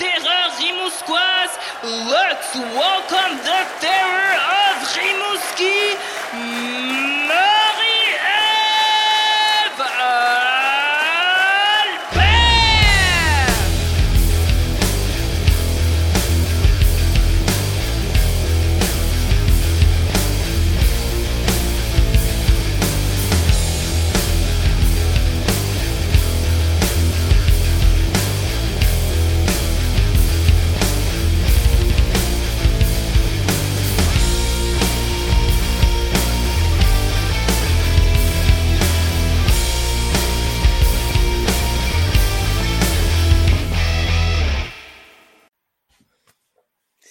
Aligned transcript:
terreur. 0.00 1.58
Let's 1.82 2.54
welcome 2.56 3.36
the 3.44 3.60
terror 3.80 4.32
of 4.64 4.76
Rimouski, 4.96 5.96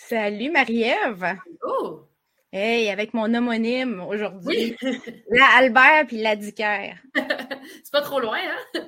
Salut 0.09 0.49
Marie-Ève. 0.49 1.37
Oh! 1.63 1.99
Hey, 2.51 2.89
avec 2.89 3.13
mon 3.13 3.31
homonyme 3.31 4.01
aujourd'hui. 4.01 4.75
Oui! 4.81 4.91
La 5.29 5.45
Albert 5.57 6.07
puis 6.07 6.17
la 6.17 6.35
Dicker. 6.35 6.95
c'est 7.13 7.91
pas 7.91 8.01
trop 8.01 8.19
loin, 8.19 8.39
hein? 8.39 8.81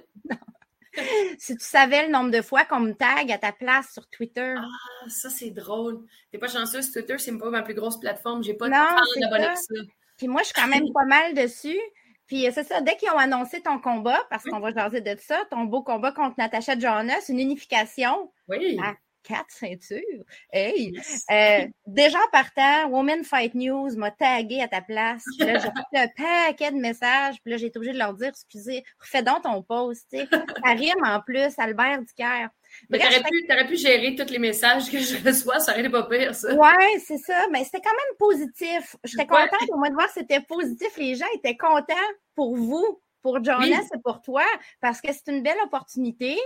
Si 1.37 1.55
tu 1.55 1.63
savais 1.63 2.07
le 2.07 2.11
nombre 2.11 2.31
de 2.31 2.41
fois 2.41 2.65
qu'on 2.65 2.79
me 2.79 2.93
tag 2.93 3.31
à 3.31 3.37
ta 3.37 3.51
place 3.51 3.93
sur 3.93 4.09
Twitter. 4.09 4.55
Ah, 4.57 5.09
ça, 5.09 5.29
c'est 5.29 5.51
drôle. 5.51 6.01
T'es 6.31 6.39
pas 6.39 6.47
chanceuse, 6.47 6.91
Twitter, 6.91 7.19
c'est 7.19 7.37
pas 7.37 7.51
ma 7.51 7.61
plus 7.61 7.75
grosse 7.75 7.99
plateforme. 7.99 8.43
J'ai 8.43 8.55
pas 8.55 8.67
Non, 8.67 8.97
c'est 9.13 9.19
d'abonnés 9.19 9.53
que 9.53 9.59
ça. 9.59 9.83
Puis 10.17 10.27
moi, 10.27 10.41
je 10.41 10.47
suis 10.47 10.55
quand 10.55 10.67
même 10.67 10.91
pas 10.91 11.05
mal 11.05 11.35
dessus. 11.35 11.79
Puis 12.25 12.47
euh, 12.47 12.51
c'est 12.51 12.63
ça, 12.63 12.81
dès 12.81 12.95
qu'ils 12.95 13.11
ont 13.11 13.19
annoncé 13.19 13.61
ton 13.61 13.79
combat, 13.79 14.19
parce 14.31 14.43
qu'on 14.43 14.59
va 14.59 14.73
jaser 14.73 15.01
de 15.01 15.15
ça, 15.19 15.39
ton 15.51 15.65
beau 15.65 15.83
combat 15.83 16.11
contre 16.11 16.35
Natacha 16.39 16.79
Jonas, 16.79 17.29
une 17.29 17.39
unification 17.39 18.31
Oui! 18.49 18.79
Ah. 18.83 18.95
Quatre 19.23 19.49
ceintures. 19.51 20.23
Hey! 20.51 20.91
Yes. 20.93 21.25
Euh, 21.31 21.67
déjà 21.87 22.17
en 22.19 22.29
partant, 22.31 22.89
Women 22.89 23.23
Fight 23.23 23.53
News 23.55 23.95
m'a 23.97 24.11
tagué 24.11 24.61
à 24.61 24.67
ta 24.67 24.81
place. 24.81 25.23
Puis 25.37 25.47
là, 25.47 25.59
j'ai 25.59 25.67
reçu 25.69 25.83
un 25.95 26.07
paquet 26.07 26.71
de 26.71 26.77
messages. 26.77 27.35
Puis 27.43 27.51
là, 27.51 27.57
j'ai 27.57 27.67
été 27.67 27.77
obligée 27.77 27.93
de 27.93 27.99
leur 27.99 28.13
dire, 28.13 28.29
excusez, 28.29 28.83
refais 28.99 29.23
donc 29.23 29.43
ton 29.43 29.61
post. 29.63 30.05
tu 30.11 30.19
sais. 30.19 30.27
Ça 30.31 30.71
rime 30.73 31.03
en 31.05 31.19
plus, 31.21 31.57
Albert 31.57 32.01
Dicker. 32.01 32.47
Mais 32.89 32.99
t'aurais 32.99 33.21
pu, 33.21 33.45
t'aurais 33.49 33.67
pu 33.67 33.75
gérer 33.75 34.15
tous 34.15 34.31
les 34.31 34.39
messages 34.39 34.89
que 34.89 34.97
je 34.97 35.17
reçois, 35.27 35.59
ça 35.59 35.73
aurait 35.73 35.81
été 35.81 35.89
pas 35.89 36.03
pire, 36.03 36.33
ça. 36.33 36.53
Ouais, 36.55 36.99
c'est 37.05 37.17
ça. 37.17 37.47
Mais 37.51 37.65
c'était 37.65 37.81
quand 37.81 37.91
même 37.91 38.17
positif. 38.17 38.95
J'étais 39.03 39.23
Ouais. 39.29 39.47
contente 39.49 39.69
au 39.73 39.77
moins 39.77 39.89
de 39.89 39.93
voir 39.93 40.07
que 40.07 40.13
c'était 40.13 40.39
positif. 40.39 40.87
Les 40.97 41.15
gens 41.15 41.25
étaient 41.35 41.57
contents 41.57 41.93
pour 42.33 42.55
vous, 42.55 43.01
pour 43.21 43.43
Jonas 43.43 43.59
Oui. 43.61 43.73
et 43.95 43.99
pour 44.03 44.21
toi, 44.21 44.43
parce 44.81 45.01
que 45.01 45.09
c'est 45.13 45.27
une 45.31 45.43
belle 45.43 45.57
opportunité. 45.63 46.37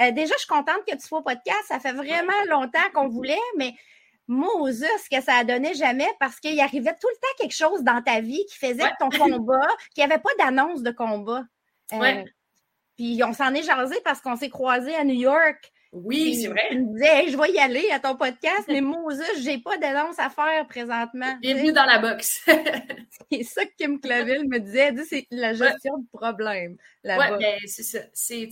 Euh, 0.00 0.10
déjà, 0.12 0.34
je 0.34 0.38
suis 0.40 0.48
contente 0.48 0.84
que 0.86 0.94
tu 0.94 1.00
sois 1.06 1.18
au 1.20 1.22
podcast. 1.22 1.62
Ça 1.68 1.78
fait 1.80 1.92
vraiment 1.92 2.32
longtemps 2.48 2.90
qu'on 2.94 3.08
voulait, 3.08 3.38
mais 3.56 3.72
Moses, 4.26 4.84
que 5.10 5.20
ça 5.20 5.34
a 5.34 5.44
donné 5.44 5.74
jamais 5.74 6.08
parce 6.18 6.40
qu'il 6.40 6.58
arrivait 6.60 6.94
tout 7.00 7.08
le 7.08 7.14
temps 7.16 7.34
quelque 7.38 7.54
chose 7.54 7.82
dans 7.82 8.02
ta 8.02 8.20
vie 8.20 8.44
qui 8.46 8.56
faisait 8.56 8.82
Ouais. 8.82 8.90
que 8.98 9.04
ton 9.04 9.10
combat, 9.10 9.68
qu'il 9.94 10.04
n'y 10.06 10.10
avait 10.12 10.22
pas 10.22 10.30
d'annonce 10.38 10.82
de 10.82 10.90
combat. 10.90 11.44
Euh, 11.92 11.98
Ouais. 11.98 12.24
Puis 12.96 13.20
on 13.24 13.32
s'en 13.32 13.52
est 13.54 13.62
jasé 13.64 13.96
parce 14.04 14.20
qu'on 14.20 14.36
s'est 14.36 14.48
croisés 14.50 14.94
à 14.94 15.04
New 15.04 15.14
York. 15.14 15.72
Oui, 15.94 16.34
c'est 16.34 16.48
vrai. 16.48 16.62
Il 16.72 16.86
me 16.86 16.92
disait, 16.94 17.06
Hey, 17.06 17.30
je 17.30 17.36
vais 17.38 17.52
y 17.52 17.58
aller 17.58 17.88
à 17.92 18.00
ton 18.00 18.16
podcast, 18.16 18.64
mais 18.66 18.80
Moses, 18.80 19.22
j'ai 19.42 19.58
pas 19.58 19.78
d'annonce 19.78 20.18
à 20.18 20.28
faire 20.28 20.66
présentement. 20.66 21.36
Bienvenue 21.40 21.72
dans 21.72 21.84
la 21.84 22.00
boxe. 22.00 22.44
C'est 23.30 23.44
ça 23.44 23.64
que 23.64 23.70
Kim 23.78 24.00
Claville 24.00 24.48
me 24.48 24.58
disait. 24.58 24.92
C'est 25.08 25.26
la 25.30 25.52
gestion 25.52 25.98
de 25.98 26.06
problème. 26.12 26.76
Ouais, 27.04 27.16
ben, 27.38 27.58
c'est 27.66 27.84
ça. 27.84 28.00
C'est, 28.12 28.48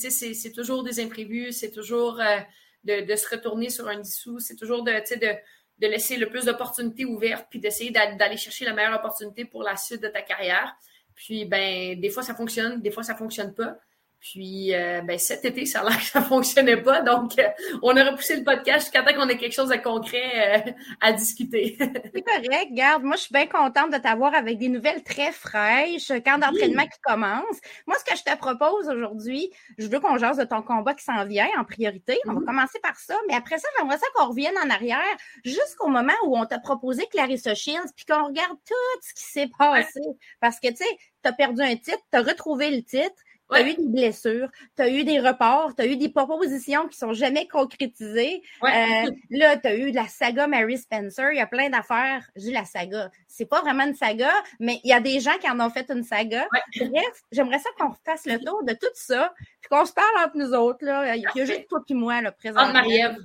toujours 0.54 0.84
des 0.84 1.00
imprévus, 1.00 1.52
c'est 1.52 1.72
toujours 1.72 2.20
euh, 2.20 2.38
de, 2.84 3.04
de 3.04 3.16
se 3.16 3.28
retourner 3.28 3.70
sur 3.70 3.88
un 3.88 3.98
dissous, 3.98 4.38
c'est 4.38 4.56
toujours 4.56 4.84
de, 4.84 4.92
de, 4.92 5.34
de 5.78 5.86
laisser 5.86 6.16
le 6.16 6.28
plus 6.28 6.44
d'opportunités 6.44 7.04
ouvertes, 7.04 7.46
puis 7.50 7.58
d'essayer 7.58 7.90
d'a- 7.90 8.14
d'aller 8.14 8.36
chercher 8.36 8.64
la 8.64 8.72
meilleure 8.72 8.98
opportunité 8.98 9.44
pour 9.44 9.62
la 9.62 9.76
suite 9.76 10.02
de 10.02 10.08
ta 10.08 10.22
carrière. 10.22 10.74
Puis, 11.14 11.44
ben, 11.44 11.98
des 12.00 12.10
fois, 12.10 12.22
ça 12.22 12.34
fonctionne, 12.34 12.80
des 12.80 12.90
fois, 12.90 13.02
ça 13.02 13.14
fonctionne 13.14 13.52
pas. 13.54 13.78
Puis, 14.22 14.72
euh, 14.72 15.00
ben, 15.02 15.18
cet 15.18 15.44
été, 15.44 15.66
ça 15.66 15.80
a 15.80 15.84
l'air 15.88 15.98
que 15.98 16.04
ça 16.04 16.22
fonctionnait 16.22 16.80
pas. 16.80 17.02
Donc, 17.02 17.36
euh, 17.40 17.48
on 17.82 17.96
a 17.96 18.04
repoussé 18.08 18.36
le 18.36 18.44
podcast 18.44 18.82
jusqu'à 18.86 19.02
temps 19.02 19.14
qu'on 19.14 19.28
ait 19.28 19.36
quelque 19.36 19.52
chose 19.52 19.68
de 19.70 19.76
concret 19.76 20.64
euh, 20.68 20.72
à 21.00 21.12
discuter. 21.12 21.76
C'est 22.14 22.22
correct, 22.22 22.68
garde. 22.70 23.02
Moi, 23.02 23.16
je 23.16 23.22
suis 23.22 23.32
bien 23.32 23.46
contente 23.48 23.92
de 23.92 23.98
t'avoir 23.98 24.32
avec 24.34 24.58
des 24.58 24.68
nouvelles 24.68 25.02
très 25.02 25.32
fraîches, 25.32 26.08
camp 26.24 26.38
d'entraînement 26.38 26.84
qui 26.84 27.00
commence. 27.02 27.56
Moi, 27.88 27.96
ce 27.98 28.04
que 28.04 28.16
je 28.16 28.22
te 28.22 28.36
propose 28.38 28.88
aujourd'hui, 28.88 29.50
je 29.76 29.88
veux 29.88 29.98
qu'on 29.98 30.16
jase 30.18 30.36
de 30.36 30.44
ton 30.44 30.62
combat 30.62 30.94
qui 30.94 31.04
s'en 31.04 31.24
vient 31.26 31.48
en 31.58 31.64
priorité. 31.64 32.18
On 32.28 32.34
va 32.34 32.40
Mhm. 32.40 32.46
commencer 32.46 32.78
par 32.80 32.96
ça, 32.96 33.16
mais 33.26 33.34
après 33.34 33.58
ça, 33.58 33.66
j'aimerais 33.76 33.98
ça 33.98 34.06
qu'on 34.14 34.28
revienne 34.28 34.54
en 34.64 34.70
arrière 34.70 35.02
jusqu'au 35.44 35.88
moment 35.88 36.12
où 36.26 36.38
on 36.38 36.46
t'a 36.46 36.60
proposé 36.60 37.06
Clarissa 37.10 37.54
Shields, 37.56 37.90
puis 37.96 38.04
qu'on 38.04 38.26
regarde 38.26 38.56
tout 38.68 39.00
ce 39.02 39.14
qui 39.14 39.24
s'est 39.30 39.50
passé. 39.58 40.00
Parce 40.40 40.60
que, 40.60 40.68
tu 40.68 40.76
sais, 40.76 40.96
t'as 41.22 41.32
perdu 41.32 41.60
un 41.62 41.74
titre, 41.74 41.98
t'as 42.12 42.22
retrouvé 42.22 42.70
le 42.70 42.82
titre, 42.84 43.14
T'as 43.52 43.62
Ouais. 43.62 43.70
eu 43.72 43.74
des 43.76 43.88
blessures, 43.88 44.48
t'as 44.74 44.88
eu 44.88 45.04
des 45.04 45.20
reports, 45.20 45.74
t'as 45.76 45.86
eu 45.86 45.96
des 45.96 46.08
propositions 46.08 46.88
qui 46.88 46.96
sont 46.98 47.12
jamais 47.12 47.46
concrétisées. 47.48 48.42
Ouais. 48.62 49.06
Euh, 49.06 49.10
là, 49.30 49.56
tu 49.56 49.66
as 49.68 49.74
eu 49.74 49.90
la 49.92 50.06
saga 50.08 50.46
Mary 50.46 50.78
Spencer, 50.78 51.32
il 51.32 51.36
y 51.38 51.40
a 51.40 51.46
plein 51.46 51.68
d'affaires. 51.70 52.28
J'ai 52.36 52.52
la 52.52 52.64
saga. 52.64 53.10
C'est 53.28 53.46
pas 53.46 53.60
vraiment 53.60 53.84
une 53.84 53.94
saga, 53.94 54.32
mais 54.60 54.80
il 54.84 54.90
y 54.90 54.92
a 54.92 55.00
des 55.00 55.20
gens 55.20 55.36
qui 55.40 55.48
en 55.50 55.60
ont 55.60 55.70
fait 55.70 55.90
une 55.90 56.02
saga. 56.04 56.46
Ouais. 56.52 56.88
Bref, 56.88 57.22
j'aimerais 57.30 57.58
ça 57.58 57.70
qu'on 57.78 57.90
refasse 57.90 58.26
le 58.26 58.38
tour 58.44 58.62
de 58.64 58.72
tout 58.72 58.86
ça, 58.94 59.32
puis 59.60 59.68
qu'on 59.70 59.84
se 59.84 59.92
parle 59.92 60.24
entre 60.24 60.36
nous 60.36 60.52
autres. 60.54 60.84
Là. 60.84 61.14
Il 61.16 61.22
y 61.34 61.40
a 61.40 61.44
juste 61.44 61.68
toi 61.68 61.80
et 61.88 61.94
moi, 61.94 62.20
là, 62.22 62.32
présentement. 62.32 62.62
Entre 62.64 62.72
Marie-Ève. 62.74 63.16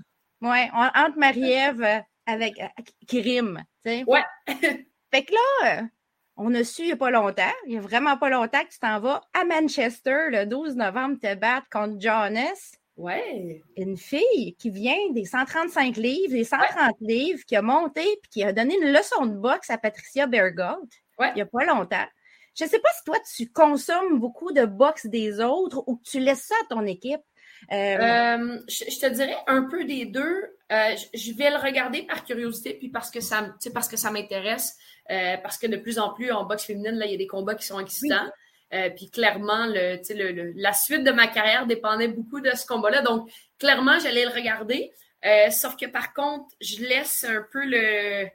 On- 0.41 0.47
entre 0.49 1.17
Marie-Ève 1.17 1.81
euh, 1.83 1.99
avec 2.25 2.59
euh, 2.59 2.67
qui 3.07 3.21
rime, 3.21 3.63
tu 3.85 3.91
sais. 3.91 4.03
Ouais. 4.05 4.23
Fait 5.11 5.23
que 5.23 5.33
là, 5.33 5.79
euh, 5.79 5.81
on 6.37 6.53
a 6.55 6.63
su 6.63 6.83
il 6.83 6.85
n'y 6.87 6.91
a 6.93 6.97
pas 6.97 7.11
longtemps, 7.11 7.51
il 7.65 7.71
n'y 7.71 7.77
a 7.77 7.81
vraiment 7.81 8.17
pas 8.17 8.29
longtemps 8.29 8.63
que 8.63 8.69
tu 8.71 8.79
t'en 8.79 8.99
vas 8.99 9.21
à 9.33 9.43
Manchester 9.45 10.27
le 10.29 10.45
12 10.45 10.75
novembre 10.75 11.17
te 11.19 11.33
battre 11.35 11.67
contre 11.71 11.99
Jonas 11.99 12.75
Ouais. 12.95 13.61
une 13.75 13.95
fille 13.95 14.55
qui 14.57 14.71
vient 14.71 14.97
des 15.11 15.25
135 15.25 15.97
livres, 15.97 16.31
des 16.33 16.43
130 16.43 16.95
livres, 16.99 17.43
qui 17.45 17.55
a 17.55 17.61
monté 17.61 18.01
puis 18.23 18.29
qui 18.31 18.43
a 18.43 18.51
donné 18.53 18.75
une 18.81 18.91
leçon 18.91 19.27
de 19.27 19.35
boxe 19.35 19.69
à 19.69 19.77
Patricia 19.77 20.25
Bergold 20.25 20.89
Ouais. 21.19 21.29
il 21.31 21.35
n'y 21.35 21.41
a 21.41 21.45
pas 21.45 21.63
longtemps. 21.65 22.05
Je 22.57 22.63
ne 22.63 22.69
sais 22.69 22.79
pas 22.79 22.89
si 22.97 23.03
toi, 23.05 23.17
tu 23.35 23.51
consommes 23.51 24.19
beaucoup 24.19 24.51
de 24.51 24.65
boxe 24.65 25.05
des 25.05 25.39
autres 25.41 25.83
ou 25.85 25.97
que 25.97 26.09
tu 26.09 26.19
laisses 26.19 26.45
ça 26.47 26.55
à 26.63 26.73
ton 26.73 26.85
équipe. 26.87 27.21
Euh, 27.71 27.75
Euh, 27.75 28.59
je, 28.67 28.85
je 28.89 28.99
te 28.99 29.05
dirais 29.13 29.37
un 29.45 29.63
peu 29.63 29.83
des 29.85 30.05
deux. 30.05 30.55
Euh, 30.71 30.95
je, 31.13 31.19
je 31.19 31.33
vais 31.33 31.51
le 31.51 31.57
regarder 31.57 32.01
par 32.03 32.23
curiosité, 32.25 32.73
puis 32.73 32.89
parce 32.89 33.11
que 33.11 33.19
ça, 33.19 33.53
parce 33.75 33.87
que 33.87 33.95
ça 33.97 34.09
m'intéresse, 34.11 34.75
euh, 35.11 35.37
parce 35.37 35.57
que 35.57 35.67
de 35.67 35.77
plus 35.77 35.99
en 35.99 36.13
plus 36.13 36.31
en 36.31 36.45
boxe 36.45 36.65
féminine, 36.65 36.95
là, 36.95 37.05
il 37.05 37.11
y 37.11 37.15
a 37.15 37.17
des 37.17 37.27
combats 37.27 37.55
qui 37.55 37.65
sont 37.65 37.79
excitants. 37.79 38.29
Euh, 38.73 38.89
puis 38.89 39.09
clairement, 39.09 39.65
le, 39.67 39.97
le, 40.13 40.31
le- 40.31 40.51
la 40.55 40.73
suite 40.73 41.03
de 41.03 41.11
ma 41.11 41.27
carrière 41.27 41.65
dépendait 41.67 42.09
beaucoup 42.09 42.41
de 42.41 42.51
ce 42.51 42.65
combat-là. 42.65 43.01
Donc, 43.01 43.29
clairement, 43.59 43.97
j'allais 43.99 44.25
le 44.25 44.31
regarder. 44.31 44.91
Euh, 45.25 45.49
sauf 45.51 45.75
que 45.77 45.85
par 45.85 46.13
contre, 46.13 46.47
je 46.59 46.81
laisse 46.83 47.23
un 47.23 47.45
peu 47.51 47.63
le, 47.65 48.27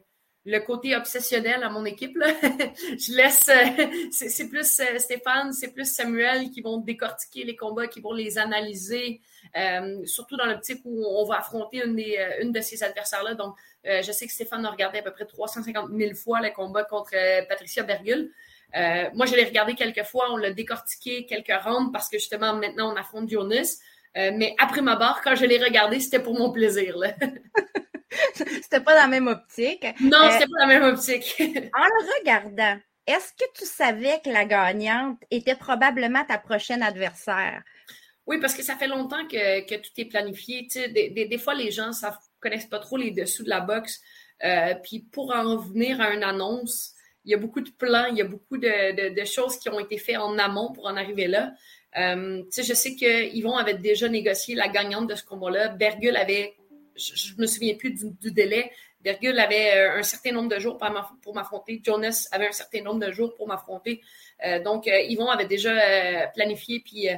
le 0.46 0.58
côté 0.60 0.96
obsessionnel 0.96 1.62
à 1.62 1.69
mon 1.69 1.84
équipe. 1.84 2.16
Là. 2.16 2.28
je 2.42 3.14
laisse, 3.14 3.48
euh, 3.50 3.86
c'est 4.10 4.48
plus 4.48 4.80
euh, 4.80 4.98
Stéphane, 4.98 5.52
c'est 5.52 5.72
plus 5.72 5.84
Samuel 5.84 6.50
qui 6.50 6.62
vont 6.62 6.78
décortiquer 6.78 7.44
les 7.44 7.54
combats, 7.54 7.86
qui 7.86 8.00
vont 8.00 8.12
les 8.14 8.38
analyser, 8.38 9.20
euh, 9.56 10.04
surtout 10.06 10.36
dans 10.38 10.46
l'optique 10.46 10.80
où 10.84 11.04
on 11.06 11.24
va 11.26 11.36
affronter 11.40 11.82
une, 11.84 11.94
des, 11.94 12.19
une 12.40 12.52
de 12.52 12.60
ces 12.62 12.82
adversaires-là. 12.82 13.34
Donc, 13.34 13.54
euh, 13.87 14.02
je 14.02 14.12
sais 14.12 14.26
que 14.26 14.32
Stéphane 14.32 14.64
a 14.64 14.70
regardé 14.70 14.99
à 14.99 15.02
peu 15.02 15.12
près 15.12 15.26
350 15.26 15.90
000 15.93 16.14
fois 16.14 16.40
le 16.40 16.50
combat 16.50 16.84
contre 16.84 17.12
euh, 17.14 17.43
Patricia 17.49 17.82
Bergul. 17.82 18.31
Euh, 18.75 19.05
moi, 19.14 19.26
je 19.26 19.34
l'ai 19.34 19.44
regardé 19.44 19.75
quelques 19.75 20.05
fois, 20.05 20.32
on 20.32 20.37
l'a 20.37 20.52
décortiqué 20.52 21.26
quelques 21.26 21.52
rounds 21.62 21.93
parce 21.93 22.08
que 22.08 22.19
justement, 22.19 22.55
maintenant, 22.55 22.93
on 22.93 22.96
affronte 22.96 23.29
Jonas. 23.29 23.79
Euh, 24.17 24.31
mais 24.34 24.55
après 24.58 24.82
ma 24.82 24.96
barre, 24.96 25.20
quand 25.23 25.34
je 25.34 25.46
l'ai 25.46 25.62
regardé, 25.62 26.00
c'était 26.00 26.20
pour 26.20 26.38
mon 26.38 26.52
plaisir. 26.52 26.96
C'était 28.34 28.81
pas 28.81 28.94
dans 28.94 29.02
la 29.02 29.08
même 29.08 29.26
optique. 29.26 29.87
Non, 30.00 30.31
c'était 30.31 30.44
pas 30.44 30.61
dans 30.61 30.67
la 30.67 30.79
même 30.81 30.82
optique. 30.82 31.34
en 31.40 31.43
le 31.43 32.19
regardant, 32.20 32.79
est-ce 33.06 33.32
que 33.32 33.50
tu 33.55 33.64
savais 33.64 34.20
que 34.23 34.29
la 34.29 34.44
gagnante 34.44 35.19
était 35.31 35.55
probablement 35.55 36.23
ta 36.26 36.37
prochaine 36.37 36.82
adversaire? 36.82 37.62
Oui, 38.26 38.38
parce 38.38 38.52
que 38.52 38.62
ça 38.62 38.76
fait 38.76 38.87
longtemps 38.87 39.26
que, 39.26 39.76
tout 39.76 39.90
est 39.96 40.05
planifié. 40.05 40.69
des, 40.90 41.26
des, 41.26 41.38
fois, 41.38 41.55
les 41.55 41.70
gens 41.70 41.88
ne 41.88 41.93
connaissent 42.42 42.66
pas 42.66 42.78
trop 42.78 42.96
les 42.96 43.10
dessous 43.10 43.44
de 43.44 43.48
la 43.48 43.60
boxe. 43.60 44.00
Euh, 44.44 44.74
puis 44.82 45.00
pour 45.00 45.34
en 45.34 45.56
venir 45.56 46.00
à 46.00 46.12
une 46.12 46.24
annonce, 46.24 46.94
il 47.24 47.30
y 47.30 47.34
a 47.34 47.38
beaucoup 47.38 47.60
de 47.60 47.70
plans, 47.70 48.06
il 48.06 48.18
y 48.18 48.20
a 48.20 48.24
beaucoup 48.24 48.58
de, 48.58 49.24
choses 49.24 49.56
qui 49.58 49.68
ont 49.68 49.78
été 49.78 49.96
faites 49.96 50.16
en 50.16 50.36
amont 50.38 50.72
pour 50.72 50.86
en 50.86 50.96
arriver 50.96 51.28
là. 51.28 51.52
Euh, 51.96 52.42
je 52.56 52.74
sais 52.74 52.96
que 52.96 53.34
Yvon 53.34 53.56
avait 53.56 53.74
déjà 53.74 54.08
négocié 54.08 54.54
la 54.54 54.68
gagnante 54.68 55.08
de 55.08 55.14
ce 55.14 55.24
combat-là. 55.24 55.68
Bergul 55.68 56.16
avait, 56.16 56.54
je, 56.96 57.34
ne 57.36 57.42
me 57.42 57.46
souviens 57.46 57.74
plus 57.74 57.92
du, 57.92 58.32
délai. 58.32 58.72
Bergul 59.02 59.38
avait 59.38 59.76
euh, 59.76 59.98
un 59.98 60.02
certain 60.02 60.32
nombre 60.32 60.48
de 60.48 60.58
jours 60.58 60.78
pour 61.22 61.34
m'affronter. 61.34 61.80
Jonas 61.84 62.28
avait 62.32 62.48
un 62.48 62.52
certain 62.52 62.82
nombre 62.82 63.06
de 63.06 63.12
jours 63.12 63.34
pour 63.36 63.46
m'affronter. 63.46 64.00
donc, 64.64 64.86
Yvon 64.86 65.28
avait 65.28 65.46
déjà 65.46 66.26
planifié 66.34 66.80
puis 66.80 67.08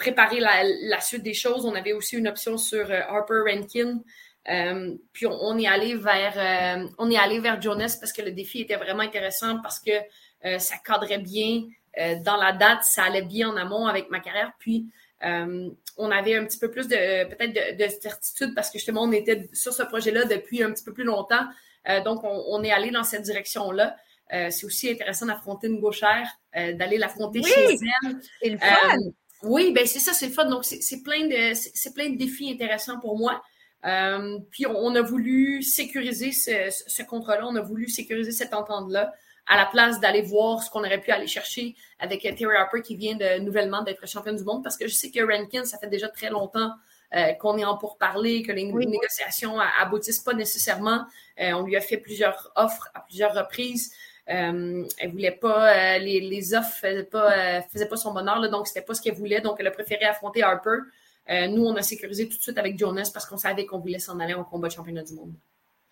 préparé 0.00 0.40
la, 0.40 0.64
la, 0.64 1.00
suite 1.00 1.22
des 1.22 1.34
choses. 1.34 1.66
On 1.66 1.74
avait 1.74 1.92
aussi 1.92 2.16
une 2.16 2.26
option 2.26 2.56
sur 2.56 2.90
Harper 2.90 3.42
Rankin. 3.46 4.00
Euh, 4.48 4.94
puis 5.12 5.26
on, 5.26 5.58
est 5.58 5.66
allé 5.66 5.94
vers 5.94 6.34
euh, 6.36 6.88
on 6.98 7.10
est 7.10 7.18
allé 7.18 7.40
vers 7.40 7.60
Jonas 7.60 7.98
parce 8.00 8.12
que 8.12 8.22
le 8.22 8.32
défi 8.32 8.62
était 8.62 8.76
vraiment 8.76 9.02
intéressant 9.02 9.60
parce 9.60 9.78
que 9.78 9.90
euh, 10.46 10.58
ça 10.58 10.76
cadrait 10.84 11.18
bien 11.18 11.64
dans 12.24 12.36
la 12.36 12.52
date, 12.52 12.84
ça 12.84 13.02
allait 13.02 13.22
bien 13.22 13.50
en 13.50 13.56
amont 13.56 13.88
avec 13.88 14.10
ma 14.10 14.20
carrière. 14.20 14.52
Puis 14.60 14.86
on 15.22 16.10
avait 16.10 16.36
un 16.36 16.44
petit 16.46 16.58
peu 16.58 16.70
plus 16.70 16.86
de 16.86 17.24
peut-être 17.24 17.76
de, 17.76 17.88
certitude 18.00 18.54
parce 18.54 18.70
que 18.70 18.78
justement 18.78 19.02
on 19.02 19.12
était 19.12 19.50
sur 19.52 19.72
ce 19.72 19.82
projet-là 19.82 20.24
depuis 20.24 20.62
un 20.62 20.70
petit 20.70 20.84
peu 20.84 20.94
plus 20.94 21.02
longtemps. 21.02 21.44
donc 22.04 22.20
on, 22.22 22.62
est 22.62 22.70
allé 22.70 22.92
dans 22.92 23.02
cette 23.02 23.22
direction-là. 23.22 23.96
c'est 24.30 24.64
aussi 24.64 24.88
intéressant 24.88 25.26
d'affronter 25.26 25.66
une 25.66 25.80
gauchère, 25.80 26.28
d'aller 26.54 26.96
l'affronter 26.96 27.42
chez 27.42 27.76
elle. 28.04 28.16
C'est 28.40 28.50
le 28.50 28.58
fun. 28.58 28.96
Oui, 29.42 29.72
ben 29.72 29.86
c'est 29.86 29.98
ça, 29.98 30.12
c'est 30.12 30.26
le 30.26 30.32
fun. 30.32 30.46
Donc 30.46 30.64
c'est 30.64 31.02
plein 31.02 31.26
de 31.26 31.54
c'est 31.54 31.94
plein 31.94 32.10
de 32.10 32.16
défis 32.16 32.50
intéressants 32.50 32.98
pour 33.00 33.18
moi. 33.18 33.42
Euh, 33.86 34.38
puis 34.50 34.66
on, 34.66 34.94
a 34.94 35.00
voulu 35.00 35.62
sécuriser 35.62 36.32
ce, 36.32 36.68
ce 36.86 37.02
contrat-là, 37.02 37.46
on 37.46 37.56
a 37.56 37.62
voulu 37.62 37.88
sécuriser 37.88 38.30
cette 38.30 38.52
entente-là 38.52 39.14
à 39.46 39.56
la 39.56 39.64
place 39.64 40.00
d'aller 40.00 40.20
voir 40.20 40.62
ce 40.62 40.70
qu'on 40.70 40.80
aurait 40.80 41.00
pu 41.00 41.10
aller 41.10 41.26
chercher 41.26 41.74
avec 41.98 42.22
Terry 42.22 42.54
Harper 42.56 42.82
qui 42.82 42.94
vient 42.94 43.16
de 43.16 43.40
nouvellement 43.40 43.82
d'être 43.82 44.06
championne 44.06 44.36
du 44.36 44.44
monde 44.44 44.62
parce 44.62 44.76
que 44.76 44.86
je 44.86 44.94
sais 44.94 45.10
que 45.10 45.20
Rankin, 45.20 45.64
ça 45.64 45.78
fait 45.78 45.88
déjà 45.88 46.08
très 46.08 46.28
longtemps 46.28 46.72
euh, 47.16 47.32
qu'on 47.32 47.58
est 47.58 47.64
en 47.64 47.76
pourparler, 47.76 48.42
que 48.42 48.52
les 48.52 48.64
négociations 48.64 49.58
aboutissent 49.58 50.20
pas 50.20 50.34
nécessairement. 50.34 51.06
Euh, 51.40 51.52
on 51.54 51.62
lui 51.62 51.76
a 51.76 51.80
fait 51.80 51.96
plusieurs 51.96 52.52
offres 52.54 52.88
à 52.94 53.00
plusieurs 53.00 53.34
reprises. 53.34 53.92
Euh, 54.30 54.84
elle 54.98 55.10
voulait 55.10 55.32
pas, 55.32 55.98
les, 55.98 56.20
les, 56.20 56.54
offres 56.54 56.72
faisaient 56.80 57.04
pas, 57.04 57.62
faisaient 57.62 57.88
pas 57.88 57.96
son 57.96 58.12
bonheur, 58.12 58.38
là, 58.38 58.48
donc 58.48 58.68
c'était 58.68 58.82
pas 58.82 58.94
ce 58.94 59.02
qu'elle 59.02 59.14
voulait. 59.14 59.40
Donc 59.40 59.56
elle 59.58 59.66
a 59.66 59.72
préféré 59.72 60.04
affronter 60.04 60.42
Harper. 60.42 60.78
Euh, 61.30 61.46
nous, 61.46 61.64
on 61.64 61.76
a 61.76 61.82
sécurisé 61.82 62.28
tout 62.28 62.36
de 62.36 62.42
suite 62.42 62.58
avec 62.58 62.78
Jonas 62.78 63.10
parce 63.12 63.26
qu'on 63.26 63.36
savait 63.36 63.66
qu'on 63.66 63.78
voulait 63.78 63.98
s'en 63.98 64.18
aller 64.18 64.34
en 64.34 64.44
combat 64.44 64.68
de 64.68 64.72
championnat 64.72 65.04
du 65.04 65.14
monde. 65.14 65.34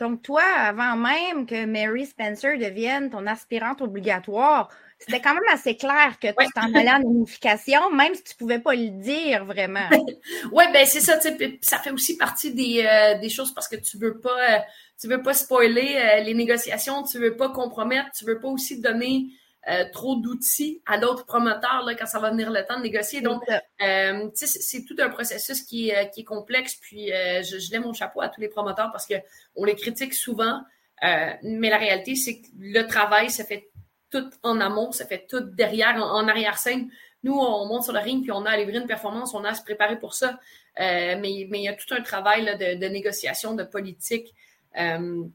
Donc, 0.00 0.23
toi, 0.23 0.43
avant 0.43 0.96
même 0.96 1.44
que 1.44 1.64
Mary 1.64 2.06
Spencer 2.06 2.56
devienne 2.56 3.11
ton 3.11 3.26
aspirante 3.26 3.82
obligatoire, 3.82 4.69
c'était 4.96 5.20
quand 5.20 5.35
même 5.35 5.43
assez 5.52 5.76
clair 5.76 6.19
que 6.20 6.29
tu 6.29 6.52
t'en 6.55 6.73
allais 6.73 6.90
en 6.90 7.02
unification, 7.02 7.90
même 7.93 8.14
si 8.14 8.23
tu 8.23 8.35
ne 8.35 8.38
pouvais 8.38 8.58
pas 8.61 8.75
le 8.75 8.90
dire 9.02 9.44
vraiment. 9.44 9.88
oui, 10.52 10.64
ben 10.73 10.87
c'est 10.87 11.00
ça, 11.00 11.19
ça 11.20 11.79
fait 11.79 11.90
aussi 11.90 12.17
partie 12.17 12.55
des, 12.55 12.85
euh, 12.85 13.19
des, 13.19 13.29
choses 13.29 13.52
parce 13.52 13.69
que 13.69 13.76
tu 13.76 13.99
veux 13.99 14.20
pas 14.20 14.38
euh, 14.38 14.58
tu 15.00 15.08
veux 15.08 15.22
pas 15.22 15.34
spoiler 15.34 16.22
les 16.24 16.34
négociations, 16.34 17.02
tu 17.04 17.18
veux 17.18 17.36
pas 17.36 17.50
compromettre, 17.50 18.10
tu 18.10 18.24
veux 18.24 18.40
pas 18.40 18.48
aussi 18.48 18.80
donner 18.80 19.28
euh, 19.68 19.84
trop 19.92 20.16
d'outils 20.16 20.80
à 20.86 20.96
d'autres 20.96 21.26
promoteurs 21.26 21.82
là, 21.84 21.94
quand 21.94 22.06
ça 22.06 22.18
va 22.20 22.30
venir 22.30 22.50
le 22.50 22.64
temps 22.64 22.78
de 22.78 22.82
négocier. 22.84 23.20
Donc, 23.20 23.42
euh, 23.82 24.30
c'est 24.34 24.84
tout 24.86 24.96
un 24.98 25.10
processus 25.10 25.62
qui, 25.62 25.90
est, 25.90 25.96
euh, 25.96 26.04
qui 26.06 26.20
est 26.20 26.24
complexe. 26.24 26.76
Puis, 26.76 27.08
je, 27.08 27.58
je 27.58 27.70
lève 27.70 27.82
mon 27.82 27.92
chapeau 27.92 28.22
à 28.22 28.28
tous 28.28 28.40
les 28.40 28.48
promoteurs 28.48 28.90
parce 28.92 29.06
qu'on 29.06 29.64
les 29.64 29.74
critique 29.74 30.14
souvent. 30.14 30.62
mais 31.02 31.68
la 31.68 31.76
réalité, 31.76 32.14
c'est 32.14 32.40
que 32.40 32.46
le 32.58 32.86
travail 32.86 33.30
se 33.30 33.42
fait 33.42 33.68
tout 34.10 34.30
en 34.42 34.58
amont, 34.60 34.90
ça 34.90 35.04
fait 35.04 35.26
tout 35.28 35.40
derrière, 35.40 35.96
en, 35.96 36.26
arrière-scène. 36.28 36.88
Nous, 37.22 37.34
on 37.34 37.66
monte 37.66 37.82
sur 37.82 37.92
le 37.92 37.98
ring, 37.98 38.22
puis 38.22 38.32
on 38.32 38.46
a 38.46 38.50
à 38.52 38.56
livrer 38.56 38.78
une 38.78 38.86
performance, 38.86 39.34
on 39.34 39.44
a 39.44 39.50
à 39.50 39.54
se 39.54 39.62
préparer 39.62 39.98
pour 39.98 40.14
ça. 40.14 40.38
mais, 40.78 41.46
mais 41.50 41.58
il 41.58 41.64
y 41.64 41.68
a 41.68 41.74
tout 41.74 41.92
un 41.92 42.00
travail 42.00 42.42
là, 42.42 42.54
de, 42.54 42.78
de, 42.78 42.86
négociation, 42.86 43.54
de 43.54 43.64
politique 43.64 44.34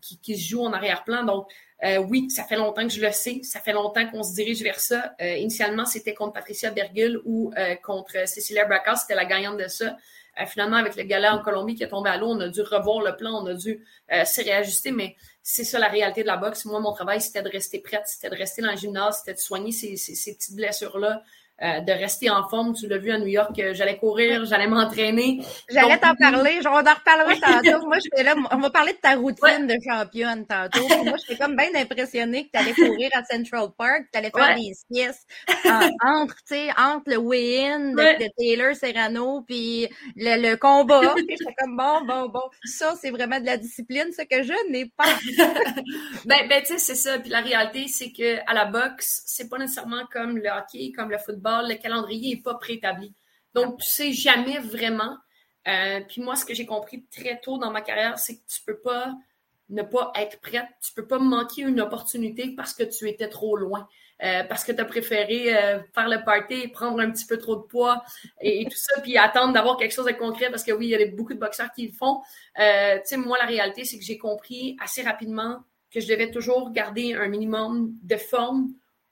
qui, 0.01 0.19
qui, 0.19 0.37
se 0.37 0.49
joue 0.49 0.61
en 0.61 0.73
arrière-plan. 0.73 1.23
Donc, 1.23 1.47
euh, 1.83 1.97
oui, 1.97 2.29
ça 2.29 2.43
fait 2.43 2.55
longtemps 2.55 2.87
que 2.87 2.93
je 2.93 3.01
le 3.01 3.11
sais. 3.11 3.41
Ça 3.43 3.59
fait 3.59 3.73
longtemps 3.73 4.07
qu'on 4.09 4.23
se 4.23 4.33
dirige 4.33 4.61
vers 4.61 4.79
ça. 4.79 5.13
Euh, 5.21 5.35
initialement, 5.35 5.85
c'était 5.85 6.13
contre 6.13 6.33
Patricia 6.33 6.71
Bergul 6.71 7.21
ou 7.25 7.51
euh, 7.57 7.75
contre 7.75 8.27
Cecilia 8.27 8.65
Braca. 8.65 8.95
C'était 8.95 9.15
la 9.15 9.25
gagnante 9.25 9.57
de 9.57 9.67
ça. 9.67 9.97
finalement, 10.47 10.77
avec 10.77 10.95
le 10.95 11.03
gala 11.03 11.35
en 11.35 11.43
Colombie 11.43 11.75
qui 11.75 11.83
est 11.83 11.89
tombé 11.89 12.09
à 12.09 12.17
l'eau, 12.17 12.27
on 12.27 12.39
a 12.39 12.47
dû 12.47 12.61
revoir 12.61 13.01
le 13.01 13.15
plan, 13.15 13.43
on 13.43 13.45
a 13.47 13.53
dû 13.53 13.85
se 14.09 14.43
réajuster. 14.43 14.91
Mais 14.91 15.15
c'est 15.41 15.65
ça 15.65 15.77
la 15.77 15.89
réalité 15.89 16.21
de 16.21 16.27
la 16.27 16.37
boxe. 16.37 16.63
Moi, 16.65 16.79
mon 16.79 16.93
travail, 16.93 17.19
c'était 17.19 17.43
de 17.43 17.49
rester 17.49 17.79
prête, 17.79 18.03
c'était 18.05 18.29
de 18.29 18.35
rester 18.35 18.61
dans 18.61 18.71
le 18.71 18.77
gymnase, 18.77 19.19
c'était 19.19 19.33
de 19.33 19.39
soigner 19.39 19.71
ces, 19.71 19.97
ces 19.97 20.33
petites 20.33 20.55
blessures-là, 20.55 21.21
euh, 21.63 21.79
de 21.79 21.93
rester 21.93 22.29
en 22.29 22.45
forme. 22.49 22.73
Tu 22.73 22.87
l'as 22.87 22.97
vu 22.97 23.09
à 23.09 23.17
New 23.17 23.27
York, 23.27 23.57
euh, 23.57 23.73
j'allais 23.73 23.95
courir, 23.97 24.43
j'allais 24.43 24.67
m'entraîner. 24.67 25.41
J'allais 25.69 25.97
t'en 25.97 26.13
parler, 26.15 26.59
on 26.65 26.69
en 26.69 26.77
reparlera 26.77 27.35
tantôt. 27.63 27.87
moi, 27.87 27.97
je 27.99 28.21
là, 28.21 28.35
on 28.51 28.57
va 28.57 28.69
parler 28.69 28.91
de 28.91 28.97
ta 28.97 29.15
routine 29.15 29.65
de 29.65 29.75
championne 29.87 30.45
tantôt. 30.45 30.85
moi, 31.05 31.15
j'étais 31.17 31.41
comme 31.41 31.55
bien 31.55 31.69
impressionnée 31.75 32.47
que 32.47 32.51
tu 32.51 32.59
allais 32.59 32.73
courir 32.73 33.09
à 33.13 33.23
Central 33.23 33.69
Park, 33.77 34.07
tu 34.11 34.19
allais 34.19 34.31
faire 34.35 34.55
des 34.55 34.73
siestes 34.91 35.25
entre, 36.03 36.35
tu 36.45 36.55
sais, 36.55 36.69
entre 36.77 37.11
le 37.11 37.17
weigh-in 37.17 37.93
de, 37.93 38.29
Taylor 38.37 38.75
Serrano 38.75 39.43
puis 39.47 39.87
le, 40.17 40.55
combat. 40.55 41.15
j'étais 41.17 41.53
comme 41.57 41.77
bon, 41.77 42.01
bon, 42.05 42.27
bon. 42.27 42.43
Ça, 42.65 42.93
c'est 42.99 43.11
vraiment 43.11 43.39
de 43.39 43.45
la 43.45 43.55
discipline, 43.55 44.11
ce 44.11 44.23
que 44.23 44.43
je 44.43 44.69
n'ai 44.69 44.91
pas. 44.97 45.05
ben, 46.25 46.45
ben 46.49 46.61
tu 46.61 46.73
sais, 46.73 46.77
c'est 46.77 46.95
ça. 46.95 47.19
Puis 47.19 47.29
la 47.29 47.39
réalité, 47.39 47.87
c'est 47.87 48.11
que 48.11 48.39
à 48.49 48.53
la 48.53 48.65
boxe, 48.65 49.21
c'est 49.25 49.49
pas 49.49 49.57
nécessairement 49.57 50.03
comme 50.11 50.37
le 50.37 50.49
hockey, 50.49 50.91
comme 50.93 51.09
le 51.09 51.17
football 51.17 51.52
le 51.61 51.75
calendrier 51.75 52.35
n'est 52.35 52.41
pas 52.41 52.55
préétabli. 52.55 53.13
Donc, 53.53 53.79
tu 53.79 53.87
sais 53.87 54.11
jamais 54.11 54.59
vraiment. 54.59 55.17
Euh, 55.67 56.01
puis 56.07 56.21
moi, 56.21 56.35
ce 56.35 56.45
que 56.45 56.53
j'ai 56.53 56.65
compris 56.65 57.05
très 57.05 57.39
tôt 57.39 57.57
dans 57.57 57.71
ma 57.71 57.81
carrière, 57.81 58.17
c'est 58.19 58.37
que 58.37 58.41
tu 58.47 58.61
peux 58.65 58.79
pas 58.79 59.13
ne 59.69 59.81
pas 59.81 60.11
être 60.15 60.39
prête. 60.41 60.65
Tu 60.81 60.93
peux 60.93 61.07
pas 61.07 61.19
manquer 61.19 61.61
une 61.61 61.79
opportunité 61.79 62.53
parce 62.55 62.73
que 62.73 62.83
tu 62.83 63.07
étais 63.09 63.29
trop 63.29 63.55
loin. 63.55 63.87
Euh, 64.21 64.43
parce 64.43 64.63
que 64.63 64.71
tu 64.71 64.79
as 64.79 64.85
préféré 64.85 65.55
euh, 65.55 65.79
faire 65.93 66.07
le 66.07 66.23
party, 66.23 66.67
prendre 66.69 66.99
un 66.99 67.11
petit 67.11 67.25
peu 67.25 67.37
trop 67.37 67.55
de 67.55 67.63
poids 67.63 68.03
et, 68.39 68.63
tout 68.65 68.77
ça, 68.77 69.01
puis 69.01 69.17
attendre 69.17 69.53
d'avoir 69.53 69.75
quelque 69.75 69.91
chose 69.91 70.05
de 70.05 70.11
concret 70.11 70.49
parce 70.49 70.63
que 70.63 70.71
oui, 70.71 70.87
il 70.87 70.89
y 70.91 70.95
a 70.95 71.05
beaucoup 71.07 71.33
de 71.33 71.39
boxeurs 71.39 71.71
qui 71.73 71.87
le 71.87 71.93
font. 71.93 72.21
tu 72.55 72.61
sais, 73.03 73.17
moi, 73.17 73.37
la 73.39 73.45
réalité, 73.45 73.83
c'est 73.83 73.97
que 73.97 74.05
j'ai 74.05 74.17
compris 74.17 74.77
assez 74.79 75.01
rapidement 75.01 75.63
que 75.91 75.99
je 75.99 76.07
devais 76.07 76.31
toujours 76.31 76.71
garder 76.71 77.13
un 77.13 77.27
minimum 77.27 77.93
de 78.01 78.15
forme 78.15 78.69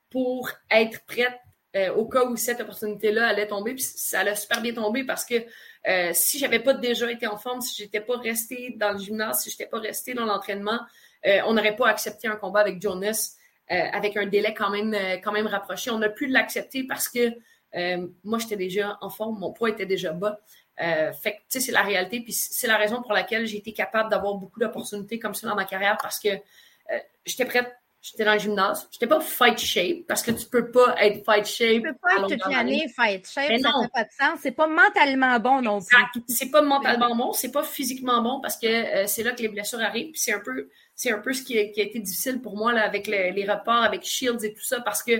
pour 0.09 0.49
être 0.69 1.03
prête 1.05 1.39
euh, 1.73 1.93
au 1.93 2.05
cas 2.05 2.25
où 2.25 2.35
cette 2.35 2.59
opportunité-là 2.59 3.27
allait 3.27 3.47
tomber. 3.47 3.73
Puis 3.73 3.83
ça 3.83 4.19
allait 4.19 4.35
super 4.35 4.61
bien 4.61 4.73
tomber 4.73 5.05
parce 5.05 5.23
que 5.23 5.35
euh, 5.87 6.09
si 6.11 6.37
j'avais 6.37 6.59
pas 6.59 6.73
déjà 6.73 7.09
été 7.09 7.27
en 7.27 7.37
forme, 7.37 7.61
si 7.61 7.81
j'étais 7.81 8.01
pas 8.01 8.17
resté 8.17 8.75
dans 8.75 8.91
le 8.91 8.99
gymnase, 8.99 9.43
si 9.43 9.51
j'étais 9.51 9.67
pas 9.67 9.79
resté 9.79 10.13
dans 10.13 10.25
l'entraînement, 10.25 10.79
euh, 11.25 11.39
on 11.45 11.53
n'aurait 11.53 11.77
pas 11.77 11.87
accepté 11.87 12.27
un 12.27 12.35
combat 12.35 12.59
avec 12.59 12.81
Jonas 12.81 13.37
avec 13.93 14.17
un 14.17 14.25
délai 14.25 14.53
quand 14.53 14.69
même, 14.69 14.93
quand 15.23 15.31
même 15.31 15.47
rapproché. 15.47 15.91
On 15.91 16.01
a 16.01 16.09
pu 16.09 16.27
l'accepter 16.27 16.83
parce 16.83 17.07
que 17.07 17.29
moi, 18.25 18.37
j'étais 18.37 18.57
déjà 18.57 18.97
en 18.99 19.09
forme, 19.09 19.39
mon 19.39 19.53
poids 19.53 19.69
était 19.69 19.85
déjà 19.85 20.11
bas. 20.11 20.41
fait 20.77 21.39
que, 21.49 21.57
c'est 21.57 21.71
la 21.71 21.81
réalité. 21.81 22.19
Puis 22.19 22.33
c'est 22.33 22.67
la 22.67 22.75
raison 22.75 23.01
pour 23.01 23.13
laquelle 23.13 23.45
j'ai 23.45 23.59
été 23.59 23.71
capable 23.71 24.09
d'avoir 24.09 24.33
beaucoup 24.33 24.59
d'opportunités 24.59 25.19
comme 25.19 25.33
ça 25.33 25.47
dans 25.47 25.55
ma 25.55 25.63
carrière 25.63 25.95
parce 26.01 26.19
que 26.19 26.27
j'étais 27.25 27.45
prête 27.45 27.73
J'étais 28.01 28.25
dans 28.25 28.33
le 28.33 28.39
gymnase. 28.39 28.87
J'étais 28.91 29.05
pas 29.05 29.19
fight 29.19 29.59
shape 29.59 30.07
parce 30.07 30.23
que 30.23 30.31
tu 30.31 30.47
peux 30.47 30.71
pas 30.71 30.95
être 30.99 31.23
fight 31.23 31.45
shape. 31.45 31.69
Tu 31.69 31.81
peux 31.83 31.93
pas 32.01 32.23
toute 32.27 32.51
l'année 32.51 32.87
fight 32.95 33.27
shape. 33.29 33.59
ça 33.59 33.69
n'a 33.69 33.89
pas 33.89 34.03
de 34.05 34.09
sens. 34.09 34.39
C'est 34.41 34.53
pas 34.53 34.65
mentalement 34.65 35.39
bon 35.39 35.61
non 35.61 35.79
plus. 35.79 36.23
C'est 36.27 36.49
pas 36.49 36.63
mentalement 36.63 37.15
bon. 37.15 37.31
C'est 37.33 37.51
pas 37.51 37.61
physiquement 37.61 38.23
bon 38.23 38.41
parce 38.41 38.57
que 38.57 38.65
euh, 38.65 39.05
c'est 39.05 39.21
là 39.21 39.33
que 39.33 39.43
les 39.43 39.49
blessures 39.49 39.81
arrivent. 39.81 40.13
c'est 40.15 40.33
un 40.33 40.39
peu, 40.39 40.67
c'est 40.95 41.11
un 41.11 41.19
peu 41.19 41.31
ce 41.31 41.43
qui 41.43 41.59
a, 41.59 41.61
été 41.61 41.99
difficile 41.99 42.41
pour 42.41 42.57
moi 42.57 42.73
là, 42.73 42.83
avec 42.85 43.05
les 43.05 43.45
reports, 43.47 43.83
avec 43.83 44.03
Shields 44.03 44.43
et 44.43 44.53
tout 44.53 44.63
ça 44.63 44.81
parce 44.81 45.03
que 45.03 45.11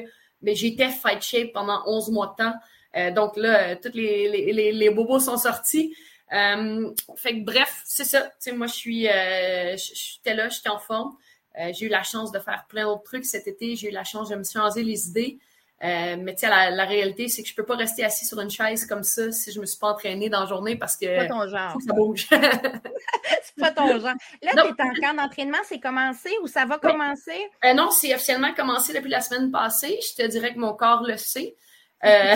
mais 0.42 0.56
j'étais 0.56 0.90
fight 0.90 1.22
shape 1.22 1.54
pendant 1.54 1.84
11 1.86 2.10
mois 2.10 2.36
de 2.36 2.44
temps. 2.44 2.56
Euh, 2.98 3.12
donc 3.12 3.38
là, 3.38 3.70
euh, 3.70 3.76
tous 3.80 3.94
les, 3.94 4.52
les, 4.54 4.72
les, 4.72 4.90
bobos 4.90 5.20
sont 5.20 5.38
sortis. 5.38 5.96
fait 6.32 7.36
que 7.36 7.44
bref, 7.44 7.84
c'est 7.86 8.06
ça. 8.06 8.32
Moi, 8.56 8.66
je 8.66 8.74
suis, 8.74 9.02
j'étais 9.04 10.34
là, 10.34 10.50
j'étais 10.50 10.70
en 10.70 10.80
forme. 10.80 11.16
Euh, 11.60 11.72
j'ai 11.74 11.88
eu 11.88 11.89
la 11.89 12.03
chance 12.03 12.31
de 12.31 12.39
faire 12.39 12.65
plein 12.70 12.86
d'autres 12.86 13.03
trucs 13.03 13.25
cet 13.25 13.48
été. 13.48 13.75
J'ai 13.75 13.89
eu 13.89 13.91
la 13.91 14.03
chance 14.03 14.29
de 14.29 14.36
me 14.36 14.43
changer 14.43 14.84
les 14.84 15.08
idées. 15.08 15.39
Euh, 15.84 16.15
mais 16.20 16.36
tu 16.36 16.41
sais, 16.41 16.48
la, 16.48 16.70
la, 16.70 16.86
réalité, 16.86 17.27
c'est 17.27 17.41
que 17.41 17.50
je 17.50 17.55
peux 17.55 17.65
pas 17.65 17.75
rester 17.75 18.03
assis 18.03 18.27
sur 18.27 18.39
une 18.39 18.51
chaise 18.51 18.86
comme 18.86 19.01
ça 19.01 19.31
si 19.31 19.51
je 19.51 19.60
me 19.60 19.65
suis 19.65 19.79
pas 19.79 19.88
entraînée 19.88 20.29
dans 20.29 20.41
la 20.41 20.46
journée 20.46 20.75
parce 20.75 20.96
que. 20.96 21.08
C'est 21.08 21.17
pas 21.17 21.27
ton 21.27 21.48
genre. 21.48 21.72
Faut 21.72 21.79
que 21.79 21.86
ça 21.86 21.93
bouge. 21.93 22.27
c'est 22.29 23.55
pas 23.60 23.72
ton 23.72 23.88
genre. 24.00 24.13
Là, 24.43 24.51
tu 24.53 24.60
es 24.60 24.62
en 24.62 24.74
camp 24.74 25.15
d'entraînement, 25.15 25.58
c'est 25.63 25.79
commencé 25.79 26.29
ou 26.43 26.48
ça 26.48 26.65
va 26.65 26.77
commencer? 26.77 27.50
Euh, 27.65 27.74
non, 27.74 27.89
c'est 27.89 28.13
officiellement 28.13 28.53
commencé 28.53 28.93
depuis 28.93 29.10
la 29.10 29.22
semaine 29.22 29.50
passée. 29.50 29.98
Je 30.01 30.24
te 30.24 30.27
dirais 30.29 30.53
que 30.53 30.60
mon 30.60 30.74
corps 30.74 31.01
le 31.01 31.17
sait. 31.17 31.55
Euh... 32.03 32.36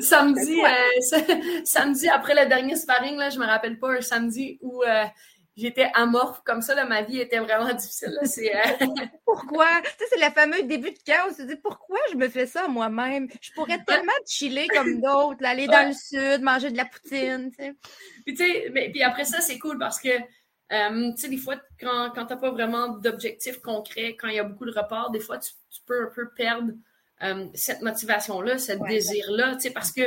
samedi, 0.00 0.60
samedi, 1.64 2.08
après 2.08 2.44
le 2.44 2.48
dernier 2.48 2.76
sparring, 2.76 3.16
là, 3.16 3.30
je 3.30 3.40
me 3.40 3.46
rappelle 3.46 3.80
pas 3.80 3.90
un 3.90 4.00
samedi 4.00 4.58
où 4.60 4.84
j'étais 5.56 5.90
amorphe 5.94 6.42
comme 6.44 6.62
ça. 6.62 6.74
Là, 6.74 6.84
ma 6.86 7.02
vie 7.02 7.20
était 7.20 7.38
vraiment 7.38 7.72
difficile. 7.74 8.16
Là, 8.20 8.22
euh, 8.22 9.06
pourquoi? 9.24 9.66
Tu 9.82 9.88
sais, 9.98 10.04
c'est 10.10 10.24
le 10.24 10.32
fameux 10.32 10.62
début 10.62 10.92
de 10.92 10.98
chaos. 11.04 11.30
Tu 11.30 11.36
te 11.36 11.42
dis 11.42 11.56
pourquoi 11.56 11.98
je 12.12 12.16
me 12.16 12.28
fais 12.28 12.46
ça 12.46 12.68
moi-même? 12.68 13.28
Je 13.40 13.52
pourrais 13.52 13.82
tellement 13.86 14.12
chiller 14.26 14.66
comme 14.68 15.00
d'autres, 15.00 15.44
aller 15.44 15.66
dans 15.66 15.88
le 15.88 15.94
sud, 15.94 16.42
manger 16.42 16.70
de 16.70 16.76
la 16.76 16.84
poutine. 16.84 17.50
Tu 17.50 17.64
sais. 17.64 17.74
Puis, 18.26 18.34
tu 18.34 18.44
sais, 18.44 18.70
mais, 18.72 18.90
puis 18.90 19.02
après 19.02 19.24
ça, 19.24 19.40
c'est 19.40 19.58
cool 19.58 19.78
parce 19.78 20.00
que 20.00 20.10
euh, 20.72 21.10
tu 21.12 21.22
sais, 21.22 21.28
des 21.28 21.36
fois, 21.36 21.56
quand, 21.80 22.12
quand 22.14 22.26
tu 22.26 22.32
n'as 22.32 22.38
pas 22.38 22.50
vraiment 22.50 22.88
d'objectif 22.88 23.60
concret, 23.60 24.16
quand 24.16 24.28
il 24.28 24.36
y 24.36 24.38
a 24.38 24.44
beaucoup 24.44 24.66
de 24.66 24.78
reports, 24.78 25.10
des 25.10 25.18
fois, 25.18 25.38
tu, 25.38 25.50
tu 25.68 25.80
peux 25.84 26.04
un 26.04 26.10
peu 26.14 26.30
perdre 26.30 26.72
euh, 27.22 27.46
cette 27.54 27.82
motivation-là, 27.82 28.58
ce 28.58 28.72
ouais. 28.72 28.88
désir-là, 28.88 29.56
tu 29.56 29.62
sais, 29.62 29.70
parce 29.70 29.90
que 29.90 30.02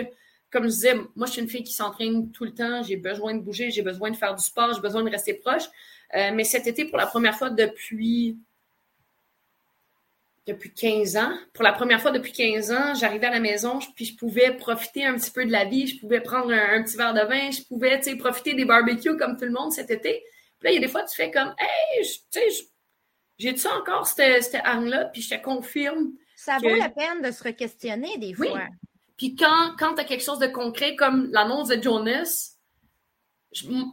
comme 0.54 0.66
je 0.66 0.70
disais, 0.70 0.94
moi, 1.16 1.26
je 1.26 1.32
suis 1.32 1.42
une 1.42 1.50
fille 1.50 1.64
qui 1.64 1.74
s'entraîne 1.74 2.32
tout 2.32 2.46
le 2.46 2.54
temps. 2.54 2.84
J'ai 2.84 2.96
besoin 2.96 3.34
de 3.34 3.40
bouger, 3.40 3.72
j'ai 3.72 3.82
besoin 3.82 4.12
de 4.12 4.16
faire 4.16 4.36
du 4.36 4.44
sport, 4.44 4.72
j'ai 4.74 4.82
besoin 4.82 5.04
de 5.04 5.10
rester 5.10 5.34
proche. 5.34 5.64
Euh, 6.14 6.30
mais 6.32 6.44
cet 6.44 6.68
été, 6.68 6.86
pour 6.86 6.98
la 6.98 7.08
première 7.08 7.36
fois 7.36 7.50
depuis 7.50 8.38
depuis 10.46 10.74
15 10.74 11.16
ans, 11.16 11.32
pour 11.54 11.64
la 11.64 11.72
première 11.72 12.02
fois 12.02 12.12
depuis 12.12 12.34
15 12.34 12.72
ans, 12.72 12.94
j'arrivais 12.96 13.28
à 13.28 13.32
la 13.32 13.40
maison, 13.40 13.80
puis 13.96 14.04
je 14.06 14.16
pouvais 14.16 14.54
profiter 14.58 15.06
un 15.06 15.16
petit 15.16 15.32
peu 15.32 15.46
de 15.46 15.52
la 15.52 15.64
vie, 15.64 15.88
je 15.88 16.00
pouvais 16.02 16.20
prendre 16.20 16.52
un, 16.52 16.78
un 16.78 16.84
petit 16.84 16.98
verre 16.98 17.14
de 17.14 17.22
vin, 17.22 17.50
je 17.50 17.62
pouvais, 17.64 18.00
profiter 18.18 18.54
des 18.54 18.66
barbecues 18.66 19.18
comme 19.18 19.38
tout 19.38 19.46
le 19.46 19.52
monde 19.52 19.72
cet 19.72 19.90
été. 19.90 20.22
Puis 20.60 20.66
là, 20.66 20.72
il 20.72 20.74
y 20.76 20.78
a 20.78 20.82
des 20.82 20.90
fois, 20.90 21.04
tu 21.06 21.16
fais 21.16 21.32
comme, 21.32 21.56
hey, 21.58 22.04
tu 22.04 22.20
sais, 22.30 22.66
j'ai 23.40 23.56
ça 23.56 23.74
encore, 23.78 24.06
cette, 24.06 24.44
cette 24.44 24.62
arme-là, 24.66 25.06
puis 25.06 25.22
je 25.22 25.30
te 25.34 25.42
confirme. 25.42 26.12
Ça 26.36 26.58
vaut 26.62 26.76
la 26.76 26.90
peine 26.90 27.22
de 27.24 27.32
se 27.32 27.42
re-questionner 27.42 28.18
des 28.18 28.34
fois. 28.34 28.54
Oui. 28.54 28.60
Puis 29.18 29.36
quand, 29.36 29.76
quand 29.78 29.96
tu 29.96 30.02
as 30.02 30.06
quelque 30.06 30.24
chose 30.24 30.40
de 30.40 30.48
concret 30.48 30.96
comme 30.96 31.30
l'annonce 31.32 31.70
de 31.70 31.82
Jonas, 31.82 32.54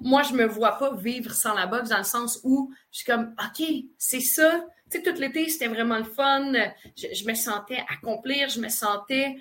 moi, 0.00 0.22
je 0.22 0.32
me 0.32 0.46
vois 0.46 0.78
pas 0.78 0.94
vivre 0.94 1.32
sans 1.32 1.54
la 1.54 1.66
boxe 1.66 1.90
dans 1.90 1.98
le 1.98 2.04
sens 2.04 2.40
où 2.44 2.72
je 2.90 2.98
suis 2.98 3.06
comme, 3.06 3.34
OK, 3.38 3.66
c'est 3.98 4.20
ça. 4.20 4.64
Tu 4.90 4.98
sais, 4.98 5.02
tout 5.02 5.20
l'été, 5.20 5.48
c'était 5.48 5.68
vraiment 5.68 5.98
le 5.98 6.04
fun. 6.04 6.52
Je, 6.96 7.26
me 7.26 7.34
sentais 7.34 7.82
accomplir, 7.88 8.48
je 8.48 8.60
me 8.60 8.68
sentais 8.68 9.36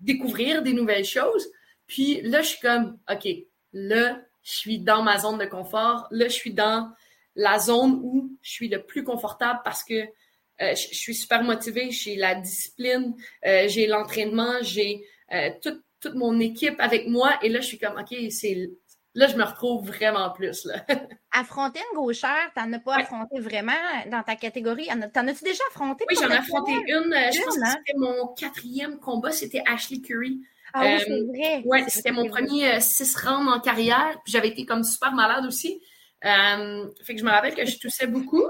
découvrir 0.00 0.62
des 0.62 0.72
nouvelles 0.72 1.04
choses. 1.04 1.48
Puis 1.86 2.20
là, 2.22 2.42
je 2.42 2.48
suis 2.48 2.60
comme, 2.60 2.98
OK, 3.10 3.28
là, 3.72 4.20
je 4.42 4.52
suis 4.52 4.78
dans 4.78 5.02
ma 5.02 5.18
zone 5.18 5.38
de 5.38 5.46
confort. 5.46 6.08
Là, 6.10 6.28
je 6.28 6.34
suis 6.34 6.52
dans 6.52 6.90
la 7.36 7.58
zone 7.58 8.00
où 8.02 8.36
je 8.42 8.50
suis 8.50 8.68
le 8.68 8.82
plus 8.82 9.04
confortable 9.04 9.60
parce 9.64 9.84
que 9.84 9.94
euh, 9.94 10.74
je, 10.74 10.88
je, 10.88 10.98
suis 10.98 11.14
super 11.14 11.42
motivée, 11.42 11.90
j'ai 11.90 12.16
la 12.16 12.34
discipline, 12.34 13.14
euh, 13.46 13.66
j'ai 13.68 13.86
l'entraînement, 13.86 14.54
j'ai 14.60 15.02
euh, 15.32 15.50
toute, 15.62 15.82
toute 16.00 16.14
mon 16.14 16.38
équipe 16.40 16.76
avec 16.78 17.08
moi. 17.08 17.38
Et 17.42 17.48
là, 17.48 17.60
je 17.60 17.66
suis 17.66 17.78
comme, 17.78 17.98
OK, 17.98 18.14
c'est 18.30 18.70
là, 19.14 19.26
je 19.26 19.36
me 19.36 19.44
retrouve 19.44 19.86
vraiment 19.86 20.30
plus. 20.30 20.64
Là. 20.64 20.84
affronter 21.32 21.80
une 21.92 21.96
gauchère, 21.96 22.50
t'en 22.54 22.72
as 22.72 22.78
pas 22.78 22.96
ouais. 22.96 23.02
affronté 23.02 23.40
vraiment 23.40 23.72
dans 24.10 24.22
ta 24.22 24.36
catégorie? 24.36 24.88
T'en 25.12 25.26
as-tu 25.28 25.44
déjà 25.44 25.62
affronté? 25.70 26.04
Oui, 26.08 26.16
j'en 26.20 26.28
ai 26.28 26.36
affronté 26.36 26.72
une. 26.72 27.12
une 27.12 27.32
je 27.32 27.42
pense 27.42 27.58
hein? 27.58 27.62
que 27.62 27.68
c'était 27.68 27.98
mon 27.98 28.28
quatrième 28.34 28.98
combat, 28.98 29.30
c'était 29.30 29.62
Ashley 29.66 30.00
Curry. 30.00 30.40
Ah 30.72 30.82
oui, 30.84 31.02
c'est 31.04 31.20
vrai. 31.22 31.62
Ouais, 31.64 31.84
c'était 31.88 32.12
mon 32.12 32.28
premier 32.28 32.74
euh, 32.74 32.80
six 32.80 33.16
rounds 33.16 33.50
en 33.50 33.60
carrière. 33.60 34.20
Puis 34.24 34.32
j'avais 34.32 34.48
été 34.48 34.64
comme 34.64 34.84
super 34.84 35.12
malade 35.12 35.44
aussi. 35.44 35.82
Euh, 36.24 36.86
fait 37.02 37.14
que 37.14 37.20
je 37.20 37.24
me 37.24 37.30
rappelle 37.30 37.54
que 37.54 37.64
je 37.64 37.78
toussais 37.78 38.06
beaucoup 38.06 38.46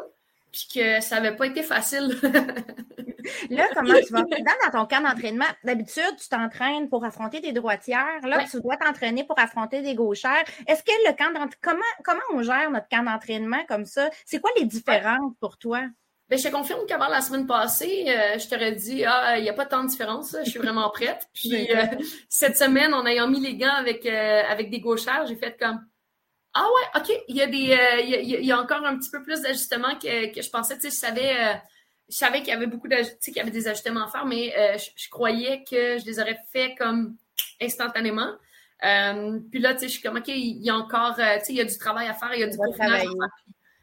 puis 0.53 0.67
que 0.75 1.01
ça 1.01 1.21
n'avait 1.21 1.37
pas 1.37 1.47
été 1.47 1.63
facile. 1.63 2.17
là, 3.51 3.69
comment 3.75 3.95
tu 3.95 4.13
vas? 4.13 4.23
Dans, 4.23 4.71
ton 4.73 4.87
camp 4.87 5.03
d'entraînement, 5.03 5.47
d'habitude, 5.65 6.17
tu 6.21 6.29
t'entraînes 6.29 6.89
pour 6.89 7.05
affronter 7.05 7.41
des 7.41 7.53
droitières. 7.53 8.21
Là, 8.25 8.39
ouais. 8.39 8.47
tu 8.51 8.61
dois 8.61 8.77
t'entraîner 8.77 9.25
pour 9.25 9.39
affronter 9.39 9.83
des 9.83 9.95
gauchères. 9.95 10.45
Est-ce 10.67 10.83
que 10.83 10.93
le 11.07 11.17
camp 11.17 11.33
d'entraînement, 11.33 11.51
comment, 11.63 11.81
comment 12.05 12.21
on 12.33 12.43
gère 12.43 12.71
notre 12.71 12.89
camp 12.89 13.03
d'entraînement 13.03 13.65
comme 13.69 13.85
ça? 13.85 14.11
C'est 14.25 14.41
quoi 14.41 14.51
les 14.59 14.65
différences 14.65 15.35
pour 15.41 15.59
toi? 15.59 15.83
Ben, 16.31 16.39
je 16.39 16.45
te 16.45 16.53
confirme 16.53 16.87
qu'avant 16.87 17.09
la 17.09 17.23
semaine 17.23 17.45
passée, 17.45 18.05
euh, 18.07 18.39
je 18.39 18.49
t'aurais 18.49 18.71
dit, 18.71 19.05
ah, 19.05 19.37
il 19.37 19.43
n'y 19.43 19.49
a 19.49 19.53
pas 19.53 19.67
tant 19.67 19.83
de 19.83 19.89
différence, 19.89 20.37
je 20.45 20.49
suis 20.49 20.61
vraiment 20.61 20.89
prête. 20.91 21.27
Puis 21.35 21.69
euh, 21.75 21.87
cette 22.29 22.57
semaine, 22.57 22.95
en 22.95 23.05
ayant 23.05 23.27
mis 23.27 23.41
les 23.41 23.57
gants 23.57 23.75
avec, 23.75 24.07
euh, 24.07 24.43
avec 24.49 24.71
des 24.71 24.79
gauchères, 24.79 25.27
j'ai 25.27 25.35
fait 25.35 25.59
comme, 25.59 25.85
ah 26.55 26.65
ouais, 26.65 27.01
OK. 27.01 27.13
Il 27.27 27.37
y 27.37 27.43
a 27.43 27.47
des 27.47 27.59
il, 27.59 28.11
y 28.11 28.15
a, 28.15 28.21
il, 28.21 28.47
y 28.47 28.53
a, 28.53 28.61
encore 28.61 28.85
un 28.85 28.97
petit 28.97 29.11
peu 29.11 29.23
plus 29.23 29.41
d'ajustements 29.41 29.97
que, 29.97 30.33
que 30.33 30.41
je 30.41 30.51
pensais. 30.51 30.77
Tu 30.77 30.83
sais, 30.83 30.91
je 30.91 31.01
savais, 31.01 31.61
je 32.11 32.17
savais 32.17 32.39
qu'il 32.41 32.49
y 32.49 32.53
avait 32.53 32.67
beaucoup 32.67 32.89
tu 32.89 32.97
sais, 32.97 33.17
qu'il 33.25 33.37
y 33.37 33.41
avait 33.41 33.51
des 33.51 33.69
ajustements 33.69 34.05
à 34.05 34.09
faire, 34.09 34.27
mais 34.27 34.55
euh, 34.57 34.79
je, 34.79 34.91
je, 34.97 35.09
croyais 35.09 35.65
que 35.65 35.99
je 35.99 36.05
les 36.05 36.21
aurais 36.21 36.39
fait 36.53 36.75
comme 36.77 37.17
instantanément. 37.61 38.33
puis 38.81 39.61
là, 39.61 39.75
tu 39.75 39.81
sais, 39.81 39.89
je 39.89 39.93
suis 39.93 40.03
comme 40.03 40.17
OK, 40.17 40.29
il 40.29 40.63
y 40.63 40.71
a 40.71 40.77
encore, 40.77 41.17
tu 41.17 41.23
sais, 41.23 41.41
il 41.51 41.57
y 41.57 41.61
a 41.61 41.65
du 41.65 41.79
travail 41.79 42.09
à 42.09 42.15
faire, 42.15 42.35
il 42.35 42.41
y 42.41 42.45
a 42.45 42.49
du 42.49 42.57
peaufinage 42.57 42.93
à 42.93 42.99
faire. 42.99 43.11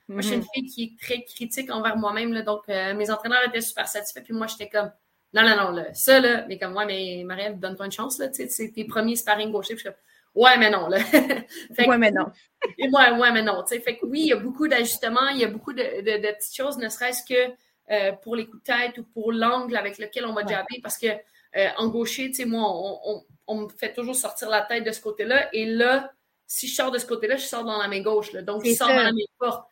Moi, 0.10 0.22
je 0.22 0.28
suis 0.28 0.38
une 0.38 0.46
fille 0.54 0.66
qui 0.68 0.84
est 0.84 1.00
très 1.04 1.24
critique 1.24 1.70
envers 1.70 1.98
moi-même, 1.98 2.34
là, 2.34 2.42
donc 2.42 2.68
mes 2.68 3.10
entraîneurs 3.12 3.46
étaient 3.48 3.62
super 3.62 3.88
satisfaits, 3.88 4.22
puis 4.22 4.34
moi, 4.34 4.48
j'étais 4.48 4.70
comme 4.70 4.92
non, 5.34 5.44
non, 5.44 5.58
non, 5.58 5.72
là, 5.72 5.94
ça, 5.94 6.20
là, 6.20 6.46
mais 6.48 6.58
comme, 6.58 6.76
ouais, 6.76 6.86
mais 6.86 7.24
Marielle, 7.26 7.60
donne-toi 7.60 7.86
une 7.86 7.92
chance, 7.92 8.18
là, 8.18 8.30
tu 8.30 8.36
sais, 8.36 8.48
c'est 8.48 8.72
tes 8.72 8.86
premiers 8.86 9.18
sparring 9.18 9.52
gauchers, 9.52 9.76
puis 9.76 9.84
je 9.84 9.90
suis 9.90 9.90
comme, 9.90 10.02
Ouais, 10.38 10.56
mais 10.60 10.70
non. 10.70 10.88
Là. 10.88 11.00
fait 11.74 11.88
ouais, 11.88 11.98
mais 11.98 12.12
non. 12.12 12.28
ouais, 12.80 13.12
ouais, 13.12 13.32
mais 13.32 13.42
non. 13.42 13.64
T'sais. 13.64 13.80
Fait 13.80 13.98
que 13.98 14.06
oui, 14.06 14.22
il 14.22 14.28
y 14.28 14.34
a 14.34 14.38
beaucoup 14.38 14.68
d'ajustements, 14.68 15.30
il 15.30 15.40
y 15.40 15.44
a 15.44 15.48
beaucoup 15.48 15.74
de, 15.74 15.82
de, 15.82 16.28
de 16.28 16.34
petites 16.36 16.56
choses, 16.56 16.78
ne 16.78 16.90
serait-ce 16.90 17.24
que 17.24 17.52
euh, 17.92 18.12
pour 18.12 18.36
les 18.36 18.46
coups 18.46 18.64
de 18.64 18.74
tête 18.74 18.98
ou 18.98 19.04
pour 19.04 19.32
l'angle 19.32 19.76
avec 19.76 19.98
lequel 19.98 20.26
on 20.26 20.34
va 20.34 20.44
ouais. 20.44 20.54
jabber, 20.54 20.80
parce 20.82 20.98
que 20.98 21.08
euh, 21.56 21.70
en 21.78 21.88
gaucher, 21.88 22.28
tu 22.28 22.36
sais, 22.36 22.46
moi, 22.46 22.62
on, 22.64 23.00
on, 23.06 23.26
on, 23.48 23.56
me 23.62 23.70
fait 23.70 23.94
toujours 23.94 24.16
sortir 24.16 24.50
la 24.50 24.62
tête 24.62 24.84
de 24.84 24.92
ce 24.92 25.02
côté-là, 25.02 25.50
et 25.54 25.66
là, 25.66 26.12
si 26.46 26.68
je 26.68 26.76
sors 26.76 26.92
de 26.92 26.98
ce 26.98 27.06
côté-là, 27.06 27.38
je 27.38 27.46
sors 27.46 27.64
dans 27.64 27.78
la 27.78 27.88
main 27.88 28.02
gauche. 28.02 28.34
Là. 28.34 28.42
Donc, 28.42 28.66
je 28.66 28.74
sors 28.74 28.88
dans 28.88 28.96
la 28.96 29.12
main 29.12 29.20
forte. 29.40 29.68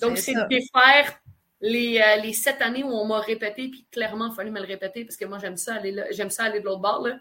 Donc, 0.00 0.18
c'est 0.18 0.34
de 0.34 0.46
défaire 0.48 1.20
les, 1.60 2.00
euh, 2.00 2.16
les 2.22 2.32
sept 2.32 2.60
années 2.60 2.82
où 2.82 2.88
on 2.88 3.04
m'a 3.06 3.20
répété, 3.20 3.68
puis 3.68 3.86
clairement, 3.90 4.28
il 4.30 4.34
fallait 4.34 4.50
me 4.50 4.60
le 4.60 4.66
répéter, 4.66 5.04
parce 5.04 5.16
que 5.16 5.24
moi, 5.24 5.38
j'aime 5.38 5.56
ça 5.56 5.74
aller 5.74 5.92
là, 5.92 6.04
j'aime 6.10 6.30
ça 6.30 6.44
aller 6.44 6.60
de 6.60 6.64
l'autre 6.64 6.80
bord. 6.80 7.06
Là. 7.06 7.18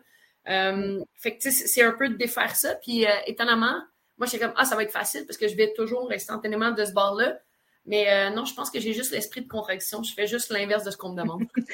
Euh, 0.49 1.03
fait 1.13 1.37
que 1.37 1.51
c'est 1.51 1.83
un 1.83 1.91
peu 1.91 2.09
de 2.09 2.15
défaire 2.15 2.55
ça. 2.55 2.75
Puis 2.75 3.05
étonnamment, 3.27 3.83
moi 4.17 4.25
j'étais 4.25 4.45
comme 4.45 4.53
Ah, 4.57 4.65
ça 4.65 4.75
va 4.75 4.83
être 4.83 4.91
facile 4.91 5.25
parce 5.27 5.37
que 5.37 5.47
je 5.47 5.55
vais 5.55 5.73
toujours 5.73 6.11
instantanément 6.11 6.71
de 6.71 6.85
ce 6.85 6.93
bord-là. 6.93 7.39
Mais 7.85 8.11
euh, 8.11 8.29
non, 8.29 8.45
je 8.45 8.53
pense 8.53 8.69
que 8.69 8.79
j'ai 8.79 8.93
juste 8.93 9.11
l'esprit 9.11 9.41
de 9.41 9.47
contradiction. 9.47 10.03
Je 10.03 10.13
fais 10.13 10.27
juste 10.27 10.51
l'inverse 10.51 10.83
de 10.83 10.91
ce 10.91 10.97
qu'on 10.97 11.13
me 11.13 11.21
demande. 11.21 11.43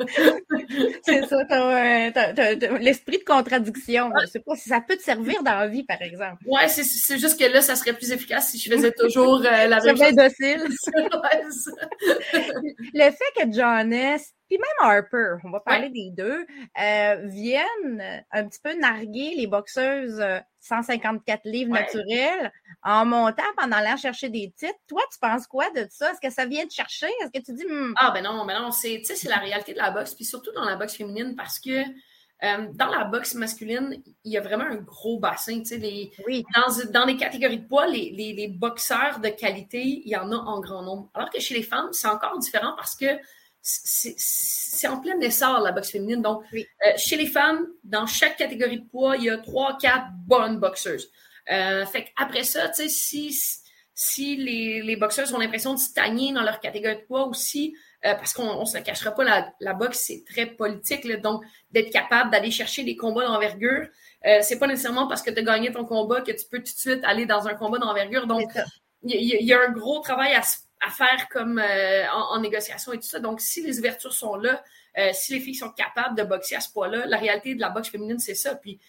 c'est 1.02 1.26
ça, 1.26 1.36
l'esprit 2.78 3.18
de 3.18 3.24
contradiction. 3.24 4.10
Je 4.22 4.26
sais 4.26 4.40
pas 4.40 4.56
si 4.56 4.68
ça 4.68 4.80
peut 4.80 4.96
te 4.96 5.02
servir 5.02 5.42
dans 5.42 5.56
la 5.56 5.68
vie, 5.68 5.84
par 5.84 6.00
exemple. 6.00 6.42
Ouais, 6.46 6.68
c'est 6.68 7.18
juste 7.18 7.38
que 7.38 7.44
là, 7.44 7.60
ça 7.60 7.76
serait 7.76 7.92
plus 7.92 8.10
efficace 8.12 8.50
si 8.50 8.58
je 8.58 8.72
faisais 8.72 8.92
toujours 8.92 9.40
euh, 9.44 9.66
la 9.66 9.80
même 9.84 9.96
chose. 9.96 10.14
docile. 10.14 10.64
Le 12.94 13.10
fait 13.10 13.32
que 13.36 13.52
John 13.52 13.92
S 13.92 14.32
puis 14.50 14.58
même 14.58 14.90
Harper, 14.90 15.36
on 15.44 15.50
va 15.50 15.60
parler 15.60 15.86
ouais. 15.86 15.92
des 15.92 16.10
deux, 16.10 16.44
euh, 16.82 17.26
viennent 17.28 18.24
un 18.32 18.48
petit 18.48 18.58
peu 18.60 18.74
narguer 18.74 19.34
les 19.36 19.46
boxeuses 19.46 20.20
154 20.60 21.40
livres 21.44 21.72
ouais. 21.72 21.80
naturels 21.80 22.52
en 22.82 23.04
montant 23.04 23.42
pendant 23.56 23.80
l'air 23.80 23.98
chercher 23.98 24.28
des 24.28 24.52
titres. 24.56 24.78
Toi, 24.86 25.02
tu 25.12 25.18
penses 25.18 25.46
quoi 25.46 25.70
de 25.70 25.86
ça? 25.90 26.12
Est-ce 26.12 26.20
que 26.20 26.32
ça 26.32 26.46
vient 26.46 26.66
te 26.66 26.72
chercher? 26.72 27.08
Est-ce 27.22 27.30
que 27.30 27.44
tu 27.44 27.52
dis... 27.54 27.64
Hmm... 27.66 27.94
Ah 27.96 28.10
ben 28.12 28.22
non, 28.22 28.44
ben 28.44 28.60
non, 28.60 28.70
c'est 28.70 29.02
la 29.24 29.36
réalité 29.36 29.72
de 29.72 29.78
la 29.78 29.90
boxe, 29.90 30.14
puis 30.14 30.24
surtout 30.24 30.52
dans 30.52 30.64
la 30.64 30.76
boxe 30.76 30.96
féminine, 30.96 31.34
parce 31.36 31.58
que 31.58 31.82
euh, 32.42 32.68
dans 32.72 32.88
la 32.88 33.04
boxe 33.04 33.34
masculine, 33.34 34.02
il 34.24 34.32
y 34.32 34.38
a 34.38 34.40
vraiment 34.40 34.64
un 34.64 34.76
gros 34.76 35.18
bassin. 35.18 35.62
Les, 35.70 36.10
oui. 36.26 36.44
dans, 36.54 36.90
dans 36.90 37.04
les 37.04 37.16
catégories 37.16 37.58
de 37.58 37.66
poids, 37.66 37.86
les, 37.86 38.10
les, 38.12 38.32
les 38.32 38.48
boxeurs 38.48 39.20
de 39.20 39.28
qualité, 39.28 39.82
il 39.82 40.08
y 40.08 40.16
en 40.16 40.32
a 40.32 40.36
en 40.36 40.60
grand 40.60 40.82
nombre. 40.82 41.10
Alors 41.14 41.28
que 41.30 41.40
chez 41.40 41.54
les 41.54 41.62
femmes, 41.62 41.88
c'est 41.92 42.08
encore 42.08 42.38
différent 42.38 42.72
parce 42.76 42.96
que 42.96 43.06
c'est 43.62 44.88
en 44.88 45.00
plein 45.00 45.18
essor, 45.20 45.60
la 45.60 45.72
boxe 45.72 45.90
féminine. 45.90 46.22
Donc, 46.22 46.42
oui. 46.52 46.66
euh, 46.86 46.92
chez 46.96 47.16
les 47.16 47.26
femmes, 47.26 47.66
dans 47.84 48.06
chaque 48.06 48.36
catégorie 48.36 48.80
de 48.80 48.88
poids, 48.88 49.16
il 49.16 49.24
y 49.24 49.30
a 49.30 49.38
trois, 49.38 49.76
quatre 49.78 50.06
bonnes 50.26 50.58
boxeuses. 50.58 51.10
Euh, 51.50 51.84
fait 51.86 52.08
après 52.16 52.44
ça, 52.44 52.68
tu 52.68 52.82
sais, 52.82 52.88
si, 52.88 53.38
si 53.94 54.36
les, 54.36 54.82
les 54.82 54.96
boxeuses 54.96 55.32
ont 55.34 55.38
l'impression 55.38 55.74
de 55.74 55.78
stagner 55.78 56.32
dans 56.32 56.42
leur 56.42 56.60
catégorie 56.60 56.96
de 56.96 57.02
poids 57.02 57.26
aussi, 57.26 57.74
euh, 58.06 58.14
parce 58.14 58.32
qu'on 58.32 58.60
ne 58.60 58.64
se 58.64 58.78
cachera 58.78 59.10
pas, 59.10 59.24
la, 59.24 59.52
la 59.60 59.74
boxe, 59.74 60.04
c'est 60.06 60.24
très 60.24 60.46
politique, 60.46 61.04
là, 61.04 61.16
donc 61.16 61.42
d'être 61.70 61.92
capable 61.92 62.30
d'aller 62.30 62.50
chercher 62.50 62.82
des 62.82 62.96
combats 62.96 63.26
d'envergure, 63.26 63.88
c'est 64.42 64.58
pas 64.58 64.66
nécessairement 64.66 65.06
parce 65.06 65.22
que 65.22 65.30
tu 65.30 65.38
as 65.38 65.42
gagné 65.42 65.72
ton 65.72 65.86
combat 65.86 66.20
que 66.20 66.30
tu 66.32 66.44
peux 66.50 66.58
tout 66.58 66.64
de 66.64 66.68
suite 66.68 67.00
aller 67.04 67.24
dans 67.24 67.48
un 67.48 67.54
combat 67.54 67.78
d'envergure. 67.78 68.26
Donc, 68.26 68.52
il 69.02 69.14
y, 69.16 69.44
y, 69.46 69.52
a 69.54 69.60
un 69.62 69.70
gros 69.70 70.00
travail 70.00 70.34
à 70.34 70.42
se 70.42 70.58
à 70.80 70.90
faire 70.90 71.28
comme 71.28 71.58
euh, 71.58 72.04
en, 72.10 72.40
négociation 72.40 72.92
et 72.92 72.96
tout 72.96 73.06
ça. 73.06 73.20
Donc, 73.20 73.40
si 73.40 73.62
les 73.62 73.78
ouvertures 73.78 74.12
sont 74.12 74.34
là, 74.36 74.62
euh, 74.98 75.10
si 75.12 75.34
les 75.34 75.40
filles 75.40 75.54
sont 75.54 75.70
capables 75.70 76.16
de 76.16 76.22
boxer 76.22 76.56
à 76.56 76.60
ce 76.60 76.72
poids-là, 76.72 77.06
la 77.06 77.16
réalité 77.16 77.54
de 77.54 77.60
la 77.60 77.68
boxe 77.68 77.90
féminine, 77.90 78.18
c'est 78.18 78.34
ça. 78.34 78.54
Puis 78.54 78.80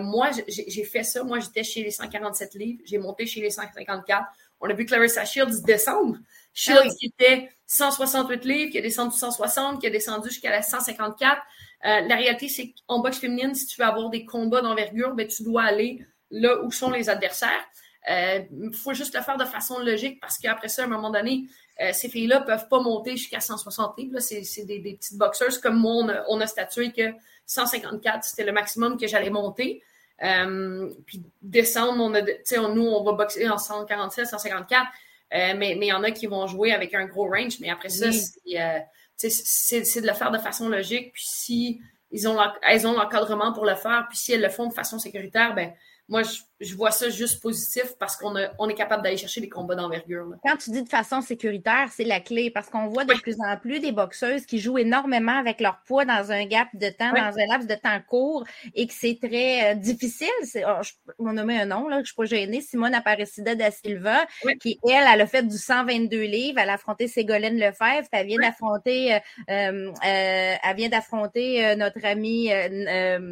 moi, 0.00 0.30
j'ai 0.48 0.84
fait 0.84 1.04
ça. 1.04 1.22
Moi, 1.22 1.38
j'étais 1.38 1.62
chez 1.62 1.84
les 1.84 1.92
147 1.92 2.54
livres. 2.54 2.82
J'ai 2.84 2.98
monté 2.98 3.26
chez 3.26 3.40
les 3.40 3.50
154. 3.50 4.26
On 4.60 4.68
a 4.68 4.72
vu 4.72 4.84
Clarissa 4.84 5.24
Shields 5.24 5.62
descendre. 5.64 6.16
Shields 6.52 6.96
qui 6.98 7.06
était 7.06 7.48
168 7.66 8.44
livres, 8.44 8.72
qui 8.72 8.78
a 8.78 8.82
descendu 8.82 9.16
160, 9.16 9.80
qui 9.80 9.86
a 9.86 9.90
descendu 9.90 10.30
jusqu'à 10.30 10.50
la 10.50 10.62
154. 10.62 11.40
la 11.84 12.16
réalité, 12.16 12.48
c'est 12.48 12.74
qu'en 12.88 12.98
boxe 12.98 13.18
féminine, 13.18 13.54
si 13.54 13.66
tu 13.66 13.80
veux 13.80 13.86
avoir 13.86 14.10
des 14.10 14.24
combats 14.24 14.62
d'envergure, 14.62 15.14
ben, 15.14 15.28
tu 15.28 15.44
dois 15.44 15.62
aller 15.62 16.04
là 16.30 16.60
où 16.62 16.72
sont 16.72 16.90
les 16.90 17.08
adversaires. 17.08 17.64
Il 18.06 18.12
euh, 18.12 18.72
faut 18.72 18.94
juste 18.94 19.14
le 19.14 19.22
faire 19.22 19.36
de 19.36 19.44
façon 19.44 19.80
logique 19.80 20.20
parce 20.20 20.38
qu'après 20.38 20.68
ça, 20.68 20.82
à 20.82 20.84
un 20.86 20.88
moment 20.88 21.10
donné, 21.10 21.44
euh, 21.80 21.92
ces 21.92 22.08
filles-là 22.08 22.40
ne 22.40 22.44
peuvent 22.44 22.68
pas 22.68 22.80
monter 22.80 23.16
jusqu'à 23.16 23.40
160 23.40 23.98
livres. 23.98 24.18
C'est 24.20 24.64
des, 24.64 24.78
des, 24.78 24.94
petites 24.94 25.18
boxeurs 25.18 25.60
comme 25.60 25.78
moi, 25.78 26.04
on 26.28 26.40
a, 26.40 26.46
statué 26.46 26.92
que 26.92 27.12
154, 27.46 28.24
c'était 28.24 28.44
le 28.44 28.52
maximum 28.52 28.98
que 28.98 29.06
j'allais 29.06 29.30
monter. 29.30 29.82
Euh, 30.22 30.90
puis 31.06 31.22
descendre, 31.42 32.02
on 32.02 32.14
a, 32.14 32.22
on, 32.58 32.74
nous, 32.74 32.86
on 32.86 33.02
va 33.04 33.12
boxer 33.12 33.48
en 33.48 33.58
147, 33.58 34.26
154, 34.26 34.86
mais 35.30 35.76
il 35.76 35.84
y 35.84 35.92
en 35.92 36.02
a 36.02 36.10
qui 36.10 36.26
vont 36.26 36.46
jouer 36.46 36.72
avec 36.72 36.94
un 36.94 37.04
gros 37.06 37.28
range. 37.28 37.60
Mais 37.60 37.70
après 37.70 37.90
ça, 37.90 38.10
c'est 38.10 40.00
de 40.00 40.06
le 40.06 40.14
faire 40.14 40.30
de 40.30 40.38
façon 40.38 40.68
logique. 40.68 41.12
Puis 41.12 41.26
si 41.26 41.80
ils 42.10 42.26
ont, 42.26 42.38
elles 42.62 42.86
ont 42.86 42.94
l'encadrement 42.94 43.52
pour 43.52 43.66
le 43.66 43.74
faire, 43.74 44.06
puis 44.08 44.16
si 44.16 44.32
elles 44.32 44.40
le 44.40 44.48
font 44.48 44.66
de 44.66 44.72
façon 44.72 44.98
sécuritaire, 44.98 45.54
ben 45.54 45.72
moi, 46.08 46.22
je, 46.22 46.40
vois 46.74 46.90
ça 46.90 47.08
juste 47.08 47.40
positif 47.40 47.94
parce 47.98 48.16
qu'on 48.16 48.34
on 48.58 48.68
est 48.68 48.74
capable 48.74 49.02
d'aller 49.02 49.16
chercher 49.16 49.40
des 49.40 49.48
combats 49.48 49.76
d'envergure. 49.76 50.26
Quand 50.44 50.56
tu 50.56 50.70
dis 50.70 50.82
de 50.82 50.88
façon 50.88 51.20
sécuritaire, 51.20 51.88
c'est 51.92 52.04
la 52.04 52.20
clé 52.20 52.50
parce 52.50 52.68
qu'on 52.68 52.88
voit 52.88 53.04
de 53.04 53.14
plus 53.14 53.36
en 53.40 53.56
plus 53.56 53.78
des 53.78 53.92
boxeuses 53.92 54.44
qui 54.44 54.58
jouent 54.58 54.78
énormément 54.78 55.36
avec 55.38 55.60
leur 55.60 55.80
poids 55.86 56.04
dans 56.04 56.32
un 56.32 56.46
gap 56.46 56.68
de 56.74 56.88
temps, 56.88 57.12
dans 57.12 57.38
un 57.38 57.46
laps 57.46 57.68
de 57.68 57.74
temps 57.74 58.00
court 58.08 58.44
et 58.74 58.86
que 58.86 58.92
c'est 58.92 59.18
très 59.20 59.72
euh, 59.72 59.74
difficile. 59.74 60.28
Oh, 60.56 60.82
je, 60.82 60.92
on 61.18 61.36
a 61.36 61.44
mis 61.44 61.56
un 61.56 61.66
nom, 61.66 61.86
là, 61.86 61.96
je 61.96 62.00
ne 62.00 62.04
suis 62.06 62.14
pas 62.14 62.24
gênée, 62.24 62.60
Simone 62.60 62.94
Aparecida 62.94 63.54
da 63.54 63.70
Silva, 63.70 64.26
qui, 64.60 64.78
elle, 64.88 65.04
elle 65.12 65.20
a 65.20 65.26
fait 65.26 65.46
du 65.46 65.56
122 65.56 66.22
livres, 66.22 66.58
elle 66.58 66.70
a 66.70 66.74
affronté 66.74 67.06
Ségolène 67.06 67.58
Lefebvre, 67.58 68.08
elle 68.10 68.26
vient 68.26 68.40
d'affronter 68.40 69.14
euh, 69.14 69.18
euh, 69.48 69.92
elle 70.04 70.76
vient 70.76 70.88
d'affronter 70.88 71.76
notre 71.76 72.04
ami 72.04 72.50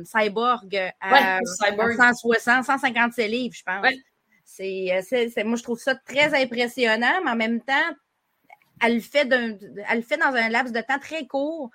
Cyborg 0.05 0.93
à, 1.01 1.39
à 1.39 1.41
160 2.15 3.16
157 3.17 3.31
livres, 3.31 3.55
je 3.55 3.63
pense. 3.63 3.87
Euh, 4.61 5.01
c'est, 5.03 5.45
moi, 5.45 5.57
je 5.57 5.63
trouve 5.63 5.79
ça 5.79 5.95
très 5.95 6.35
impressionnant, 6.41 7.21
mais 7.25 7.31
en 7.31 7.37
même 7.37 7.61
temps, 7.61 7.95
elle 8.83 8.97
le 8.97 9.01
fait, 9.01 9.29
elle 9.89 10.03
fait 10.03 10.19
dans 10.19 10.35
un 10.35 10.49
laps 10.49 10.73
de 10.73 10.81
temps 10.81 10.99
très 10.99 11.27
court. 11.27 11.71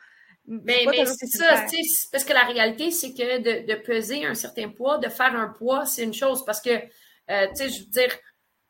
Mais, 0.48 0.86
mais 0.89 1.05
c'est 1.05 1.27
ça, 1.27 1.65
parce 2.12 2.24
que 2.24 2.33
la 2.33 2.43
réalité, 2.43 2.91
c'est 2.91 3.13
que 3.13 3.39
de, 3.39 3.75
peser 3.75 4.25
un 4.25 4.33
certain 4.33 4.69
poids, 4.69 4.98
de 4.98 5.07
faire 5.07 5.36
un 5.36 5.50
poids, 5.50 5.86
c'est 5.86 6.03
une 6.03 6.13
chose. 6.13 6.43
Parce 6.45 6.62
que, 6.62 6.71
euh, 6.71 7.48
tu 7.50 7.55
sais, 7.55 7.69
je 7.69 7.83
veux 7.83 7.89
dire, 7.89 8.12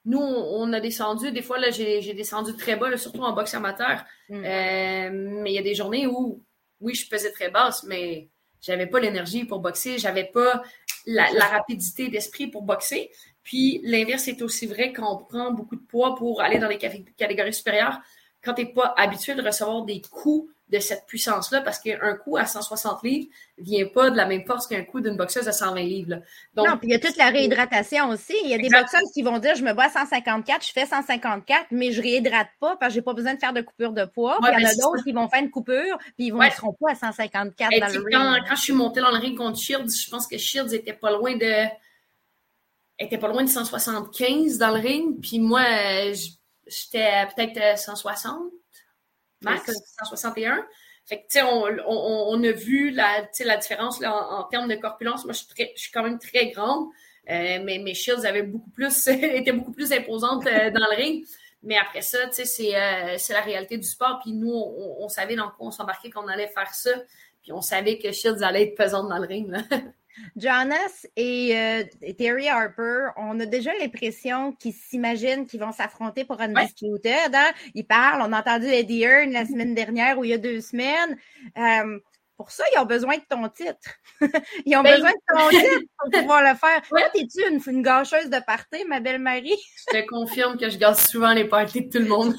nous, 0.06 0.20
on 0.20 0.72
a 0.74 0.80
descendu, 0.80 1.32
des 1.32 1.42
fois, 1.42 1.60
là, 1.60 1.70
j'ai, 1.72 2.14
descendu 2.14 2.56
très 2.56 2.76
bas, 2.76 2.96
surtout 2.98 3.22
en 3.22 3.34
boxe 3.34 3.54
amateur. 3.54 4.04
Mm. 4.30 4.44
Euh, 4.46 5.10
mais 5.44 5.52
il 5.52 5.56
y 5.56 5.60
a 5.60 5.64
des 5.64 5.76
journées 5.76 6.08
où, 6.08 6.44
oui, 6.82 6.94
je 6.94 7.08
pesais 7.08 7.32
très 7.32 7.50
basse, 7.50 7.84
mais 7.84 8.30
j'avais 8.62 8.88
pas 8.88 9.00
l'énergie 9.00 9.46
pour 9.46 9.60
boxer, 9.60 9.98
j'avais 9.98 10.26
pas 10.26 10.64
la, 11.06 11.48
rapidité 11.48 12.10
d'esprit 12.10 12.48
pour 12.48 12.64
boxer. 12.64 13.12
Puis 13.44 13.82
l'inverse 13.84 14.28
est 14.28 14.42
aussi 14.42 14.68
vrai 14.68 14.94
quand 14.94 15.16
on 15.16 15.24
prend 15.24 15.52
beaucoup 15.52 15.76
de 15.76 15.82
poids 15.82 16.16
pour 16.16 16.42
aller 16.42 16.60
dans 16.60 16.68
les 16.68 16.78
catégories 16.78 17.54
supérieures, 17.54 18.00
quand 18.44 18.54
tu 18.54 18.64
n'es 18.64 18.74
pas 18.74 18.94
habitué 18.98 19.36
de 19.36 19.42
recevoir 19.42 19.84
des 19.84 20.02
coups 20.02 20.52
de 20.72 20.80
cette 20.80 21.06
puissance-là, 21.06 21.62
parce 21.62 21.80
qu'un 21.80 22.16
coup 22.16 22.38
à 22.38 22.46
160 22.46 23.04
livres 23.04 23.28
ne 23.58 23.64
vient 23.64 23.88
pas 23.88 24.10
de 24.10 24.16
la 24.16 24.26
même 24.26 24.46
force 24.46 24.68
qu'un 24.68 24.84
coup 24.84 25.02
d'une 25.02 25.18
boxeuse 25.18 25.48
à 25.48 25.52
120 25.52 25.82
livres. 25.82 26.22
Donc, 26.54 26.68
non, 26.68 26.78
puis 26.78 26.88
il 26.88 26.92
y 26.92 26.96
a 26.96 27.00
toute 27.00 27.18
la 27.18 27.30
réhydratation 27.30 28.10
aussi. 28.10 28.36
Il 28.44 28.50
y 28.50 28.54
a 28.54 28.58
des 28.58 28.70
boxeuses 28.70 29.12
qui 29.14 29.22
vont 29.22 29.38
dire 29.40 29.56
je 29.56 29.64
me 29.64 29.74
bats 29.74 29.86
à 29.86 29.90
154, 29.90 30.66
je 30.66 30.72
fais 30.72 30.86
154, 30.86 31.68
mais 31.72 31.92
je 31.92 32.02
réhydrate 32.02 32.48
pas 32.60 32.78
parce 32.78 32.92
que 32.92 32.96
j'ai 32.96 33.02
pas 33.02 33.14
besoin 33.14 33.34
de 33.34 33.40
faire 33.40 33.54
de 33.54 33.62
coupure 33.62 33.92
de 33.92 34.06
poids. 34.06 34.38
il 34.42 34.62
y 34.62 34.66
en 34.66 34.70
a 34.70 34.76
d'autres 34.76 35.04
qui 35.04 35.12
vont 35.12 35.28
faire 35.28 35.42
une 35.42 35.52
coupure, 35.52 35.98
puis 36.16 36.28
ils 36.28 36.34
ne 36.34 36.50
seront 36.50 36.74
pas 36.80 36.92
à 36.92 36.96
154 36.96 37.70
dans 37.80 37.88
le 37.88 38.10
quand, 38.10 38.32
ring. 38.32 38.44
Quand 38.48 38.56
je 38.56 38.62
suis 38.62 38.74
montée 38.74 39.02
dans 39.02 39.12
le 39.12 39.18
ring 39.18 39.38
contre 39.38 39.60
Shields, 39.60 39.94
je 40.06 40.10
pense 40.10 40.26
que 40.26 40.38
Shields 40.38 40.74
était 40.74 40.94
pas 40.94 41.12
loin 41.12 41.36
de 41.36 41.66
était 42.98 43.18
pas 43.18 43.28
loin 43.28 43.44
de 43.44 43.50
175 43.50 44.58
dans 44.60 44.70
le 44.70 44.80
ring, 44.80 45.20
puis 45.22 45.40
moi, 45.40 45.64
j'étais 46.68 47.28
peut-être 47.36 47.80
160 47.80 48.61
max, 49.42 49.72
161. 50.00 50.66
Fait 51.06 51.18
que, 51.18 51.22
tu 51.24 51.40
sais, 51.40 51.44
on, 51.44 51.64
on, 51.88 52.34
on, 52.34 52.44
a 52.44 52.52
vu 52.52 52.92
la, 52.92 53.28
la 53.44 53.58
différence 53.58 54.00
là, 54.00 54.16
en, 54.16 54.44
termes 54.44 54.68
de 54.68 54.76
corpulence. 54.76 55.26
Moi, 55.26 55.34
je 55.34 55.40
suis, 55.40 55.48
très, 55.48 55.74
je 55.76 55.82
suis 55.82 55.92
quand 55.92 56.04
même 56.04 56.20
très 56.20 56.52
grande, 56.52 56.88
euh, 57.30 57.60
mais 57.64 57.80
mes 57.80 57.94
shields 57.94 58.26
avaient 58.26 58.44
beaucoup 58.44 58.70
plus, 58.70 59.08
étaient 59.08 59.52
beaucoup 59.52 59.72
plus 59.72 59.92
imposantes 59.92 60.46
euh, 60.48 60.70
dans 60.70 60.86
le 60.92 60.96
ring. 60.96 61.26
Mais 61.64 61.78
après 61.78 62.02
ça, 62.02 62.18
tu 62.28 62.34
sais, 62.34 62.46
c'est, 62.46 62.76
euh, 62.76 63.16
c'est 63.18 63.34
la 63.34 63.42
réalité 63.42 63.78
du 63.78 63.88
sport. 63.88 64.20
Puis 64.22 64.32
nous, 64.32 64.52
on, 64.52 65.04
on 65.04 65.08
savait 65.10 65.36
dans 65.36 65.50
quoi 65.50 65.68
on 65.68 65.72
s'embarquait 65.72 66.10
qu'on 66.10 66.28
allait 66.28 66.48
faire 66.48 66.74
ça. 66.74 66.92
Puis 67.42 67.52
on 67.52 67.62
savait 67.62 67.98
que 67.98 68.12
Shields 68.12 68.44
allait 68.44 68.64
être 68.64 68.76
pesante 68.76 69.10
dans 69.10 69.18
le 69.18 69.28
ring. 69.28 69.50
Là. 69.50 69.64
Jonas 70.36 71.06
euh, 71.18 71.84
et, 72.02 72.16
Terry 72.18 72.48
Harper, 72.50 73.10
on 73.18 73.40
a 73.40 73.46
déjà 73.46 73.72
l'impression 73.80 74.54
qu'ils 74.54 74.74
s'imaginent 74.74 75.46
qu'ils 75.46 75.60
vont 75.60 75.72
s'affronter 75.72 76.26
pour 76.26 76.40
un 76.42 76.56
Undisputed. 76.56 77.34
Hein? 77.34 77.52
Ils 77.74 77.86
parlent, 77.86 78.22
on 78.28 78.34
a 78.34 78.40
entendu 78.40 78.68
Eddie 78.68 79.04
Hearn 79.04 79.32
la 79.32 79.46
semaine 79.46 79.76
dernière 79.76 80.18
ou 80.18 80.24
il 80.24 80.32
y 80.32 80.34
a 80.34 80.38
deux 80.38 80.62
semaines. 80.62 81.18
Euh, 81.58 82.00
pour 82.38 82.50
ça, 82.50 82.64
ils 82.74 82.80
ont 82.80 82.86
besoin 82.86 83.18
de 83.18 83.24
ton 83.30 83.48
titre. 83.50 84.00
ils 84.66 84.76
ont 84.76 84.82
ben, 84.82 84.96
besoin 84.96 85.12
de 85.12 85.36
ton 85.36 85.50
titre 85.50 85.86
pour 86.00 86.10
pouvoir 86.10 86.42
le 86.42 86.58
faire. 86.58 86.82
Toi, 86.90 87.02
es-tu 87.14 87.48
une, 87.48 87.62
une, 87.68 87.84
gâcheuse 87.84 88.30
de 88.30 88.40
party, 88.46 88.84
ma 88.88 89.00
belle 89.00 89.20
Marie? 89.20 89.58
je 89.94 90.00
te 90.00 90.08
confirme 90.08 90.58
que 90.58 90.70
je 90.70 90.78
gâche 90.78 90.98
souvent 90.98 91.34
les 91.34 91.46
parties 91.46 91.86
de 91.86 91.90
tout 91.92 92.00
le 92.00 92.10
monde. 92.10 92.34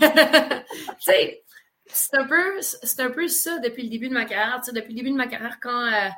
c'est 0.99 2.17
un 2.17 2.25
peu, 2.25 2.61
c'est 2.61 3.01
un 3.01 3.11
peu 3.11 3.29
ça 3.29 3.59
depuis 3.59 3.85
le 3.85 3.91
début 3.91 4.09
de 4.09 4.15
ma 4.15 4.25
carrière. 4.25 4.61
depuis 4.73 4.91
le 4.91 4.97
début 4.97 5.11
de 5.11 5.17
ma 5.17 5.29
carrière, 5.29 5.59
quand 5.61 5.87
euh, 5.87 6.09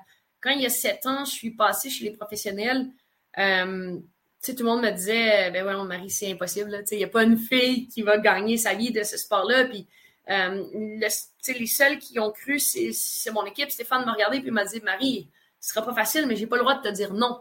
quand 0.45 0.51
il 0.51 0.61
y 0.61 0.67
a 0.67 0.71
sept 0.71 1.07
ans, 1.07 1.25
je 1.25 1.31
suis 1.31 1.53
passée 1.53 1.89
chez 1.89 2.05
les 2.05 2.11
professionnels, 2.11 2.91
euh, 3.39 3.97
tout 4.45 4.55
le 4.59 4.65
monde 4.65 4.83
me 4.83 4.91
disait, 4.91 5.51
ben 5.51 5.67
ouais, 5.67 6.09
c'est 6.11 6.31
impossible. 6.31 6.85
Il 6.93 6.99
n'y 6.99 7.05
a 7.05 7.09
pas 7.09 7.23
une 7.23 7.39
fille 7.39 7.89
qui 7.89 8.03
va 8.03 8.19
gagner 8.19 8.59
sa 8.59 8.75
vie 8.75 8.93
de 8.93 9.03
ce 9.03 9.17
sport-là. 9.17 9.65
Puis, 9.65 9.89
euh, 10.29 10.63
les 11.01 11.67
seuls 11.67 11.99
qui 11.99 12.21
ont 12.21 12.31
cru, 12.31 12.59
c'est 12.59 13.31
mon 13.33 13.47
équipe. 13.47 13.71
Stéphane 13.71 14.05
m'a 14.05 14.13
regardé 14.13 14.43
et 14.45 14.51
m'a 14.51 14.67
dit, 14.67 14.83
Marie, 14.83 15.31
ce 15.61 15.71
sera 15.71 15.83
pas 15.83 15.95
facile, 15.95 16.27
mais 16.27 16.37
j'ai 16.37 16.47
pas 16.47 16.57
le 16.57 16.63
droit 16.63 16.75
de 16.75 16.83
te 16.87 16.93
dire 16.93 17.15
non. 17.15 17.41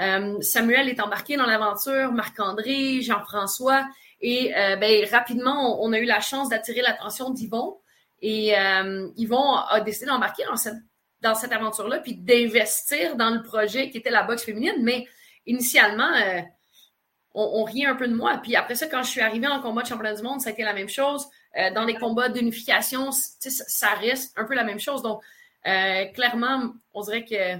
Euh, 0.00 0.40
Samuel 0.40 0.88
est 0.88 1.00
embarqué 1.00 1.36
dans 1.36 1.44
l'aventure, 1.44 2.12
Marc-André, 2.12 3.02
Jean-François. 3.02 3.86
Et 4.22 4.52
ben, 4.54 5.06
rapidement, 5.12 5.84
on, 5.84 5.92
a 5.92 5.98
eu 5.98 6.06
la 6.06 6.20
chance 6.20 6.48
d'attirer 6.48 6.80
l'attention 6.80 7.28
d'Yvon. 7.28 7.76
Et 8.22 8.54
Yvon 9.16 9.52
a 9.54 9.80
décidé 9.80 10.06
d'embarquer 10.06 10.44
dans 10.46 10.56
cette 10.56 10.87
dans 11.20 11.34
cette 11.34 11.52
aventure-là, 11.52 11.98
puis 11.98 12.14
d'investir 12.14 13.16
dans 13.16 13.30
le 13.30 13.42
projet 13.42 13.90
qui 13.90 13.98
était 13.98 14.10
la 14.10 14.22
boxe 14.22 14.44
féminine. 14.44 14.76
Mais 14.80 15.06
initialement, 15.46 16.12
euh, 16.14 16.40
on, 17.34 17.64
riait 17.64 17.86
un 17.86 17.96
peu 17.96 18.08
de 18.08 18.14
moi. 18.14 18.40
Puis 18.42 18.56
après 18.56 18.74
ça, 18.74 18.86
quand 18.86 19.02
je 19.02 19.10
suis 19.10 19.20
arrivée 19.20 19.48
en 19.48 19.60
combat 19.60 19.82
de 19.82 19.88
championnat 19.88 20.14
du 20.14 20.22
monde, 20.22 20.40
ça 20.40 20.50
a 20.50 20.52
été 20.52 20.62
la 20.62 20.72
même 20.72 20.88
chose. 20.88 21.26
Euh, 21.56 21.72
dans 21.72 21.84
les 21.84 21.94
combats 21.94 22.28
d'unification, 22.28 23.10
ça 23.12 23.88
reste 23.94 24.36
un 24.36 24.44
peu 24.44 24.54
la 24.54 24.64
même 24.64 24.80
chose. 24.80 25.02
Donc, 25.02 25.20
euh, 25.66 26.04
clairement, 26.06 26.72
on 26.94 27.02
dirait 27.02 27.24
que 27.24 27.56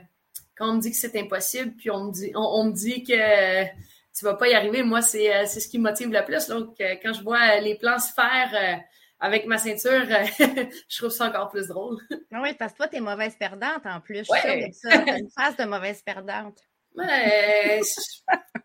quand 0.57 0.71
on 0.71 0.75
me 0.75 0.81
dit 0.81 0.91
que 0.91 0.97
c'est 0.97 1.17
impossible, 1.19 1.73
puis 1.77 1.91
on 1.91 2.05
me 2.05 2.13
dit, 2.13 2.33
on, 2.35 2.65
me 2.65 2.73
dit 2.73 3.05
que 3.05 3.65
tu 3.65 4.25
vas 4.25 4.35
pas 4.35 4.49
y 4.49 4.55
arriver, 4.55 4.83
moi, 4.83 5.03
c'est 5.03 5.47
ce 5.47 5.69
qui 5.69 5.79
me 5.79 5.85
motive 5.85 6.11
le 6.11 6.25
plus. 6.25 6.49
Donc, 6.49 6.77
quand 6.79 7.13
je 7.13 7.23
vois 7.23 7.61
les 7.61 7.77
plans 7.77 7.99
se 7.99 8.13
faire 8.13 8.83
avec 9.21 9.47
ma 9.47 9.59
ceinture, 9.59 10.07
je 10.89 10.99
trouve 10.99 11.11
ça 11.11 11.27
encore 11.27 11.51
plus 11.51 11.69
drôle. 11.69 11.99
Ah 12.33 12.41
oui, 12.43 12.55
parce 12.59 12.73
que 12.73 12.79
toi, 12.79 12.89
tu 12.89 12.97
es 12.97 13.01
mauvaise 13.01 13.37
perdante 13.37 13.85
en 13.85 14.01
plus. 14.01 14.25
Je 14.25 14.31
ouais. 14.31 14.71
ça. 14.73 14.95
une 14.95 15.31
phase 15.31 15.57
de 15.57 15.65
mauvaise 15.65 16.03
perdante. 16.03 16.59
Ouais, 16.95 17.81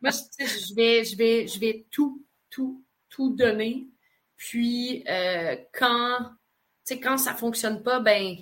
moi, 0.02 0.12
je 0.12 0.76
vais, 0.76 1.04
je, 1.04 1.18
vais, 1.18 1.48
je 1.48 1.60
vais 1.60 1.86
tout, 1.92 2.24
tout, 2.50 2.84
tout 3.10 3.36
donner. 3.36 3.88
Puis, 4.36 5.04
euh, 5.08 5.56
quand, 5.74 6.32
quand 7.02 7.18
ça 7.18 7.34
ne 7.34 7.38
fonctionne 7.38 7.84
pas, 7.84 8.00
ben, 8.00 8.38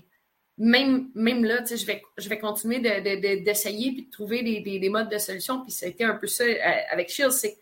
même, 0.58 1.10
même 1.16 1.44
là, 1.44 1.64
je 1.66 1.86
vais, 1.86 2.02
je 2.18 2.30
vais 2.30 2.40
continuer 2.40 2.80
d'essayer 2.80 3.92
de, 3.92 3.96
de, 3.98 4.02
de 4.06 4.12
trouver 4.12 4.44
des, 4.44 4.62
des, 4.62 4.80
des, 4.80 4.90
modes 4.90 5.10
de 5.10 5.18
solution. 5.18 5.62
Puis, 5.64 5.72
ça 5.72 5.86
a 5.86 5.90
été 5.90 6.04
un 6.04 6.16
peu 6.16 6.28
ça 6.28 6.44
euh, 6.44 6.82
avec 6.92 7.10
Shield. 7.10 7.32
C'est 7.32 7.58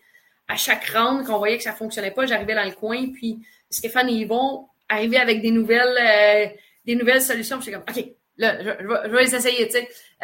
à 0.50 0.56
chaque 0.56 0.84
round, 0.86 1.24
quand 1.24 1.36
on 1.36 1.38
voyait 1.38 1.56
que 1.56 1.62
ça 1.62 1.72
fonctionnait 1.72 2.10
pas, 2.10 2.26
j'arrivais 2.26 2.56
dans 2.56 2.64
le 2.64 2.72
coin. 2.72 3.12
Puis, 3.12 3.38
Stéphane 3.70 4.08
et 4.08 4.14
Yvon 4.14 4.66
arrivaient 4.88 5.18
avec 5.18 5.42
des 5.42 5.52
nouvelles, 5.52 5.96
euh, 5.96 6.52
des 6.84 6.96
nouvelles 6.96 7.22
solutions. 7.22 7.60
Puis 7.60 7.70
comme, 7.70 7.84
OK, 7.88 8.04
là, 8.36 8.60
je, 8.60 9.10
vais 9.10 9.22
les 9.22 9.34
essayer. 9.36 9.70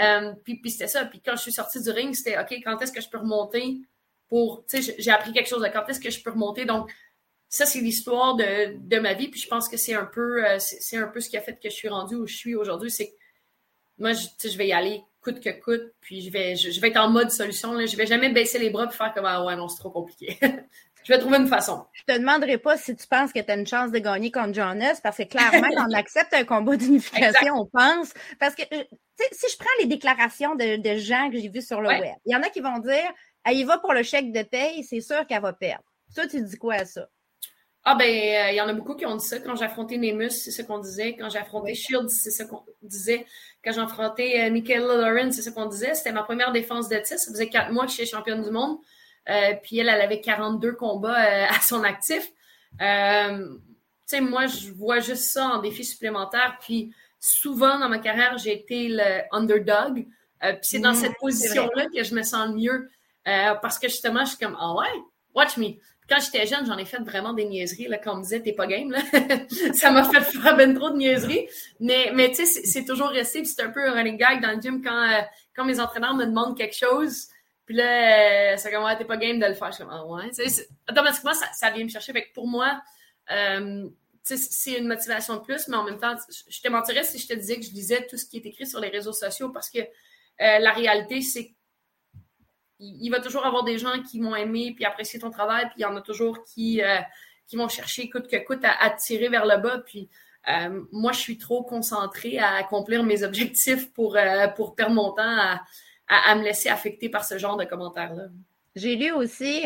Euh, 0.01 0.33
puis, 0.43 0.57
puis 0.57 0.73
c'était 0.73 0.89
ça. 0.89 1.05
Puis 1.05 1.23
quand 1.25 1.37
je 1.37 1.43
suis 1.43 1.53
sortie 1.53 1.81
du 1.81 1.91
ring, 1.91 2.13
c'était, 2.13 2.37
OK, 2.39 2.53
quand 2.65 2.83
est-ce 2.83 2.91
que 2.91 3.01
je 3.01 3.09
peux 3.09 3.19
remonter 3.19 3.77
pour, 4.29 4.65
tu 4.69 4.83
sais, 4.83 4.97
j'ai 4.99 5.13
appris 5.13 5.33
quelque 5.33 5.49
chose 5.49 5.63
de 5.63 5.69
quand 5.69 5.89
est-ce 5.89 6.01
que 6.01 6.11
je 6.11 6.21
peux 6.21 6.31
remonter. 6.31 6.65
Donc, 6.65 6.91
ça, 7.49 7.65
c'est 7.65 7.79
l'histoire 7.79 8.35
de, 8.35 8.77
de, 8.79 8.99
ma 8.99 9.15
vie. 9.15 9.29
Puis 9.29 9.41
je 9.41 9.47
pense 9.47 9.69
que 9.69 9.77
c'est 9.77 9.95
un 9.95 10.07
peu 10.07 10.43
c'est 10.59 10.97
un 10.97 11.07
peu 11.07 11.21
ce 11.21 11.31
qui 11.31 11.37
a 11.37 11.41
fait 11.41 11.55
que 11.55 11.71
je 11.71 11.75
suis 11.75 11.89
rendue 11.89 12.17
où 12.17 12.27
je 12.27 12.35
suis 12.35 12.57
aujourd'hui. 12.57 12.91
C'est 12.91 13.15
moi, 13.97 14.13
je, 14.13 14.27
je 14.43 14.59
vais 14.59 14.67
y 14.67 14.73
aller 14.73 15.05
coûte 15.27 15.43
que 15.43 15.51
coûte, 15.51 15.93
puis 16.01 16.21
je 16.21 16.31
vais, 16.31 16.55
je, 16.55 16.81
vais 16.81 16.89
être 16.89 16.99
en 16.99 17.11
mode 17.11 17.31
solution. 17.31 17.73
Là. 17.73 17.87
Je 17.87 17.97
vais 17.97 18.07
jamais 18.07 18.31
baisser 18.31 18.59
les 18.59 18.71
bras 18.71 18.87
et 18.87 18.95
faire 18.95 19.13
comme 19.13 19.25
Ah 19.27 19.45
ouais, 19.45 19.57
non, 19.57 19.69
c'est 19.69 19.79
trop 19.79 19.91
compliqué. 19.91 20.39
je 21.05 21.13
vais 21.13 21.19
trouver 21.19 21.39
une 21.39 21.49
façon. 21.49 21.85
Je 21.93 22.15
te 22.15 22.19
demanderai 22.19 22.59
pas 22.59 22.77
si 22.77 22.95
tu 22.95 23.07
penses 23.09 23.33
que 23.33 23.41
tu 23.41 23.51
as 23.51 23.57
une 23.57 23.67
chance 23.67 23.91
de 23.91 23.99
gagner 23.99 24.31
contre 24.31 24.55
Jonas, 24.55 25.01
parce 25.03 25.17
que 25.17 25.25
clairement, 25.25 25.69
quand 25.75 25.87
on 25.91 25.95
accepte 25.95 26.33
un 26.33 26.45
combat 26.45 26.77
d'unification, 26.77 27.55
on 27.55 27.67
pense. 27.67 28.13
Parce 28.39 28.55
que 28.55 28.63
euh, 28.73 28.85
si 29.33 29.47
je 29.51 29.57
prends 29.57 29.67
les 29.81 29.87
déclarations 29.87 30.55
de, 30.55 30.77
de 30.77 30.99
gens 30.99 31.29
que 31.31 31.39
j'ai 31.39 31.49
vues 31.49 31.63
sur 31.63 31.81
le 31.81 31.89
web, 31.89 32.15
il 32.25 32.33
y 32.33 32.37
en 32.37 32.43
a 32.43 32.49
qui 32.49 32.61
vont 32.61 32.79
dire 32.79 33.13
Elle 33.45 33.57
y 33.57 33.65
va 33.65 33.79
pour 33.79 33.95
le 33.95 34.05
chèque 34.05 34.33
de 34.33 34.43
paye, 34.43 34.85
c'est 34.85 35.01
sûr 35.01 35.27
qu'elle 35.27 35.43
va 35.43 35.53
perdre. 35.53 35.85
Toi, 36.15 36.29
tu 36.29 36.41
dis 36.41 36.57
quoi 36.57 36.75
à 36.75 36.85
ça? 36.85 37.09
Ah 37.89 37.95
ben, 37.95 38.05
euh, 38.05 38.51
il 38.51 38.57
y 38.57 38.61
en 38.61 38.67
a 38.67 38.73
beaucoup 38.73 38.97
qui 38.97 39.07
ont 39.07 39.15
dit 39.15 39.25
ça. 39.25 39.39
Quand 39.39 39.55
j'ai 39.55 39.65
affronté 39.65 39.97
Nemus, 39.97 40.31
c'est 40.31 40.51
ce 40.51 40.61
qu'on 40.63 40.81
disait. 40.81 41.15
Quand 41.17 41.31
j'ai 41.31 41.39
affronté 41.39 41.73
Shield, 41.77 42.09
c'est 42.11 42.33
ce 42.33 42.43
qu'on 42.43 42.65
disait. 42.83 43.25
Quand 43.65 43.71
j'ai 43.71 43.81
affronté 43.81 44.43
euh, 44.43 44.51
Michaela 44.51 45.09
Lauren, 45.09 45.31
c'est 45.31 45.43
ce 45.43 45.51
qu'on 45.51 45.67
disait. 45.67 45.95
C'était 45.95 46.11
ma 46.11 46.25
première 46.25 46.51
défense 46.51 46.89
de 46.89 46.97
titre. 46.97 47.21
Ça 47.21 47.31
faisait 47.31 47.49
quatre 47.49 47.71
mois 47.71 47.85
que 47.85 47.93
je 47.93 47.99
suis 47.99 48.07
championne 48.07 48.43
du 48.43 48.51
monde. 48.51 48.79
Euh, 49.29 49.55
puis 49.63 49.79
elle, 49.79 49.89
elle 49.89 50.01
avait 50.01 50.21
42 50.21 50.73
combats 50.73 51.15
à 51.15 51.61
son 51.61 51.85
actif. 51.85 52.27
tu 52.27 52.87
sais, 54.05 54.21
moi, 54.21 54.47
je 54.47 54.73
vois 54.73 54.99
juste 54.99 55.23
ça 55.23 55.47
en 55.47 55.59
défi 55.63 55.85
supplémentaire. 55.85 56.59
Puis 56.61 56.93
souvent 57.21 57.79
dans 57.79 57.89
ma 57.89 58.01
carrière, 58.01 58.37
j'ai 58.37 58.53
été 58.53 58.89
le 58.89 59.23
underdog. 59.31 60.09
puis 60.41 60.59
c'est 60.63 60.81
dans 60.81 60.91
mmh, 60.91 60.97
cette 60.97 61.17
position-là 61.21 61.87
que 61.95 62.03
je 62.03 62.17
me 62.17 62.25
sens 62.25 62.49
le 62.49 62.55
mieux. 62.55 62.91
parce 63.63 63.79
que 63.79 63.87
justement, 63.87 64.25
je 64.25 64.31
suis 64.31 64.39
comme, 64.39 64.57
ah 64.59 64.75
ouais, 64.75 64.91
watch 65.37 65.57
me 65.57 65.77
quand 66.09 66.19
j'étais 66.21 66.47
jeune, 66.47 66.65
j'en 66.67 66.79
ai 66.79 66.85
fait 66.85 66.99
vraiment 66.99 67.33
des 67.33 67.45
niaiseries. 67.45 67.89
Là, 67.89 67.99
quand 67.99 68.15
on 68.15 68.19
me 68.19 68.23
disait, 68.23 68.41
t'es 68.41 68.53
pas 68.53 68.67
game, 68.67 68.95
ça 69.75 69.91
m'a 69.91 70.05
fait 70.05 70.21
faire 70.21 70.57
ben 70.57 70.75
trop 70.75 70.91
de 70.91 70.97
niaiseries. 70.97 71.49
Mais, 71.81 72.13
mais 72.15 72.31
tu 72.31 72.47
sais, 72.47 72.63
c'est 72.65 72.85
toujours 72.85 73.09
resté. 73.09 73.45
c'est 73.45 73.63
un 73.63 73.71
peu 73.71 73.87
un 73.89 73.93
running 73.93 74.17
gag 74.17 74.41
dans 74.41 74.53
le 74.53 74.61
gym 74.61 74.83
quand, 74.83 75.03
euh, 75.03 75.21
quand 75.55 75.65
mes 75.65 75.81
entraîneurs 75.81 76.15
me 76.15 76.25
demandent 76.25 76.57
quelque 76.57 76.77
chose. 76.77 77.27
Puis 77.65 77.75
là, 77.75 78.53
euh, 78.53 78.57
ça 78.57 78.71
comme, 78.71 78.85
t'es 78.97 79.05
pas 79.05 79.17
game 79.17 79.41
de 79.41 79.47
le 79.47 79.55
faire. 79.55 79.73
Je 79.73 79.77
suis 79.77 79.85
comme, 79.85 79.93
ah, 79.93 80.07
ouais. 80.07 80.31
automatiquement, 80.89 81.35
ça, 81.35 81.47
ça, 81.53 81.71
vient 81.71 81.85
me 81.85 81.91
chercher. 81.91 82.13
Fait 82.13 82.23
que 82.23 82.33
pour 82.33 82.47
moi, 82.47 82.81
euh, 83.33 83.89
c'est 84.23 84.79
une 84.79 84.87
motivation 84.87 85.35
de 85.35 85.41
plus, 85.41 85.67
mais 85.67 85.77
en 85.77 85.85
même 85.85 85.99
temps, 85.99 86.15
je 86.49 86.61
te 86.61 86.69
mentirais 86.69 87.03
si 87.03 87.19
je 87.19 87.27
te 87.27 87.35
disais 87.35 87.57
que 87.57 87.63
je 87.63 87.71
lisais 87.71 88.07
tout 88.09 88.17
ce 88.17 88.27
qui 88.27 88.37
est 88.37 88.47
écrit 88.47 88.67
sur 88.67 88.81
les 88.81 88.89
réseaux 88.89 89.13
sociaux 89.13 89.51
parce 89.51 89.71
que 89.71 89.81
la 90.39 90.73
réalité, 90.73 91.21
c'est 91.21 91.55
il, 92.79 93.11
va 93.11 93.21
toujours 93.21 93.47
avoir 93.47 93.65
des 93.65 93.79
gens 93.79 94.03
qui 94.03 94.21
vont 94.21 94.35
aimer 94.35 94.73
puis 94.75 94.85
apprécier 94.85 95.19
ton 95.19 95.31
travail, 95.31 95.65
puis 95.67 95.77
il 95.79 95.83
y 95.83 95.85
en 95.85 95.97
a 95.97 96.01
toujours 96.01 96.45
qui, 96.45 96.83
euh, 96.83 96.99
qui 97.47 97.57
vont 97.57 97.69
chercher 97.69 98.09
coûte 98.11 98.29
que 98.29 98.37
coûte 98.37 98.65
à, 98.65 98.91
tirer 98.91 99.29
vers 99.29 99.47
le 99.47 99.59
bas. 99.59 99.79
Puis 99.79 100.09
euh, 100.49 100.83
moi, 100.93 101.13
je 101.13 101.19
suis 101.19 101.39
trop 101.39 101.63
concentrée 101.63 102.39
à 102.39 102.55
accomplir 102.55 103.03
mes 103.03 103.23
objectifs 103.23 103.93
pour, 103.93 104.17
euh, 104.17 104.49
pour 104.49 104.75
perdre 104.75 104.95
mon 104.95 105.13
temps 105.13 105.23
à, 105.23 105.63
à, 106.09 106.35
me 106.35 106.43
laisser 106.43 106.69
affecter 106.69 107.09
par 107.09 107.25
ce 107.25 107.39
genre 107.39 107.57
de 107.57 107.65
commentaires-là. 107.65 108.25
J'ai 108.75 108.97
lu 108.97 109.11
aussi 109.13 109.65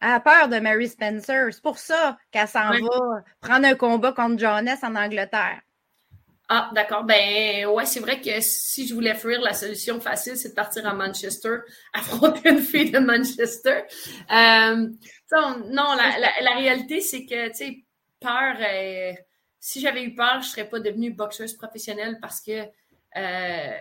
à 0.00 0.20
peur 0.20 0.48
de 0.48 0.58
Mary 0.58 0.88
Spencer. 0.88 1.52
C'est 1.52 1.62
pour 1.62 1.78
ça 1.78 2.18
qu'elle 2.32 2.48
s'en 2.48 2.70
va 2.70 3.22
prendre 3.40 3.66
un 3.66 3.74
combat 3.74 4.12
contre 4.12 4.38
Jonas 4.38 4.80
en 4.82 4.96
Angleterre. 4.96 5.60
Ah, 6.48 6.70
d'accord. 6.74 7.04
Ben 7.04 7.66
ouais, 7.66 7.86
c'est 7.86 8.00
vrai 8.00 8.20
que 8.20 8.40
si 8.40 8.86
je 8.86 8.94
voulais 8.94 9.14
fuir, 9.14 9.40
la 9.40 9.54
solution 9.54 9.98
facile, 9.98 10.36
c'est 10.36 10.50
de 10.50 10.54
partir 10.54 10.86
à 10.86 10.92
Manchester, 10.92 11.58
affronter 11.94 12.50
une 12.50 12.60
fille 12.60 12.90
de 12.90 12.98
Manchester. 12.98 13.84
Euh, 14.30 14.88
non, 15.70 15.94
la, 15.96 16.54
réalité, 16.56 17.00
c'est 17.00 17.24
que, 17.24 17.48
tu 17.48 17.54
sais, 17.54 17.84
peur, 18.20 18.56
euh, 18.60 19.12
si 19.58 19.80
j'avais 19.80 20.04
eu 20.04 20.14
peur, 20.14 20.42
je 20.42 20.48
serais 20.48 20.68
pas 20.68 20.80
devenue 20.80 21.12
boxeuse 21.12 21.54
professionnelle 21.54 22.18
parce 22.20 22.42
que 22.42 22.52
euh, 22.52 23.78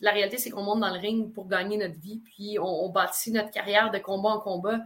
la 0.00 0.10
réalité, 0.10 0.38
c'est 0.38 0.48
qu'on 0.48 0.62
monte 0.62 0.80
dans 0.80 0.92
le 0.92 0.98
ring 0.98 1.32
pour 1.34 1.46
gagner 1.46 1.76
notre 1.76 2.00
vie, 2.00 2.22
puis 2.24 2.56
on 2.58 2.88
bâtit 2.88 3.32
notre 3.32 3.50
carrière 3.50 3.90
de 3.90 3.98
combat 3.98 4.30
en 4.30 4.40
combat. 4.40 4.80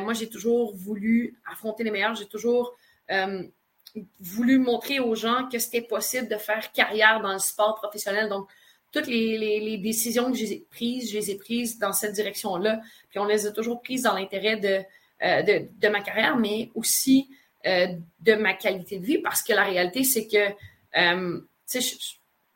moi, 0.00 0.14
j'ai 0.14 0.28
toujours 0.28 0.74
voulu 0.74 1.38
affronter 1.48 1.84
les 1.84 1.92
meilleurs. 1.92 2.16
J'ai 2.16 2.26
toujours 2.26 2.74
voulu 4.20 4.58
montrer 4.58 5.00
aux 5.00 5.14
gens 5.14 5.48
que 5.50 5.58
c'était 5.58 5.82
possible 5.82 6.28
de 6.28 6.36
faire 6.36 6.72
carrière 6.72 7.20
dans 7.20 7.32
le 7.32 7.38
sport 7.38 7.76
professionnel. 7.76 8.28
Donc, 8.28 8.48
toutes 8.92 9.06
les, 9.06 9.78
décisions 9.78 10.30
que 10.30 10.38
j'ai 10.38 10.64
prises, 10.70 11.10
je 11.10 11.18
les 11.18 11.30
ai 11.30 11.36
prises 11.36 11.78
dans 11.78 11.92
cette 11.92 12.12
direction-là. 12.12 12.80
Puis 13.10 13.18
on 13.18 13.24
les 13.24 13.46
a 13.46 13.52
toujours 13.52 13.82
prises 13.82 14.02
dans 14.02 14.14
l'intérêt 14.14 14.56
de, 14.56 14.82
euh, 15.22 15.42
de, 15.42 15.88
ma 15.88 16.00
carrière, 16.00 16.36
mais 16.36 16.70
aussi 16.74 17.28
euh, 17.66 17.88
de 18.20 18.34
ma 18.34 18.54
qualité 18.54 18.98
de 18.98 19.04
vie, 19.04 19.18
parce 19.18 19.42
que 19.42 19.52
la 19.52 19.64
réalité, 19.64 20.04
c'est 20.04 20.26
que 20.26 20.54
euh, 20.96 21.40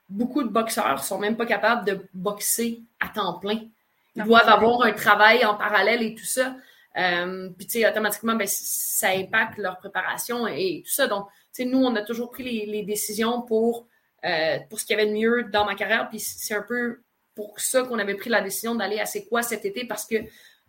beaucoup 0.08 0.42
de 0.42 0.48
boxeurs 0.48 1.04
sont 1.04 1.18
même 1.18 1.36
pas 1.36 1.46
capables 1.46 1.84
de 1.84 2.06
boxer 2.14 2.80
à 3.00 3.08
temps 3.08 3.38
plein. 3.38 3.60
Ils 4.16 4.24
doivent 4.24 4.48
avoir 4.48 4.82
un 4.82 4.92
travail 4.92 5.44
en 5.44 5.54
parallèle 5.54 6.02
et 6.02 6.14
tout 6.14 6.24
ça. 6.24 6.56
Euh, 6.96 7.50
puis, 7.56 7.66
tu 7.66 7.80
sais, 7.80 7.88
automatiquement, 7.88 8.34
ben, 8.34 8.48
ça 8.48 9.10
impacte 9.10 9.58
leur 9.58 9.78
préparation 9.78 10.46
et, 10.46 10.82
tout 10.84 10.92
ça. 10.92 11.06
Donc, 11.06 11.26
tu 11.54 11.62
sais, 11.62 11.64
nous, 11.64 11.78
on 11.78 11.94
a 11.96 12.02
toujours 12.02 12.30
pris 12.30 12.66
les, 12.66 12.82
décisions 12.82 13.42
pour, 13.42 13.86
euh, 14.24 14.58
pour 14.68 14.80
ce 14.80 14.86
qu'il 14.86 14.96
y 14.96 15.00
avait 15.00 15.08
de 15.08 15.14
mieux 15.14 15.44
dans 15.44 15.64
ma 15.64 15.74
carrière. 15.74 16.08
Puis, 16.08 16.20
c'est 16.20 16.54
un 16.54 16.62
peu 16.62 17.02
pour 17.34 17.58
ça 17.60 17.82
qu'on 17.82 17.98
avait 17.98 18.16
pris 18.16 18.30
la 18.30 18.40
décision 18.40 18.74
d'aller 18.74 18.98
à 18.98 19.06
C'est 19.06 19.26
quoi 19.26 19.42
cet 19.42 19.64
été 19.64 19.86
parce 19.86 20.06
que 20.06 20.16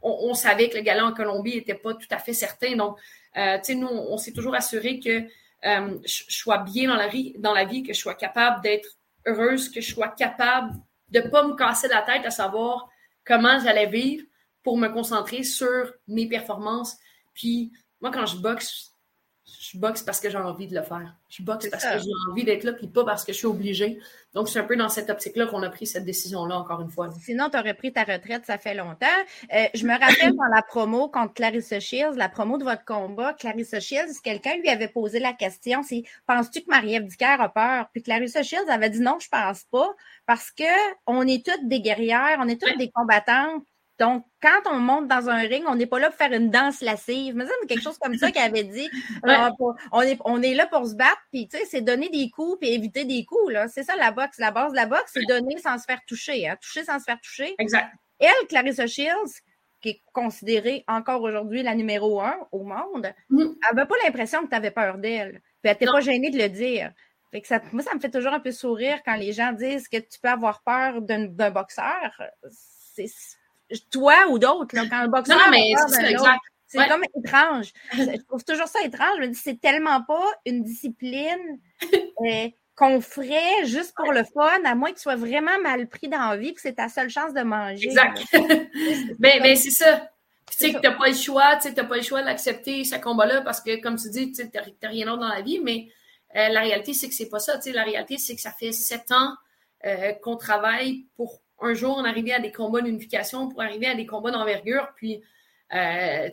on, 0.04 0.34
savait 0.34 0.68
que 0.68 0.78
le 0.78 0.82
galant 0.82 1.10
en 1.10 1.14
Colombie 1.14 1.56
n'était 1.56 1.76
pas 1.76 1.94
tout 1.94 2.08
à 2.10 2.18
fait 2.18 2.34
certain. 2.34 2.76
Donc, 2.76 2.98
euh, 3.38 3.58
tu 3.58 3.66
sais, 3.66 3.76
nous, 3.76 3.88
on, 3.88 4.18
s'est 4.18 4.32
toujours 4.32 4.56
assuré 4.56 5.00
que 5.00 5.26
je, 5.64 6.24
sois 6.28 6.58
bien 6.58 6.90
dans 6.90 6.96
la, 6.96 7.08
vie, 7.08 7.36
dans 7.38 7.54
la 7.54 7.66
vie, 7.66 7.84
que 7.84 7.94
je 7.94 8.00
sois 8.00 8.16
capable 8.16 8.62
d'être 8.62 8.98
heureuse, 9.28 9.70
que 9.70 9.80
je 9.80 9.94
sois 9.94 10.08
capable 10.08 10.74
de 11.10 11.20
ne 11.20 11.28
pas 11.28 11.46
me 11.46 11.54
casser 11.54 11.88
la 11.88 12.02
tête 12.02 12.26
à 12.26 12.32
savoir 12.32 12.90
comment 13.24 13.60
j'allais 13.60 13.86
vivre 13.86 14.26
pour 14.64 14.78
me 14.78 14.88
concentrer 14.88 15.44
sur 15.44 15.94
mes 16.08 16.28
performances. 16.28 16.98
Puis 17.34 17.72
moi, 18.00 18.12
quand 18.12 18.26
je 18.26 18.38
boxe, 18.38 18.92
je 19.60 19.78
boxe 19.78 20.04
parce 20.04 20.20
que 20.20 20.30
j'ai 20.30 20.38
envie 20.38 20.68
de 20.68 20.76
le 20.76 20.84
faire. 20.84 21.16
Je 21.30 21.44
boxe 21.44 21.70
parce 21.70 21.84
que 21.84 22.00
j'ai 22.00 22.30
envie 22.30 22.44
d'être 22.44 22.64
là, 22.64 22.74
puis 22.74 22.88
pas 22.88 23.04
parce 23.04 23.24
que 23.24 23.34
je 23.34 23.38
suis 23.38 23.48
obligée. 23.48 24.00
Donc, 24.34 24.48
c'est 24.48 24.60
un 24.60 24.64
peu 24.64 24.76
dans 24.76 24.90
cette 24.90 25.10
optique-là 25.10 25.48
qu'on 25.48 25.62
a 25.64 25.70
pris 25.70 25.86
cette 25.86 26.06
décision-là, 26.06 26.58
encore 26.58 26.82
une 26.82 26.90
fois. 26.90 27.10
Sinon, 27.22 27.50
tu 27.50 27.58
aurais 27.58 27.74
pris 27.74 27.92
ta 27.92 28.04
retraite, 28.04 28.46
ça 28.46 28.58
fait 28.58 28.74
longtemps. 28.74 29.08
Euh, 29.54 29.66
je 29.74 29.86
me 29.86 29.92
rappelle 29.92 30.34
dans 30.36 30.56
la 30.56 30.62
promo 30.62 31.10
contre 31.10 31.34
Clarissa 31.34 31.80
Shields, 31.80 32.16
la 32.16 32.30
promo 32.30 32.58
de 32.58 32.64
votre 32.64 32.86
combat, 32.86 33.34
Clarissa 33.34 33.80
Shields, 33.80 34.22
quelqu'un 34.24 34.56
lui 34.58 34.70
avait 34.70 34.88
posé 34.88 35.20
la 35.20 35.34
question, 35.34 35.84
c'est 35.84 36.04
«Penses-tu 36.28 36.62
que 36.62 36.70
Marie-Ève 36.70 37.10
a 37.20 37.50
peur?» 37.50 37.90
Puis 37.94 38.04
Clarissa 38.04 38.44
Shields 38.44 38.70
avait 38.70 38.90
dit 38.90 39.00
«Non, 39.02 39.18
je 39.20 39.28
pense 39.28 39.64
pas, 39.66 39.90
parce 40.26 40.52
que 40.52 40.64
on 41.08 41.28
est 41.28 41.46
toutes 41.46 41.68
des 41.68 41.82
guerrières, 41.82 42.38
on 42.40 42.48
est 42.48 42.62
toutes 42.62 42.78
des 42.78 42.90
combattantes, 42.90 43.66
donc, 44.02 44.26
quand 44.42 44.62
on 44.66 44.80
monte 44.80 45.08
dans 45.08 45.30
un 45.30 45.42
ring, 45.42 45.64
on 45.68 45.76
n'est 45.76 45.86
pas 45.86 46.00
là 46.00 46.10
pour 46.10 46.18
faire 46.18 46.34
une 46.34 46.50
danse 46.50 46.82
lascive. 46.82 47.36
Mais 47.36 47.46
c'est 47.46 47.68
quelque 47.68 47.84
chose 47.84 48.00
comme 48.00 48.18
ça 48.18 48.32
qu'il 48.32 48.42
avait 48.42 48.64
dit. 48.64 48.90
on, 49.92 50.02
est, 50.02 50.18
on 50.26 50.42
est 50.42 50.56
là 50.56 50.66
pour 50.66 50.88
se 50.88 50.96
battre, 50.96 51.22
puis 51.32 51.48
tu 51.48 51.56
sais, 51.56 51.66
c'est 51.66 51.82
donner 51.82 52.10
des 52.10 52.32
coups 52.32 52.58
puis 52.60 52.74
éviter 52.74 53.06
des 53.06 53.24
coups. 53.26 53.54
C'est 53.72 53.84
ça 53.84 53.96
la 53.96 54.10
boxe. 54.10 54.40
La 54.40 54.50
base 54.50 54.72
de 54.72 54.76
la 54.76 54.88
boxe, 54.88 55.12
c'est 55.14 55.26
donner 55.28 55.60
sans 55.60 55.78
se 55.78 55.84
faire 55.84 56.00
toucher. 56.08 56.50
Hein. 56.50 56.58
Toucher 56.60 56.84
sans 56.84 56.98
se 56.98 57.04
faire 57.04 57.22
toucher. 57.22 57.54
Exact. 57.60 57.94
Elle, 58.18 58.48
Clarissa 58.50 58.88
Shields, 58.88 59.44
qui 59.82 59.90
est 59.90 60.02
considérée 60.14 60.84
encore 60.88 61.22
aujourd'hui 61.22 61.62
la 61.62 61.76
numéro 61.76 62.22
un 62.22 62.36
au 62.52 62.64
monde, 62.64 63.14
mm. 63.30 63.40
elle 63.40 63.76
n'avait 63.76 63.88
pas 63.88 63.96
l'impression 64.04 64.44
que 64.44 64.50
tu 64.50 64.56
avais 64.56 64.72
peur 64.72 64.98
d'elle. 64.98 65.44
Puis 65.62 65.70
elle 65.70 65.72
n'était 65.74 65.86
pas 65.86 66.02
gênée 66.02 66.32
de 66.32 66.40
le 66.40 66.50
dire. 66.50 66.92
Fait 67.30 67.42
que 67.42 67.48
ça, 67.48 67.62
moi, 67.72 67.84
ça 67.84 67.94
me 67.94 68.00
fait 68.00 68.10
toujours 68.10 68.34
un 68.34 68.40
peu 68.40 68.52
sourire 68.52 69.04
quand 69.06 69.16
les 69.16 69.32
gens 69.32 69.54
disent 69.54 69.88
que 69.88 69.98
tu 69.98 70.20
peux 70.20 70.30
avoir 70.30 70.64
peur 70.64 71.04
d'un 71.04 71.52
boxeur. 71.52 72.20
C'est 72.96 73.06
toi 73.90 74.16
ou 74.30 74.40
d'autres, 74.40 74.68
quand 74.72 74.88
un 74.92 75.08
boxeur. 75.08 75.38
Non, 75.38 75.52
mais 75.52 75.74
c'est 75.88 76.12
exact. 76.12 76.40
C'est 76.68 76.88
comme 76.88 77.04
étrange. 77.18 77.74
Je 77.94 78.22
trouve 78.24 78.44
toujours 78.46 78.68
ça 78.68 78.82
étrange. 78.84 79.18
Je 79.18 79.22
me 79.22 79.28
dis, 79.28 79.40
c'est 79.40 79.60
tellement 79.60 80.02
pas 80.04 80.26
une 80.46 80.64
discipline 80.64 81.60
euh, 82.26 82.48
qu'on 82.76 83.02
ferait 83.02 83.66
juste 83.66 83.94
pour 83.96 84.14
le 84.14 84.24
fun, 84.24 84.64
à 84.64 84.74
moins 84.74 84.92
que 84.92 84.96
tu 84.96 85.02
sois 85.02 85.18
vraiment 85.18 85.60
mal 85.62 85.88
pris 85.90 86.08
dans 86.08 86.30
la 86.30 86.38
vie, 86.38 86.54
que 86.54 86.62
c'est 86.62 86.76
ta 86.76 86.88
seule 86.88 87.10
chance 87.10 87.34
de 87.34 87.42
manger. 87.42 87.88
Exact. 87.88 88.24
ben, 89.20 89.42
ben 89.42 89.56
c'est 89.56 89.72
ça. 89.72 90.10
Tu 90.50 90.58
sais 90.58 90.74
que 90.74 90.80
tu 90.80 90.88
n'as 90.88 90.96
pas 90.96 91.08
le 91.08 91.14
choix, 91.14 91.58
tu 91.58 91.72
n'as 91.72 91.84
pas 91.84 91.96
le 91.96 92.02
choix 92.02 92.24
d'accepter 92.24 92.84
ce 92.84 92.96
combat-là 92.96 93.42
parce 93.42 93.62
que, 93.62 93.82
comme 93.82 93.98
tu 93.98 94.10
dis, 94.10 94.32
tu 94.32 94.44
n'as 94.44 94.90
rien 94.90 95.06
d'autre 95.06 95.22
dans 95.22 95.28
la 95.28 95.42
vie, 95.42 95.60
mais 95.60 95.88
euh, 96.36 96.50
la 96.50 96.62
réalité, 96.62 96.94
c'est 96.94 97.10
que 97.10 97.16
c'est 97.16 97.30
pas 97.30 97.40
ça. 97.40 97.60
la 97.74 97.84
réalité, 97.84 98.18
c'est 98.18 98.36
que 98.36 98.42
ça 98.42 98.52
fait 98.52 98.72
sept 98.72 99.12
ans 99.12 99.34
euh, 99.86 100.14
qu'on 100.22 100.38
travaille 100.38 101.06
pour 101.16 101.42
un 101.62 101.74
jour, 101.74 101.96
on 101.98 102.06
arrivait 102.06 102.34
à 102.34 102.40
des 102.40 102.52
combats 102.52 102.82
d'unification 102.82 103.48
pour 103.48 103.62
arriver 103.62 103.88
à 103.88 103.96
des 103.96 104.06
combats 104.06 104.32
d'envergure. 104.32 104.92
Puis, 104.96 105.22
euh, 105.74 106.30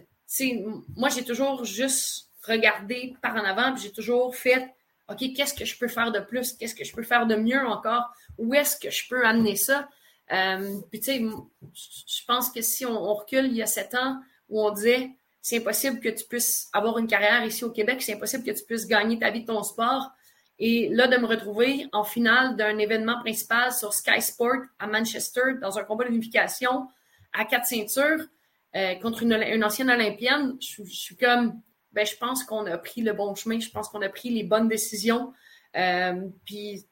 moi, 0.96 1.08
j'ai 1.08 1.24
toujours 1.24 1.64
juste 1.64 2.30
regardé 2.42 3.14
par 3.22 3.36
en 3.36 3.44
avant, 3.44 3.74
puis 3.74 3.82
j'ai 3.84 3.92
toujours 3.92 4.34
fait, 4.34 4.74
OK, 5.08 5.18
qu'est-ce 5.34 5.54
que 5.54 5.64
je 5.64 5.78
peux 5.78 5.88
faire 5.88 6.12
de 6.12 6.20
plus? 6.20 6.52
Qu'est-ce 6.54 6.74
que 6.74 6.84
je 6.84 6.94
peux 6.94 7.02
faire 7.02 7.26
de 7.26 7.36
mieux 7.36 7.66
encore? 7.66 8.10
Où 8.38 8.54
est-ce 8.54 8.78
que 8.78 8.90
je 8.90 9.08
peux 9.08 9.24
amener 9.26 9.56
ça? 9.56 9.88
Euh, 10.32 10.80
puis, 10.90 11.00
tu 11.00 11.06
sais, 11.06 11.18
je 11.18 12.24
pense 12.26 12.50
que 12.50 12.60
si 12.60 12.84
on, 12.84 13.14
recule 13.14 13.46
il 13.46 13.54
y 13.54 13.62
a 13.62 13.66
sept 13.66 13.94
ans, 13.94 14.20
où 14.48 14.62
on 14.62 14.70
disait, 14.70 15.10
c'est 15.40 15.58
impossible 15.58 16.00
que 16.00 16.08
tu 16.08 16.24
puisses 16.24 16.68
avoir 16.72 16.98
une 16.98 17.06
carrière 17.06 17.44
ici 17.44 17.64
au 17.64 17.70
Québec, 17.70 18.02
c'est 18.02 18.14
impossible 18.14 18.44
que 18.44 18.50
tu 18.50 18.64
puisses 18.64 18.86
gagner 18.86 19.18
ta 19.18 19.30
vie 19.30 19.42
de 19.42 19.46
ton 19.46 19.62
sport. 19.62 20.10
Et 20.58 20.88
là, 20.88 21.06
de 21.06 21.16
me 21.16 21.26
retrouver 21.26 21.86
en 21.92 22.02
finale 22.02 22.56
d'un 22.56 22.78
événement 22.78 23.20
principal 23.20 23.72
sur 23.72 23.94
Sky 23.94 24.20
Sport 24.20 24.62
à 24.78 24.86
Manchester, 24.86 25.54
dans 25.60 25.78
un 25.78 25.84
combat 25.84 26.04
d'unification 26.04 26.88
à 27.32 27.44
quatre 27.44 27.66
ceintures, 27.66 28.24
euh, 28.76 28.94
contre 28.96 29.22
une, 29.22 29.64
ancienne 29.64 29.90
Olympienne, 29.90 30.56
je, 30.60 30.82
suis 30.84 31.16
comme, 31.16 31.60
ben, 31.92 32.04
je 32.04 32.16
pense 32.16 32.44
qu'on 32.44 32.66
a 32.66 32.76
pris 32.76 33.02
le 33.02 33.12
bon 33.12 33.34
chemin, 33.34 33.60
je 33.60 33.70
pense 33.70 33.88
qu'on 33.88 34.02
a 34.02 34.08
pris 34.08 34.30
les 34.30 34.42
bonnes 34.42 34.68
décisions. 34.68 35.32
Euh, 35.76 36.14
puis, 36.44 36.84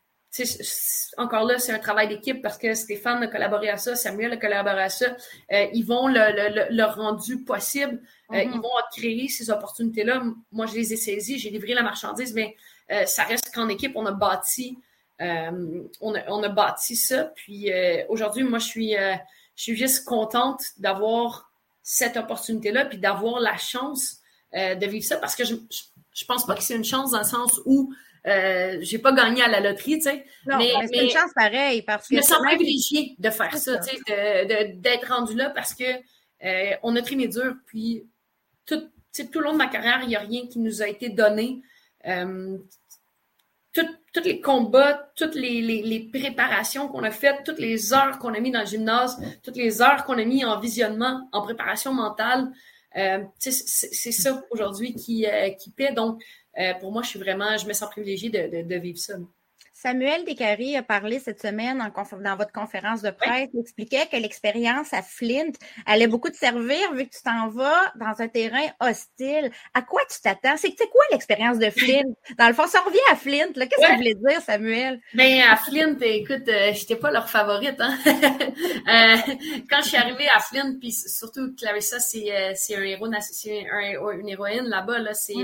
encore 1.17 1.45
là, 1.45 1.59
c'est 1.59 1.73
un 1.73 1.79
travail 1.79 2.09
d'équipe 2.09 2.43
parce 2.43 2.59
que 2.59 2.75
Stéphane 2.75 3.23
a 3.23 3.27
collaboré 3.27 3.71
à 3.71 3.79
ça, 3.79 3.97
Samuel 3.97 4.33
a 4.33 4.37
collaboré 4.37 4.83
à 4.83 4.89
ça. 4.89 5.17
Euh, 5.53 5.67
ils 5.73 5.85
vont 5.85 6.09
le, 6.09 6.15
le, 6.15 6.77
le, 6.77 6.85
rendu 6.85 7.43
possible. 7.43 8.01
Mm-hmm. 8.31 8.51
Ils 8.55 8.61
vont 8.61 8.71
créer 8.97 9.29
ces 9.29 9.51
opportunités-là. 9.51 10.23
Moi, 10.53 10.67
je 10.67 10.75
les 10.75 10.93
ai 10.93 10.97
saisies, 10.97 11.39
j'ai 11.39 11.51
livré 11.51 11.75
la 11.75 11.83
marchandise, 11.83 12.35
mais 12.35 12.55
euh, 12.91 13.07
ça 13.07 13.25
reste 13.25 13.55
qu'en 13.55 13.69
équipe, 13.69 13.93
on 13.97 14.07
a 14.07 14.13
bâti, 14.13 14.79
on 15.19 16.15
a, 16.15 16.31
on, 16.31 16.43
a, 16.43 16.49
bâti 16.49 16.95
ça. 16.95 17.33
Puis 17.37 17.71
aujourd'hui, 18.09 18.45
moi, 18.45 18.59
je 18.59 18.67
suis, 18.67 18.93
je 18.93 19.63
suis 19.63 19.77
juste 19.77 20.05
contente 20.05 20.63
d'avoir 20.79 21.51
cette 21.83 22.17
opportunité-là, 22.17 22.85
puis 22.85 22.99
d'avoir 22.99 23.41
la 23.41 23.57
chance 23.57 24.19
de 24.53 24.87
vivre 24.87 25.05
ça 25.05 25.17
parce 25.17 25.35
que 25.35 25.45
je, 25.45 25.55
je, 25.71 25.83
je 26.13 26.25
pense 26.27 26.47
pas 26.47 26.55
que 26.55 26.63
c'est 26.63 26.75
une 26.75 26.85
chance 26.85 27.13
dans 27.13 27.19
le 27.19 27.25
sens 27.25 27.61
où 27.65 27.93
euh, 28.27 28.79
j'ai 28.81 28.99
pas 28.99 29.13
gagné 29.13 29.43
à 29.43 29.49
la 29.49 29.61
loterie, 29.61 29.99
tu 29.99 30.03
sais. 30.03 30.25
mais, 30.47 30.73
c'est 30.93 31.05
une 31.05 31.11
chance 31.11 31.31
pareille 31.35 31.83
parce 31.83 32.09
que. 32.09 32.17
Je 32.17 32.21
me 32.21 32.23
sens 32.23 32.39
privilégiée 32.45 33.15
de 33.19 33.31
faire 33.31 33.57
ça, 33.57 33.79
tu 33.79 33.97
sais, 33.97 34.75
d'être 34.75 35.09
rendu 35.09 35.37
là 35.37 35.51
parce 35.51 35.75
que 35.75 35.85
euh, 36.45 36.75
on 36.83 36.97
a 36.97 37.03
trimé 37.03 37.29
dur, 37.29 37.55
puis 37.67 38.05
tout, 38.67 38.83
tout 39.15 39.39
le 39.39 39.41
long 39.43 39.53
de 39.53 39.59
ma 39.59 39.69
carrière, 39.69 40.01
il 40.03 40.09
n'y 40.09 40.17
a 40.17 40.21
rien 40.21 40.47
qui 40.49 40.59
nous 40.59 40.83
a 40.83 40.89
été 40.89 41.09
donné. 41.09 41.63
Euh, 42.07 42.59
tous 44.17 44.25
les 44.25 44.41
combats, 44.41 45.13
toutes 45.15 45.35
les, 45.35 46.09
préparations 46.13 46.89
qu'on 46.89 47.03
a 47.03 47.11
faites, 47.11 47.45
toutes 47.45 47.59
les 47.59 47.93
heures 47.93 48.19
qu'on 48.19 48.33
a 48.33 48.41
mis 48.41 48.51
dans 48.51 48.61
le 48.61 48.67
gymnase, 48.67 49.21
toutes 49.43 49.57
les 49.57 49.83
heures 49.83 50.05
qu'on 50.05 50.19
a 50.19 50.25
mis 50.25 50.45
en 50.45 50.59
visionnement, 50.59 51.29
en 51.33 51.43
préparation 51.43 51.93
mentale, 51.93 52.51
euh, 52.97 53.25
c'est 53.39 54.13
ça 54.13 54.43
aujourd'hui 54.51 54.95
qui, 54.95 55.27
euh, 55.27 55.51
paie. 55.77 55.93
Donc, 55.93 56.23
euh, 56.59 56.73
pour 56.75 56.93
moi, 56.93 57.03
je 57.03 57.09
suis 57.09 57.19
vraiment, 57.19 57.57
je 57.59 57.67
me 57.67 57.75
sens 57.75 57.91
privilégiée 57.91 58.31
de, 58.31 58.75
vivre 58.79 58.99
ça. 58.99 59.15
Samuel 59.79 60.25
Descaries 60.25 60.75
a 60.75 60.83
parlé 60.83 61.19
cette 61.19 61.43
semaine 61.43 61.77
dans 61.77 62.37
votre 62.37 62.51
conférence 62.51 63.03
de 63.03 63.11
presse. 63.11 63.51
Il 63.53 63.61
expliquait 63.61 64.07
que 64.11 64.17
l'expérience 64.17 64.95
à 64.95 65.03
Flint 65.03 65.53
allait 65.85 66.07
beaucoup 66.07 66.31
te 66.31 66.37
servir 66.37 66.95
vu 66.95 67.07
que 67.07 67.15
tu 67.15 67.23
t'en 67.23 67.49
vas 67.49 67.93
dans 67.97 68.23
un 68.23 68.27
terrain 68.27 68.69
hostile. 68.81 69.51
À 69.75 69.83
quoi 69.83 70.01
tu 70.11 70.19
t'attends? 70.23 70.57
C'est 70.57 70.75
quoi 70.75 71.03
l'expérience 71.13 71.59
de 71.59 71.69
Flint? 71.69 72.11
Dans 72.39 72.49
le 72.49 72.55
fond, 72.55 72.67
ça 72.67 72.81
revient 72.81 72.99
à 73.13 73.17
Flint. 73.17 73.53
Qu'est-ce 73.53 73.77
que 73.77 73.87
ça 73.87 73.97
voulait 73.97 74.15
dire, 74.15 74.41
Samuel? 74.41 74.99
Ben, 75.13 75.43
à 75.43 75.57
Flint, 75.57 75.99
écoute, 76.01 76.49
euh, 76.49 76.73
j'étais 76.73 76.97
pas 76.97 77.11
leur 77.11 77.29
favorite. 77.29 77.79
Hein? 77.79 77.99
Euh, 78.89 79.17
quand 79.69 79.83
je 79.83 79.89
suis 79.89 79.97
arrivée 79.97 80.29
à 80.35 80.39
Flint, 80.39 80.77
puis 80.79 80.93
surtout 80.93 81.55
Clarissa, 81.57 81.99
c'est 81.99 82.31
un 82.31 82.83
héros, 82.83 83.09
c'est 83.21 83.49
une 83.49 84.29
héroïne 84.29 84.65
là-bas. 84.69 85.01
Là, 85.01 85.13
c'est 85.13 85.35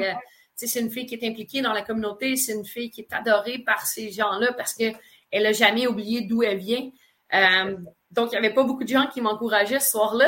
c'est 0.55 0.81
une 0.81 0.91
fille 0.91 1.07
qui 1.07 1.15
est 1.15 1.29
impliquée 1.29 1.63
dans 1.63 1.73
la 1.73 1.83
communauté, 1.83 2.37
c'est 2.37 2.53
une 2.53 2.65
fille 2.65 2.91
qui 2.91 3.03
est 3.03 3.13
adorée 3.13 3.59
par 3.59 3.87
ces 3.87 4.11
gens-là 4.11 4.53
parce 4.53 4.75
qu'elle 4.75 4.95
n'a 5.33 5.53
jamais 5.53 5.87
oublié 5.87 6.23
d'où 6.23 6.43
elle 6.43 6.59
vient. 6.59 6.91
Euh, 7.35 7.77
donc, 8.11 8.29
il 8.29 8.33
n'y 8.33 8.45
avait 8.45 8.55
pas 8.55 8.65
beaucoup 8.65 8.85
de 8.85 8.89
gens 8.89 9.07
qui 9.07 9.21
m'encourageaient 9.21 9.81
ce 9.81 9.93
soir-là. 9.93 10.27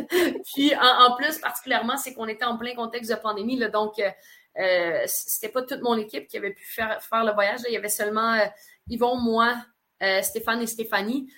Puis, 0.54 0.72
en, 0.74 1.14
plus, 1.16 1.38
particulièrement, 1.38 1.96
c'est 1.96 2.14
qu'on 2.14 2.28
était 2.28 2.46
en 2.46 2.56
plein 2.56 2.74
contexte 2.74 3.10
de 3.10 3.16
pandémie. 3.16 3.56
Là, 3.56 3.68
donc, 3.68 3.98
euh, 3.98 4.10
euh 4.58 5.02
c'était 5.06 5.50
pas 5.50 5.62
toute 5.62 5.82
mon 5.82 5.96
équipe 5.98 6.26
qui 6.28 6.38
avait 6.38 6.52
pu 6.54 6.64
faire, 6.64 7.02
faire 7.02 7.24
le 7.24 7.32
voyage. 7.32 7.60
Il 7.68 7.74
y 7.74 7.76
avait 7.76 7.90
seulement 7.90 8.34
euh, 8.34 8.46
Yvon, 8.88 9.16
moi, 9.16 9.54
Stéphane 10.22 10.62
et 10.62 10.66
Stéphanie. 10.66 11.30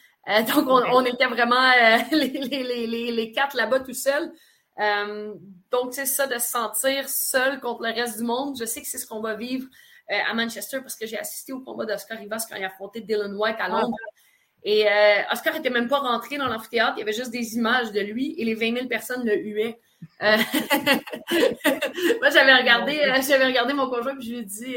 donc, 0.54 0.66
on, 0.68 1.04
était 1.04 1.26
vraiment 1.26 1.72
les, 2.12 2.28
les, 2.28 2.86
les, 2.86 3.12
les, 3.12 3.32
quatre 3.32 3.56
là-bas 3.56 3.80
tout 3.80 3.94
seuls. 3.94 4.32
Euh, 4.80 5.34
donc, 5.70 5.92
c'est 5.92 6.06
ça, 6.06 6.26
de 6.26 6.34
se 6.34 6.48
sentir 6.48 7.08
seul 7.08 7.60
contre 7.60 7.82
le 7.82 7.92
reste 7.92 8.18
du 8.18 8.24
monde. 8.24 8.56
Je 8.58 8.64
sais 8.64 8.80
que 8.80 8.86
c'est 8.86 8.98
ce 8.98 9.06
qu'on 9.06 9.20
va 9.20 9.34
vivre 9.34 9.66
euh, 10.10 10.16
à 10.28 10.34
Manchester 10.34 10.80
parce 10.80 10.96
que 10.96 11.06
j'ai 11.06 11.18
assisté 11.18 11.52
au 11.52 11.60
combat 11.60 11.84
d'Oscar 11.84 12.18
Rivas 12.18 12.46
quand 12.48 12.56
il 12.56 12.64
a 12.64 12.68
affronté 12.68 13.00
Dylan 13.00 13.34
White 13.34 13.56
à 13.58 13.68
Londres. 13.68 13.96
Et 14.64 14.88
euh, 14.88 15.22
Oscar 15.32 15.54
n'était 15.54 15.70
même 15.70 15.88
pas 15.88 15.98
rentré 15.98 16.36
dans 16.36 16.48
l'amphithéâtre, 16.48 16.94
il 16.96 17.00
y 17.00 17.02
avait 17.02 17.12
juste 17.12 17.30
des 17.30 17.54
images 17.54 17.92
de 17.92 18.00
lui 18.00 18.34
et 18.38 18.44
les 18.44 18.54
20 18.54 18.74
000 18.74 18.88
personnes 18.88 19.24
le 19.24 19.36
huaient. 19.36 19.78
Moi, 20.20 22.30
j'avais 22.32 22.54
regardé, 22.54 23.00
j'avais 23.26 23.46
regardé 23.46 23.72
mon 23.72 23.88
conjoint 23.88 24.18
et 24.18 24.22
je 24.22 24.30
lui 24.30 24.38
ai 24.38 24.42
dit 24.42 24.76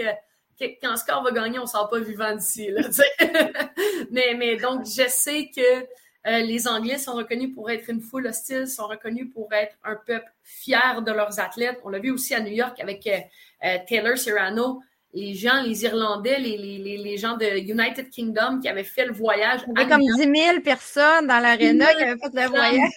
quand 0.81 0.93
Oscar 0.93 1.23
va 1.23 1.31
gagner, 1.31 1.59
on 1.59 1.63
ne 1.63 1.67
sort 1.67 1.89
pas 1.89 1.99
vivant 1.99 2.35
d'ici. 2.35 2.69
mais, 4.11 4.35
mais 4.37 4.57
donc, 4.57 4.85
je 4.85 5.07
sais 5.07 5.49
que 5.55 5.85
euh, 6.27 6.39
les 6.39 6.67
Anglais 6.67 6.99
sont 6.99 7.13
reconnus 7.13 7.53
pour 7.53 7.71
être 7.71 7.89
une 7.89 8.01
foule 8.01 8.27
hostile, 8.27 8.67
sont 8.67 8.87
reconnus 8.87 9.27
pour 9.33 9.51
être 9.53 9.75
un 9.83 9.95
peuple 9.95 10.31
fier 10.43 11.01
de 11.01 11.11
leurs 11.11 11.39
athlètes. 11.39 11.79
On 11.83 11.89
l'a 11.89 11.99
vu 11.99 12.11
aussi 12.11 12.35
à 12.35 12.41
New 12.41 12.51
York 12.51 12.79
avec 12.79 13.07
euh, 13.07 13.17
euh, 13.65 13.77
Taylor 13.87 14.17
Serrano. 14.17 14.81
Les 15.13 15.33
gens, 15.33 15.61
les 15.61 15.83
Irlandais, 15.83 16.39
les, 16.39 16.55
les, 16.55 16.97
les, 16.97 17.17
gens 17.17 17.35
de 17.35 17.45
United 17.45 18.09
Kingdom 18.09 18.59
qui 18.61 18.69
avaient 18.69 18.85
fait 18.85 19.05
le 19.05 19.11
voyage. 19.11 19.59
Il 19.67 19.77
y 19.77 19.81
avait 19.81 19.91
comme 19.91 19.99
10 19.99 20.41
000 20.41 20.61
personnes 20.61 21.27
dans 21.27 21.39
l'aréna 21.39 21.93
qui 21.95 22.03
avaient 22.03 22.17
fait 22.17 22.43
le 22.43 22.47
voyage. 22.47 22.89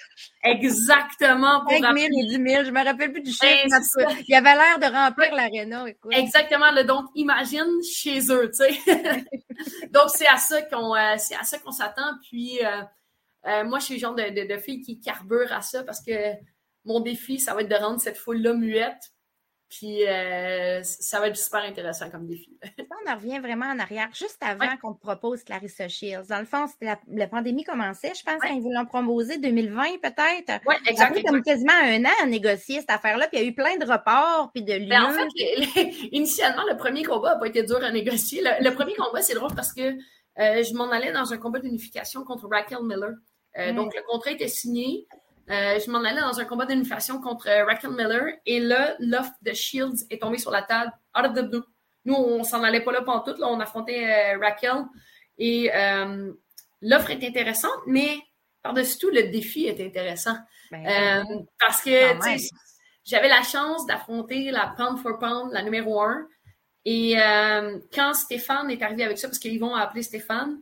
Exactement. 0.44 1.68
5 1.68 1.80
000 1.80 2.08
ou 2.12 2.28
10 2.28 2.50
000, 2.52 2.64
je 2.64 2.70
me 2.70 2.84
rappelle 2.84 3.10
plus 3.10 3.22
du 3.22 3.32
chiffre. 3.32 3.66
Ben, 3.68 4.06
il 4.28 4.32
y 4.32 4.36
avait 4.36 4.54
l'air 4.54 4.78
de 4.78 4.94
remplir 4.94 5.34
l'aréna. 5.34 5.86
Exactement. 6.12 6.72
donc, 6.84 7.06
imagine 7.16 7.82
chez 7.82 8.20
eux, 8.30 8.48
tu 8.48 8.62
sais. 8.62 8.78
donc, 9.90 10.08
c'est 10.14 10.28
à 10.28 10.36
ça 10.36 10.62
qu'on 10.62 11.72
s'attend. 11.72 12.12
Puis, 12.22 12.60
euh, 12.64 12.82
moi, 13.44 13.78
je 13.78 13.84
suis 13.84 13.94
le 13.94 14.00
genre 14.00 14.14
de, 14.14 14.46
de, 14.46 14.58
fille 14.58 14.80
qui 14.80 15.00
carbure 15.00 15.52
à 15.52 15.60
ça 15.60 15.82
parce 15.84 16.02
que 16.02 16.12
mon 16.84 17.00
défi, 17.00 17.38
ça 17.38 17.54
va 17.54 17.62
être 17.62 17.68
de 17.68 17.74
rendre 17.74 18.00
cette 18.00 18.18
foule-là 18.18 18.54
muette. 18.54 19.14
Puis 19.70 20.06
euh, 20.06 20.82
ça 20.84 21.18
va 21.18 21.28
être 21.28 21.36
super 21.36 21.62
intéressant 21.64 22.08
comme 22.08 22.26
défi. 22.26 22.56
on 22.78 23.10
en 23.10 23.16
revient 23.16 23.40
vraiment 23.40 23.66
en 23.66 23.78
arrière, 23.78 24.08
juste 24.14 24.38
avant 24.40 24.76
qu'on 24.80 24.94
te 24.94 25.00
propose 25.00 25.42
Clarissa 25.42 25.88
Shields. 25.88 26.28
Dans 26.28 26.38
le 26.38 26.44
fond, 26.44 26.66
c'était 26.68 26.94
la, 27.08 27.26
pandémie 27.26 27.64
commençait, 27.64 28.12
je 28.14 28.22
pense, 28.22 28.40
quand 28.40 28.54
ils 28.54 28.60
voulaient 28.60 28.84
proposer 28.86 29.38
2020 29.38 30.00
peut-être. 30.00 30.62
Oui, 30.66 30.76
exactement. 30.86 31.22
Ça 31.22 31.28
a 31.28 31.32
comme 31.32 31.42
quasiment 31.42 31.72
un 31.72 32.04
an 32.04 32.14
à 32.22 32.26
négocier 32.26 32.80
cette 32.80 32.90
affaire-là, 32.90 33.26
puis 33.26 33.38
il 33.38 33.42
y 33.42 33.46
a 33.46 33.48
eu 33.48 33.54
plein 33.54 33.76
de 33.76 33.84
reports, 33.84 34.50
puis 34.52 34.62
de 34.62 34.74
lieux. 34.74 34.88
Ben, 34.88 35.06
en 35.06 35.10
fait, 35.10 35.90
initialement, 36.12 36.62
le 36.70 36.76
premier 36.76 37.02
combat 37.02 37.34
n'a 37.34 37.40
pas 37.40 37.48
été 37.48 37.64
dur 37.64 37.82
à 37.82 37.90
négocier. 37.90 38.42
Le, 38.60 38.70
premier 38.74 38.94
combat, 38.94 39.22
c'est 39.22 39.34
drôle 39.34 39.54
parce 39.56 39.72
que 39.72 39.82
euh, 39.82 40.62
je 40.62 40.74
m'en 40.74 40.90
allais 40.90 41.10
dans 41.10 41.32
un 41.32 41.38
combat 41.38 41.58
d'unification 41.58 42.22
contre 42.22 42.48
Raquel 42.48 42.78
Miller. 42.84 43.14
Euh, 43.58 43.72
mm. 43.72 43.76
Donc, 43.76 43.94
le 43.94 44.02
contrat 44.02 44.32
était 44.32 44.48
signé. 44.48 45.06
Euh, 45.50 45.78
je 45.78 45.90
m'en 45.90 46.02
allais 46.02 46.20
dans 46.20 46.40
un 46.40 46.44
combat 46.44 46.64
d'inflation 46.64 47.20
contre 47.20 47.48
euh, 47.48 47.64
Raquel 47.64 47.90
Miller. 47.90 48.34
Et 48.46 48.60
là, 48.60 48.94
l'offre 48.98 49.32
de 49.42 49.52
Shields 49.52 50.06
est 50.10 50.22
tombée 50.22 50.38
sur 50.38 50.50
la 50.50 50.62
table, 50.62 50.92
out 51.16 51.26
of 51.26 51.34
the 51.34 51.42
blue. 51.48 51.62
Nous, 52.06 52.14
on 52.14 52.44
s'en 52.44 52.62
allait 52.62 52.82
pas 52.82 52.92
là 52.92 53.02
pendant 53.02 53.20
tout. 53.20 53.38
Là, 53.38 53.48
on 53.48 53.60
affrontait 53.60 54.36
Raquel. 54.36 54.84
Et 55.38 55.70
l'offre 56.82 57.10
est 57.10 57.24
intéressante, 57.26 57.80
mais 57.86 58.18
par-dessus 58.62 58.98
tout, 58.98 59.10
le 59.10 59.24
défi 59.24 59.66
est 59.66 59.80
intéressant. 59.80 60.36
Ben, 60.70 61.24
parce 61.58 61.82
que 61.82 61.90
j'avais 63.04 63.28
la 63.28 63.42
chance 63.42 63.86
d'affronter 63.86 64.50
la 64.50 64.74
pound 64.76 64.98
for 64.98 65.18
pound, 65.18 65.50
la 65.52 65.62
numéro 65.62 66.02
un. 66.02 66.26
Et 66.84 67.14
quand 67.94 68.12
Stéphane 68.12 68.70
est 68.70 68.82
arrivé 68.82 69.02
avec 69.04 69.16
ça, 69.16 69.28
parce 69.28 69.38
qu'ils 69.38 69.58
vont 69.58 69.74
appeler 69.74 70.02
Stéphane, 70.02 70.60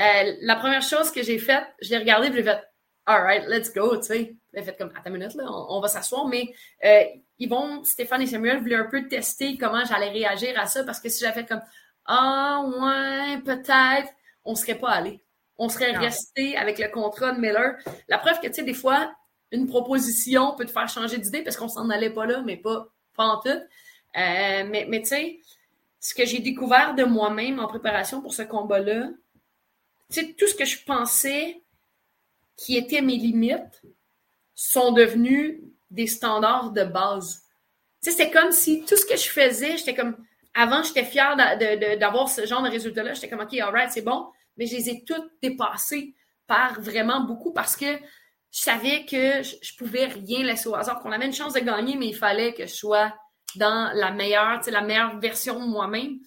euh, 0.00 0.34
la 0.40 0.56
première 0.56 0.82
chose 0.82 1.10
que 1.10 1.22
j'ai 1.22 1.38
faite, 1.38 1.64
je 1.80 1.90
l'ai 1.90 1.98
regardé 1.98 2.28
et 2.28 2.32
j'ai 2.32 2.42
fait 2.42 2.60
All 3.06 3.22
right, 3.22 3.44
let's 3.48 3.72
go, 3.72 3.96
tu 3.96 4.02
sais. 4.02 4.36
J'ai 4.52 4.62
fait 4.62 4.76
comme, 4.76 4.90
attends 4.94 5.08
une 5.10 5.18
minute, 5.18 5.34
là, 5.34 5.44
on, 5.48 5.80
va 5.80 5.88
s'asseoir, 5.88 6.26
mais 6.26 6.52
euh, 6.84 7.04
ils 7.38 7.48
vont, 7.48 7.82
Stéphane 7.82 8.20
et 8.20 8.26
Samuel 8.26 8.58
voulaient 8.58 8.74
un 8.74 8.84
peu 8.84 9.08
tester 9.08 9.56
comment 9.56 9.82
j'allais 9.84 10.10
réagir 10.10 10.58
à 10.60 10.66
ça 10.66 10.84
parce 10.84 11.00
que 11.00 11.08
si 11.08 11.20
j'avais 11.20 11.40
fait 11.40 11.48
comme 11.48 11.62
Ah, 12.04 12.62
ouais, 12.66 13.40
peut-être, 13.40 14.12
on 14.44 14.54
serait 14.54 14.74
pas 14.74 14.90
allé. 14.90 15.24
On 15.56 15.70
serait 15.70 15.92
resté 15.92 16.56
avec 16.56 16.78
le 16.78 16.88
contrat 16.88 17.32
de 17.32 17.40
Miller. 17.40 17.76
La 18.08 18.18
preuve 18.18 18.40
que, 18.40 18.46
tu 18.46 18.54
sais, 18.54 18.62
des 18.62 18.74
fois, 18.74 19.10
une 19.52 19.66
proposition 19.66 20.54
peut 20.54 20.66
te 20.66 20.70
faire 20.70 20.88
changer 20.88 21.16
d'idée 21.16 21.42
parce 21.42 21.56
qu'on 21.56 21.68
s'en 21.68 21.88
allait 21.90 22.10
pas 22.10 22.26
là, 22.26 22.42
mais 22.44 22.56
pas, 22.58 22.88
pas 23.16 23.24
en 23.24 23.40
tout. 23.40 23.48
Euh, 23.48 23.64
mais 24.14 24.86
mais 24.88 25.00
tu 25.00 25.08
sais, 25.08 25.40
ce 26.00 26.14
que 26.14 26.24
j'ai 26.26 26.40
découvert 26.40 26.94
de 26.94 27.04
moi-même 27.04 27.58
en 27.58 27.66
préparation 27.66 28.20
pour 28.20 28.34
ce 28.34 28.42
combat-là, 28.42 29.08
tout 30.10 30.46
ce 30.46 30.54
que 30.54 30.64
je 30.64 30.82
pensais 30.84 31.62
qui 32.56 32.76
étaient 32.76 33.02
mes 33.02 33.16
limites 33.16 33.82
sont 34.54 34.92
devenus 34.92 35.60
des 35.90 36.06
standards 36.06 36.72
de 36.72 36.84
base. 36.84 37.42
Tu 38.02 38.10
sais, 38.10 38.16
c'est 38.16 38.30
comme 38.30 38.52
si 38.52 38.84
tout 38.84 38.96
ce 38.96 39.06
que 39.06 39.16
je 39.16 39.28
faisais, 39.28 39.76
j'étais 39.76 39.94
comme, 39.94 40.16
avant, 40.54 40.82
j'étais 40.82 41.04
fière 41.04 41.36
d'avoir 41.98 42.28
ce 42.28 42.46
genre 42.46 42.62
de 42.62 42.68
résultat-là. 42.68 43.14
J'étais 43.14 43.28
comme, 43.28 43.40
OK, 43.40 43.54
alright, 43.54 43.90
c'est 43.90 44.02
bon. 44.02 44.26
Mais 44.56 44.66
je 44.66 44.76
les 44.76 44.90
ai 44.90 45.04
toutes 45.04 45.30
dépassées 45.40 46.14
par 46.46 46.80
vraiment 46.80 47.20
beaucoup 47.20 47.52
parce 47.52 47.76
que 47.76 47.86
je 48.50 48.60
savais 48.60 49.04
que 49.04 49.42
je, 49.42 49.56
je 49.60 49.76
pouvais 49.76 50.06
rien 50.06 50.42
laisser 50.42 50.68
au 50.68 50.74
hasard, 50.74 51.00
qu'on 51.00 51.12
avait 51.12 51.26
une 51.26 51.34
chance 51.34 51.52
de 51.52 51.60
gagner, 51.60 51.96
mais 51.96 52.08
il 52.08 52.16
fallait 52.16 52.54
que 52.54 52.66
je 52.66 52.74
sois 52.74 53.14
dans 53.56 53.92
la 53.94 54.10
meilleure, 54.10 54.60
la 54.66 54.80
meilleure 54.80 55.18
version 55.18 55.60
de 55.60 55.66
moi-même. 55.66 56.18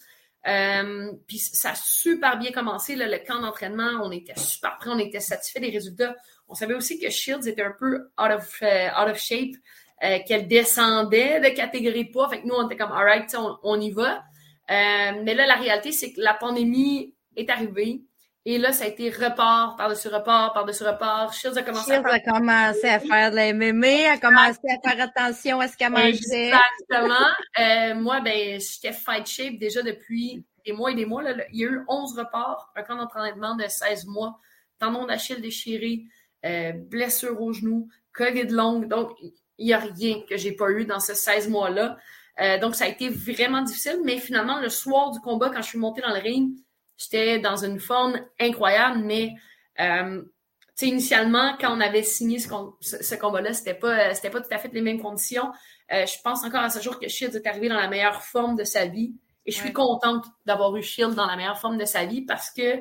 Euh, 0.47 1.11
puis 1.27 1.37
ça 1.37 1.71
a 1.71 1.75
super 1.75 2.37
bien 2.39 2.51
commencé, 2.51 2.95
là, 2.95 3.07
le 3.07 3.19
camp 3.25 3.41
d'entraînement. 3.41 4.01
On 4.03 4.11
était 4.11 4.37
super 4.37 4.77
prêts, 4.77 4.89
on 4.91 4.99
était 4.99 5.19
satisfait 5.19 5.59
des 5.59 5.69
résultats. 5.69 6.15
On 6.47 6.55
savait 6.55 6.73
aussi 6.73 6.99
que 6.99 7.09
Shields 7.09 7.47
était 7.47 7.63
un 7.63 7.75
peu 7.77 8.09
out 8.19 8.31
of, 8.31 8.57
euh, 8.61 8.87
out 8.89 9.09
of 9.09 9.19
shape, 9.19 9.55
euh, 10.03 10.17
qu'elle 10.27 10.47
descendait 10.47 11.39
de 11.39 11.55
catégorie 11.55 12.05
poids. 12.05 12.29
Fait 12.29 12.41
que 12.41 12.47
nous, 12.47 12.55
on 12.55 12.65
était 12.65 12.77
comme, 12.77 12.91
alright, 12.91 13.33
on, 13.37 13.57
on 13.63 13.79
y 13.79 13.91
va. 13.91 14.23
Euh, 14.69 15.21
mais 15.23 15.33
là, 15.33 15.45
la 15.45 15.55
réalité, 15.55 15.91
c'est 15.91 16.11
que 16.13 16.21
la 16.21 16.33
pandémie 16.33 17.15
est 17.35 17.49
arrivée. 17.49 18.01
Et 18.43 18.57
là, 18.57 18.71
ça 18.71 18.85
a 18.85 18.87
été 18.87 19.11
report 19.11 19.75
par-dessus 19.77 20.07
report, 20.07 20.53
par-dessus 20.53 20.83
report. 20.83 21.31
Shields 21.31 21.57
a 21.57 21.63
commencé 21.63 21.93
Shields 21.93 22.05
à 22.05 22.13
a 22.13 22.19
commencé 22.19 22.87
à 22.87 22.99
faire 22.99 23.29
de 23.29 23.35
la 23.35 23.53
MMA, 23.53 24.13
a 24.13 24.17
commencé 24.17 24.59
à 24.67 24.89
faire 24.89 24.99
attention 24.99 25.59
à 25.59 25.67
ce 25.67 25.77
qu'elle 25.77 25.91
mangeait. 25.91 26.51
Exactement. 26.89 27.15
Euh, 27.59 27.93
moi, 27.95 28.21
ben, 28.21 28.59
j'étais 28.59 28.93
fight 28.93 29.27
shape 29.27 29.57
déjà 29.59 29.81
depuis 29.83 30.45
des 30.65 30.71
mois 30.71 30.91
et 30.91 30.95
des 30.95 31.05
mois. 31.05 31.21
Là. 31.21 31.43
Il 31.51 31.59
y 31.59 31.65
a 31.65 31.69
eu 31.69 31.83
11 31.87 32.17
reports, 32.17 32.71
un 32.75 32.83
camp 32.83 32.95
d'entraînement 32.95 33.55
de 33.55 33.67
16 33.67 34.05
mois, 34.05 34.39
tendon 34.79 35.05
d'Achille 35.05 35.41
déchiré, 35.41 36.03
euh, 36.45 36.71
blessure 36.71 37.39
au 37.41 37.51
genou, 37.51 37.89
COVID 38.13 38.47
longue. 38.47 38.87
Donc, 38.87 39.11
il 39.57 39.65
n'y 39.65 39.73
a 39.73 39.79
rien 39.79 40.21
que 40.27 40.37
j'ai 40.37 40.53
pas 40.53 40.71
eu 40.71 40.85
dans 40.85 40.99
ces 41.01 41.13
16 41.13 41.49
mois-là. 41.49 41.97
Euh, 42.39 42.57
donc, 42.59 42.75
ça 42.75 42.85
a 42.85 42.87
été 42.87 43.09
vraiment 43.09 43.61
difficile. 43.61 43.99
Mais 44.03 44.17
finalement, 44.17 44.59
le 44.59 44.69
soir 44.69 45.11
du 45.11 45.19
combat, 45.19 45.49
quand 45.49 45.61
je 45.61 45.67
suis 45.67 45.79
montée 45.79 46.01
dans 46.01 46.13
le 46.13 46.19
ring, 46.19 46.55
j'étais 47.01 47.39
dans 47.39 47.57
une 47.63 47.79
forme 47.79 48.19
incroyable. 48.39 48.99
Mais, 48.99 49.33
euh, 49.79 50.21
tu 50.21 50.27
sais, 50.75 50.87
initialement, 50.87 51.57
quand 51.59 51.75
on 51.75 51.81
avait 51.81 52.03
signé 52.03 52.39
ce, 52.39 52.47
com- 52.47 52.73
ce- 52.81 53.03
ce 53.03 53.15
combat-là, 53.15 53.53
c'était 53.53 53.73
pas, 53.73 54.13
c'était 54.13 54.29
pas 54.29 54.41
tout 54.41 54.53
à 54.53 54.57
fait 54.57 54.71
les 54.73 54.81
mêmes 54.81 55.01
conditions. 55.01 55.51
Euh, 55.91 56.05
je 56.05 56.21
pense 56.23 56.43
encore 56.43 56.61
à 56.61 56.69
ce 56.69 56.79
jour 56.79 56.99
que 56.99 57.07
Shields 57.07 57.35
est 57.35 57.47
arrivé 57.47 57.67
dans 57.69 57.75
la 57.79 57.87
meilleure 57.87 58.21
forme 58.23 58.55
de 58.55 58.63
sa 58.63 58.85
vie. 58.85 59.13
Et 59.45 59.51
je 59.51 59.57
suis 59.57 59.67
Ouais. 59.67 59.73
contente 59.73 60.25
d'avoir 60.45 60.75
eu 60.75 60.83
Shields 60.83 61.15
dans 61.15 61.25
la 61.25 61.35
meilleure 61.35 61.59
forme 61.59 61.77
de 61.77 61.85
sa 61.85 62.05
vie 62.05 62.21
parce 62.21 62.51
que 62.51 62.79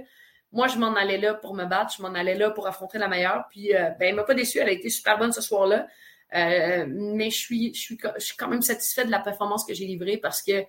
moi, 0.52 0.66
je 0.68 0.78
m'en 0.78 0.94
allais 0.94 1.18
là 1.18 1.35
pour 1.35 1.54
me 1.54 1.64
battre, 1.64 1.94
je 1.96 2.02
m'en 2.02 2.12
allais 2.14 2.35
là 2.35 2.50
pour 2.50 2.66
affronter 2.66 2.98
la 2.98 3.09
meilleure. 3.09 3.44
Puis, 3.50 3.74
euh, 3.74 3.90
ben, 3.98 4.09
elle 4.09 4.14
m'a 4.16 4.24
pas 4.24 4.35
déçue, 4.35 4.59
elle 4.59 4.68
a 4.68 4.72
été 4.72 4.90
super 4.90 5.16
bonne 5.18 5.33
ce 5.33 5.40
soir-là. 5.40 5.87
Euh, 6.35 6.85
mais 6.88 7.30
je 7.30 7.37
suis, 7.37 7.74
je, 7.74 7.80
suis, 7.80 7.98
je 8.18 8.24
suis 8.24 8.37
quand 8.37 8.46
même 8.48 8.62
satisfaite 8.62 9.06
de 9.06 9.11
la 9.11 9.18
performance 9.20 9.64
que 9.64 9.74
j'ai 9.74 9.87
livrée 9.87 10.16
parce 10.16 10.42
que 10.42 10.64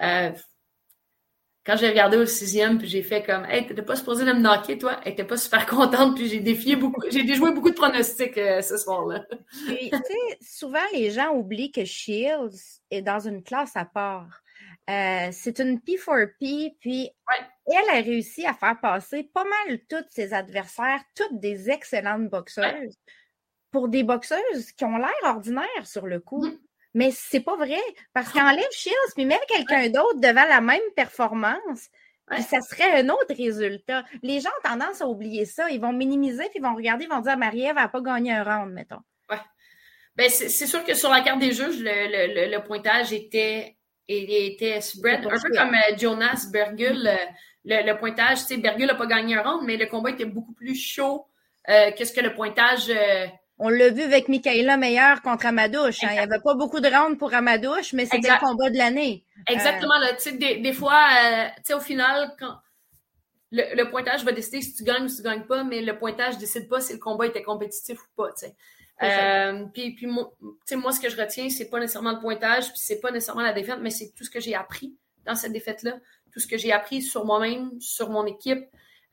euh, 0.00 0.30
quand 1.68 1.76
j'ai 1.76 1.90
regardé 1.90 2.16
au 2.16 2.24
sixième, 2.24 2.78
puis 2.78 2.88
j'ai 2.88 3.02
fait 3.02 3.22
comme 3.22 3.44
Hey, 3.44 3.66
t'étais 3.66 3.82
pas 3.82 3.94
supposé 3.94 4.24
de 4.24 4.32
me 4.32 4.40
knocker, 4.40 4.78
toi? 4.78 4.98
Elle 5.04 5.12
était 5.12 5.24
pas 5.24 5.36
super 5.36 5.66
contente, 5.66 6.16
puis 6.16 6.26
j'ai 6.26 6.40
défié 6.40 6.76
beaucoup, 6.76 7.02
j'ai 7.10 7.24
déjoué 7.24 7.52
beaucoup 7.52 7.68
de 7.68 7.74
pronostics 7.74 8.38
euh, 8.38 8.62
ce 8.62 8.78
soir-là. 8.78 9.26
Tu 9.66 9.90
sais, 9.90 10.38
souvent, 10.40 10.78
les 10.94 11.10
gens 11.10 11.34
oublient 11.34 11.70
que 11.70 11.84
Shields 11.84 12.80
est 12.90 13.02
dans 13.02 13.20
une 13.20 13.42
classe 13.42 13.76
à 13.76 13.84
part. 13.84 14.40
Euh, 14.88 15.28
c'est 15.30 15.60
une 15.60 15.78
P4P, 15.78 16.76
puis 16.80 17.10
elle 17.66 17.98
a 17.98 18.00
réussi 18.00 18.46
à 18.46 18.54
faire 18.54 18.80
passer 18.80 19.24
pas 19.34 19.44
mal 19.44 19.78
tous 19.90 20.06
ses 20.08 20.32
adversaires, 20.32 21.02
toutes 21.14 21.38
des 21.38 21.68
excellentes 21.68 22.30
boxeuses, 22.30 22.96
pour 23.70 23.88
des 23.88 24.04
boxeuses 24.04 24.72
qui 24.74 24.86
ont 24.86 24.96
l'air 24.96 25.10
ordinaires 25.24 25.86
sur 25.86 26.06
le 26.06 26.18
coup. 26.18 26.46
Mhm. 26.46 26.58
Mais 26.98 27.10
c'est 27.12 27.40
pas 27.40 27.56
vrai, 27.56 27.80
parce 28.12 28.30
qu'enlève 28.32 28.70
Shields, 28.72 29.12
puis 29.14 29.24
met 29.24 29.38
quelqu'un 29.48 29.88
d'autre 29.88 30.18
devant 30.20 30.46
la 30.46 30.60
même 30.60 30.80
performance, 30.96 31.88
puis 32.28 32.38
Ouais. 32.38 32.42
ça 32.42 32.60
serait 32.60 33.00
un 33.00 33.08
autre 33.08 33.34
résultat. 33.34 34.04
Les 34.22 34.40
gens 34.40 34.50
ont 34.58 34.68
tendance 34.68 35.00
à 35.00 35.06
oublier 35.08 35.46
ça. 35.46 35.70
Ils 35.70 35.80
vont 35.80 35.92
minimiser, 35.94 36.44
puis 36.50 36.56
ils 36.56 36.62
vont 36.62 36.74
regarder, 36.74 37.04
ils 37.04 37.10
vont 37.10 37.20
dire 37.20 37.38
Marie-Ève 37.38 37.76
n'a 37.76 37.88
pas 37.88 38.00
gagné 38.02 38.32
un 38.32 38.44
round, 38.44 38.72
mettons. 38.72 39.00
Ben, 40.16 40.28
c'est 40.28 40.66
sûr 40.66 40.82
que 40.84 40.94
sur 40.94 41.10
la 41.10 41.20
carte 41.20 41.38
des 41.38 41.52
juges, 41.52 41.78
le, 41.80 42.34
le, 42.34 42.50
le, 42.50 42.64
pointage 42.64 43.12
était, 43.12 43.76
était 44.08 44.80
spread, 44.80 45.24
un 45.24 45.30
peu 45.30 45.56
comme 45.56 45.74
euh, 45.74 45.96
Jonas 45.96 46.48
Bergul. 46.52 47.08
le, 47.64 47.86
le 47.86 47.96
pointage, 47.96 48.38
tu 48.40 48.44
sais, 48.46 48.56
Bergul 48.56 48.86
n'a 48.88 48.96
pas 48.96 49.06
gagné 49.06 49.36
un 49.36 49.42
round, 49.42 49.62
mais 49.64 49.76
le 49.76 49.86
combat 49.86 50.10
était 50.10 50.24
beaucoup 50.24 50.54
plus 50.54 50.74
chaud 50.74 51.28
euh, 51.68 51.92
que 51.92 52.04
ce 52.04 52.12
que 52.12 52.20
le 52.20 52.34
pointage. 52.34 52.90
euh, 52.90 53.26
On 53.58 53.68
l'a 53.68 53.90
vu 53.90 54.02
avec 54.02 54.28
Michaela 54.28 54.76
Meyer 54.76 55.14
contre 55.24 55.46
Amadouche. 55.46 56.04
hein. 56.04 56.08
Il 56.10 56.14
n'y 56.14 56.18
avait 56.20 56.40
pas 56.42 56.54
beaucoup 56.54 56.80
de 56.80 56.88
rounds 56.88 57.18
pour 57.18 57.34
Amadouche, 57.34 57.92
mais 57.92 58.06
c'était 58.06 58.28
le 58.30 58.38
combat 58.38 58.70
de 58.70 58.76
l'année. 58.78 59.24
Exactement, 59.48 59.98
là, 59.98 60.12
tu 60.14 60.20
sais, 60.30 60.32
des, 60.32 60.58
des 60.58 60.72
fois, 60.72 61.00
euh, 61.24 61.74
au 61.76 61.80
final, 61.80 62.34
quand 62.38 62.56
le, 63.50 63.74
le 63.74 63.90
pointage 63.90 64.24
va 64.24 64.32
décider 64.32 64.60
si 64.60 64.74
tu 64.74 64.84
gagnes 64.84 65.04
ou 65.04 65.08
si 65.08 65.16
tu 65.16 65.22
gagnes 65.22 65.44
pas, 65.46 65.64
mais 65.64 65.80
le 65.80 65.98
pointage 65.98 66.38
décide 66.38 66.68
pas 66.68 66.80
si 66.80 66.92
le 66.92 66.98
combat 66.98 67.26
était 67.26 67.42
compétitif 67.42 67.98
ou 68.00 68.22
pas. 68.22 68.30
Euh, 69.02 69.64
puis, 69.72 69.94
puis 69.94 70.06
moi, 70.06 70.32
ce 70.92 71.00
que 71.00 71.08
je 71.08 71.16
retiens, 71.16 71.48
c'est 71.50 71.68
pas 71.70 71.80
nécessairement 71.80 72.12
le 72.12 72.20
pointage, 72.20 72.68
puis 72.68 72.78
c'est 72.80 73.00
pas 73.00 73.10
nécessairement 73.10 73.42
la 73.42 73.52
défaite, 73.52 73.78
mais 73.80 73.90
c'est 73.90 74.12
tout 74.16 74.24
ce 74.24 74.30
que 74.30 74.40
j'ai 74.40 74.54
appris 74.54 74.94
dans 75.24 75.34
cette 75.34 75.52
défaite-là, 75.52 75.98
tout 76.32 76.40
ce 76.40 76.46
que 76.46 76.56
j'ai 76.58 76.72
appris 76.72 77.02
sur 77.02 77.24
moi-même, 77.24 77.70
sur 77.80 78.10
mon 78.10 78.26
équipe, 78.26 78.64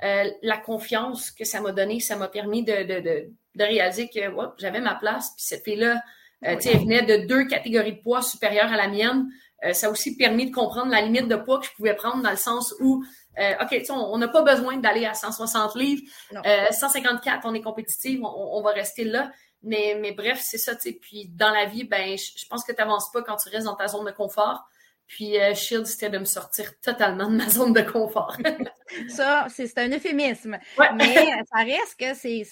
euh, 0.03 0.29
la 0.41 0.57
confiance 0.57 1.31
que 1.31 1.45
ça 1.45 1.61
m'a 1.61 1.71
donné, 1.71 1.99
ça 1.99 2.15
m'a 2.15 2.27
permis 2.27 2.63
de, 2.63 2.83
de, 2.83 2.99
de, 2.99 3.29
de 3.55 3.63
réaliser 3.63 4.09
que 4.09 4.19
j'avais 4.57 4.81
ma 4.81 4.95
place, 4.95 5.29
puis 5.35 5.43
cette 5.45 5.63
fille-là, 5.63 6.01
euh, 6.45 6.59
sais, 6.59 6.71
elle 6.73 6.79
venait 6.79 7.01
de 7.03 7.25
deux 7.27 7.45
catégories 7.45 7.93
de 7.93 8.01
poids 8.01 8.21
supérieures 8.21 8.71
à 8.71 8.77
la 8.77 8.87
mienne. 8.87 9.27
Euh, 9.63 9.73
ça 9.73 9.87
a 9.87 9.89
aussi 9.89 10.15
permis 10.17 10.49
de 10.49 10.53
comprendre 10.53 10.91
la 10.91 11.01
limite 11.01 11.27
de 11.27 11.35
poids 11.35 11.59
que 11.59 11.65
je 11.65 11.71
pouvais 11.71 11.95
prendre 11.95 12.21
dans 12.21 12.29
le 12.29 12.37
sens 12.37 12.75
où, 12.81 13.03
euh, 13.39 13.53
OK, 13.61 13.81
on 13.89 14.17
n'a 14.17 14.27
pas 14.27 14.43
besoin 14.43 14.77
d'aller 14.77 15.05
à 15.05 15.13
160 15.13 15.75
livres. 15.75 16.03
Non. 16.33 16.41
Euh, 16.45 16.71
154, 16.71 17.45
on 17.45 17.53
est 17.53 17.61
compétitive, 17.61 18.23
on, 18.23 18.57
on 18.57 18.61
va 18.61 18.71
rester 18.71 19.05
là. 19.05 19.31
Mais, 19.63 19.97
mais 19.99 20.11
bref, 20.11 20.39
c'est 20.41 20.59
ça, 20.59 20.75
tu 20.75 20.81
sais. 20.81 20.93
Puis 20.93 21.27
dans 21.29 21.49
la 21.49 21.65
vie, 21.65 21.85
ben, 21.85 22.15
je, 22.17 22.45
pense 22.47 22.63
que 22.63 22.71
tu 22.71 22.77
n'avances 22.77 23.11
pas 23.11 23.23
quand 23.23 23.35
tu 23.37 23.49
restes 23.49 23.65
dans 23.65 23.75
ta 23.75 23.87
zone 23.87 24.05
de 24.05 24.11
confort. 24.11 24.63
Puis 25.07 25.39
euh, 25.39 25.53
Shield, 25.53 25.85
c'était 25.85 26.09
de 26.09 26.17
me 26.17 26.25
sortir 26.25 26.79
totalement 26.81 27.29
de 27.29 27.35
ma 27.35 27.49
zone 27.49 27.73
de 27.73 27.81
confort. 27.81 28.37
Ça, 29.09 29.47
c'est 29.49 29.77
un 29.77 29.89
euphémisme. 29.89 30.57
Ouais. 30.77 30.93
Mais 30.93 31.15
ça 31.51 31.59
reste 31.63 31.99
que 31.99 32.13
c'est. 32.13 32.43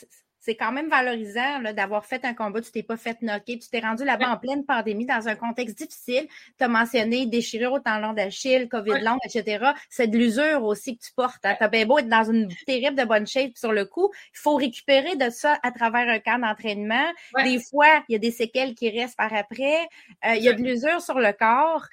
C'est 0.45 0.56
quand 0.56 0.73
même 0.73 0.89
valorisant 0.89 1.62
d'avoir 1.73 2.06
fait 2.06 2.25
un 2.25 2.34
combat, 2.34 2.60
tu 2.60 2.69
t'es 2.69 2.84
pas 2.84 2.97
fait 2.97 3.17
knocker, 3.21 3.60
tu 3.60 3.69
t'es 3.69 3.79
rendu 3.79 4.03
là-bas 4.03 4.29
en 4.29 4.38
pleine 4.38 4.65
pandémie 4.65 5.06
dans 5.06 5.25
un 5.29 5.36
contexte 5.36 5.77
difficile. 5.77 6.27
Tu 6.58 6.63
as 6.65 6.67
mentionné 6.67 7.25
déchirure 7.27 7.71
au 7.71 7.79
tendon 7.79 8.12
d'Achille, 8.12 8.67
COVID 8.67 8.91
Ouais. 8.91 9.01
long, 9.01 9.17
etc. 9.23 9.71
C'est 9.89 10.08
de 10.08 10.17
l'usure 10.17 10.63
aussi 10.63 10.97
que 10.97 11.03
tu 11.06 11.13
portes. 11.15 11.45
Hein. 11.45 11.56
Tu 11.58 11.63
as 11.63 11.69
bien 11.69 11.86
beau 11.86 11.97
être 11.97 12.10
dans 12.10 12.29
une 12.29 12.49
terrible 12.65 12.97
de 12.97 13.06
bonne 13.06 13.25
shape 13.25 13.56
sur 13.56 13.71
le 13.71 13.86
coup. 13.86 14.12
Il 14.36 14.39
faut 14.39 14.56
récupérer 14.56 15.15
de 15.15 15.29
ça 15.29 15.58
à 15.63 15.71
travers 15.71 16.10
un 16.10 16.19
camp 16.19 16.39
d'entraînement. 16.39 17.08
Ouais. 17.36 17.45
Des 17.45 17.60
fois, 17.63 18.03
il 18.10 18.13
y 18.13 18.15
a 18.17 18.19
des 18.19 18.32
séquelles 18.32 18.75
qui 18.75 18.89
restent 18.89 19.15
par 19.15 19.34
après. 19.34 19.79
Euh, 20.25 20.36
il 20.36 20.43
y 20.43 20.49
a 20.49 20.53
de 20.53 20.62
l'usure 20.62 21.01
sur 21.01 21.19
le 21.19 21.32
corps. 21.32 21.86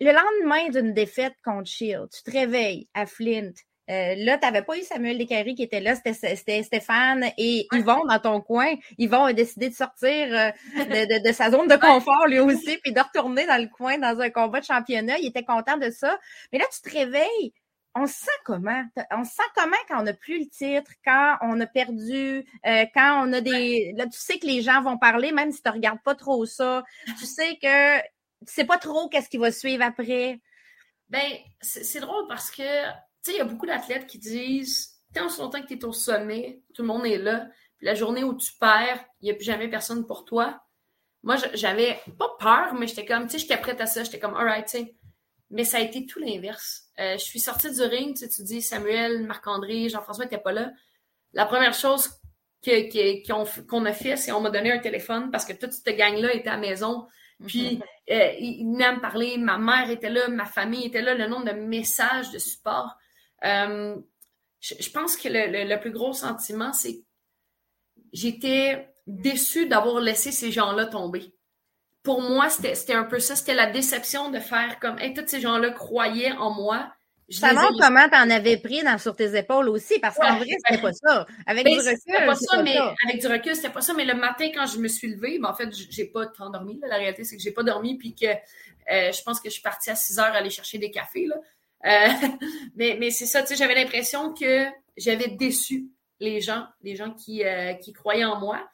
Le 0.00 0.10
lendemain 0.10 0.68
d'une 0.70 0.92
défaite 0.92 1.34
contre 1.44 1.68
Shield, 1.68 2.08
tu 2.10 2.22
te 2.24 2.30
réveilles 2.36 2.88
à 2.94 3.06
Flint. 3.06 3.52
Euh, 3.90 4.14
là, 4.16 4.38
tu 4.38 4.46
n'avais 4.46 4.62
pas 4.62 4.76
eu 4.78 4.82
Samuel 4.82 5.18
Descaries 5.18 5.54
qui 5.54 5.64
était 5.64 5.80
là, 5.80 5.94
c'était 5.96 6.62
Stéphane 6.62 7.30
et. 7.36 7.66
Yvon 7.72 8.04
dans 8.06 8.18
ton 8.20 8.40
coin. 8.40 8.74
Yvon 8.98 9.24
a 9.24 9.32
décidé 9.32 9.68
de 9.70 9.74
sortir 9.74 10.08
euh, 10.08 10.50
de, 10.76 10.84
de- 11.18 11.28
de 11.28 11.32
sa 11.32 11.50
zone 11.50 11.66
de 11.68 11.76
confort 11.80 12.26
lui 12.28 12.38
aussi, 12.38 12.78
puis 12.78 12.92
de 12.92 13.00
retourner 13.00 13.46
dans 13.46 13.60
le 13.60 13.68
coin 13.68 13.98
dans 13.98 14.20
un 14.20 14.30
combat 14.30 14.60
de 14.60 14.64
championnat. 14.66 15.18
Il 15.18 15.26
était 15.26 15.44
content 15.44 15.76
de 15.78 15.90
ça. 15.90 16.18
Mais 16.52 16.58
là, 16.58 16.64
tu 16.72 16.88
te 16.88 16.96
réveilles. 16.96 17.52
On 17.94 18.06
se 18.06 18.14
sent 18.14 18.30
comment? 18.46 18.82
On 19.10 19.22
se 19.24 19.32
sent 19.32 19.42
comment 19.54 19.76
quand 19.88 20.00
on 20.00 20.04
n'a 20.04 20.14
plus 20.14 20.38
le 20.38 20.46
titre, 20.48 20.90
quand 21.04 21.36
on 21.42 21.60
a 21.60 21.66
perdu, 21.66 22.42
euh, 22.66 22.86
quand 22.94 23.26
on 23.28 23.32
a 23.34 23.40
des. 23.42 23.92
Là, 23.98 24.04
tu 24.06 24.18
sais 24.18 24.38
que 24.38 24.46
les 24.46 24.62
gens 24.62 24.80
vont 24.80 24.96
parler, 24.96 25.30
même 25.32 25.52
si 25.52 25.60
tu 25.60 25.68
ne 25.68 25.74
regardes 25.74 26.02
pas 26.02 26.14
trop 26.14 26.46
ça. 26.46 26.84
Tu 27.18 27.26
sais 27.26 27.58
que 27.60 27.98
tu 27.98 28.04
sais 28.54 28.64
pas 28.64 28.78
trop 28.78 29.08
qu'est-ce 29.10 29.28
qui 29.28 29.36
va 29.36 29.52
suivre 29.52 29.84
après. 29.84 30.40
Ben, 31.10 31.32
c'est 31.60 32.00
drôle 32.00 32.24
parce 32.28 32.50
que, 32.50 32.62
tu 33.24 33.30
sais, 33.30 33.36
il 33.36 33.38
y 33.38 33.40
a 33.40 33.44
beaucoup 33.44 33.66
d'athlètes 33.66 34.06
qui 34.06 34.18
disent, 34.18 35.00
tant 35.14 35.26
aussi 35.26 35.40
longtemps 35.40 35.60
que 35.62 35.66
tu 35.66 35.74
es 35.74 35.84
au 35.84 35.92
sommet, 35.92 36.62
tout 36.74 36.82
le 36.82 36.88
monde 36.88 37.06
est 37.06 37.18
là, 37.18 37.46
puis 37.76 37.86
la 37.86 37.94
journée 37.94 38.24
où 38.24 38.34
tu 38.36 38.52
perds, 38.60 39.04
il 39.20 39.26
n'y 39.26 39.30
a 39.30 39.34
plus 39.34 39.44
jamais 39.44 39.68
personne 39.68 40.06
pour 40.06 40.24
toi. 40.24 40.60
Moi, 41.22 41.36
j'avais 41.54 42.00
pas 42.18 42.30
peur, 42.40 42.74
mais 42.74 42.86
j'étais 42.86 43.04
comme, 43.06 43.26
tu 43.26 43.32
sais, 43.32 43.38
j'étais 43.38 43.56
prête 43.56 43.80
à 43.80 43.86
ça, 43.86 44.02
j'étais 44.04 44.18
comme, 44.18 44.34
alright, 44.34 44.66
tu 44.66 44.78
sais. 44.78 44.94
Mais 45.50 45.64
ça 45.64 45.76
a 45.76 45.80
été 45.80 46.06
tout 46.06 46.18
l'inverse. 46.18 46.84
Euh, 46.98 47.12
je 47.18 47.22
suis 47.24 47.38
sortie 47.38 47.70
du 47.70 47.82
ring, 47.82 48.16
tu 48.16 48.24
sais, 48.24 48.28
tu 48.28 48.42
dis 48.42 48.62
Samuel, 48.62 49.22
Marc-André, 49.26 49.88
Jean-François 49.88 50.24
n'étaient 50.24 50.38
pas 50.38 50.52
là. 50.52 50.72
La 51.34 51.44
première 51.46 51.74
chose 51.74 52.08
que- 52.64 52.90
que- 52.90 53.26
qu'on 53.26 53.44
qu'on 53.66 53.84
a 53.84 53.92
fait, 53.92 54.16
c'est 54.16 54.32
on 54.32 54.40
m'a 54.40 54.50
donné 54.50 54.72
un 54.72 54.78
téléphone 54.78 55.30
parce 55.30 55.44
que 55.44 55.52
toute 55.52 55.72
cette 55.72 55.96
gang-là 55.96 56.32
était 56.34 56.48
à 56.48 56.54
la 56.54 56.58
maison. 56.58 57.06
Puis 57.46 57.80
euh, 58.10 58.32
il 58.38 58.60
il 58.60 58.72
venait 58.72 58.84
à 58.84 58.92
me 58.94 59.00
parler, 59.00 59.36
ma 59.36 59.58
mère 59.58 59.90
était 59.90 60.10
là, 60.10 60.28
ma 60.28 60.46
famille 60.46 60.86
était 60.86 61.02
là, 61.02 61.14
le 61.14 61.26
nombre 61.26 61.44
de 61.46 61.52
messages 61.52 62.30
de 62.30 62.38
support. 62.38 62.96
Euh, 63.44 63.96
je, 64.60 64.74
je 64.80 64.90
pense 64.90 65.16
que 65.16 65.28
le, 65.28 65.46
le- 65.50 65.68
le 65.68 65.80
plus 65.80 65.90
gros 65.90 66.12
sentiment, 66.12 66.72
c'est 66.72 66.94
que 66.98 67.02
j'étais 68.12 68.88
déçue 69.06 69.66
d'avoir 69.66 70.00
laissé 70.00 70.30
ces 70.32 70.52
gens-là 70.52 70.86
tomber. 70.86 71.34
Pour 72.02 72.20
moi, 72.20 72.48
c'était 72.50 72.94
un 72.94 73.04
peu 73.04 73.20
ça, 73.20 73.36
c'était 73.36 73.54
la 73.54 73.70
déception 73.70 74.30
de 74.30 74.38
faire 74.40 74.78
comme, 74.80 74.98
hey, 74.98 75.14
tous 75.14 75.26
ces 75.26 75.40
gens-là 75.40 75.70
croyaient 75.70 76.32
en 76.32 76.50
moi, 76.50 76.92
ça 77.30 77.52
montre 77.62 77.78
comment 77.80 78.08
tu 78.08 78.16
en 78.16 78.28
avais 78.30 78.56
pris 78.58 78.82
dans, 78.82 78.98
sur 78.98 79.14
tes 79.16 79.36
épaules 79.38 79.68
aussi, 79.68 79.98
parce 80.00 80.16
qu'en 80.16 80.36
vrai, 80.38 80.48
c'était 80.66 80.82
pas 80.82 80.92
ça. 80.92 81.26
Avec 81.46 81.64
du 81.72 81.78
recul, 81.88 81.98
c'était 82.04 82.26
pas 82.26 82.34
ça, 82.34 82.56
mais 82.62 82.76
avec 83.08 83.20
du 83.20 83.26
recul, 83.28 83.54
c'était 83.56 83.70
pas 83.70 83.80
ça. 83.80 83.94
Mais 83.94 84.04
le 84.04 84.14
matin, 84.14 84.48
quand 84.52 84.66
je 84.66 84.78
me 84.78 84.88
suis 84.88 85.08
levée, 85.14 85.38
ben, 85.38 85.48
en 85.48 85.54
fait, 85.54 85.68
j'ai 85.72 86.04
pas 86.06 86.26
tant 86.26 86.50
dormi. 86.50 86.78
La 86.82 86.96
réalité, 86.96 87.24
c'est 87.24 87.36
que 87.36 87.42
j'ai 87.42 87.52
pas 87.52 87.62
dormi, 87.62 87.96
puis 87.96 88.14
que 88.14 88.26
euh, 88.26 89.12
je 89.12 89.22
pense 89.22 89.40
que 89.40 89.48
je 89.48 89.54
suis 89.54 89.62
partie 89.62 89.88
à 89.90 89.94
6 89.94 90.18
heures 90.18 90.34
aller 90.34 90.50
chercher 90.50 90.78
des 90.78 90.90
cafés. 90.90 91.26
Là. 91.26 91.36
Euh, 91.86 92.08
mais 92.76 92.96
mais 92.98 93.10
c'est 93.10 93.26
ça, 93.26 93.42
tu 93.42 93.48
sais, 93.48 93.56
j'avais 93.56 93.74
l'impression 93.74 94.32
que 94.34 94.66
j'avais 94.96 95.28
déçu 95.28 95.88
les 96.20 96.40
gens, 96.40 96.66
les 96.82 96.94
gens 96.94 97.12
qui, 97.12 97.44
euh, 97.44 97.74
qui 97.74 97.92
croyaient 97.92 98.24
en 98.24 98.38
moi. 98.38 98.64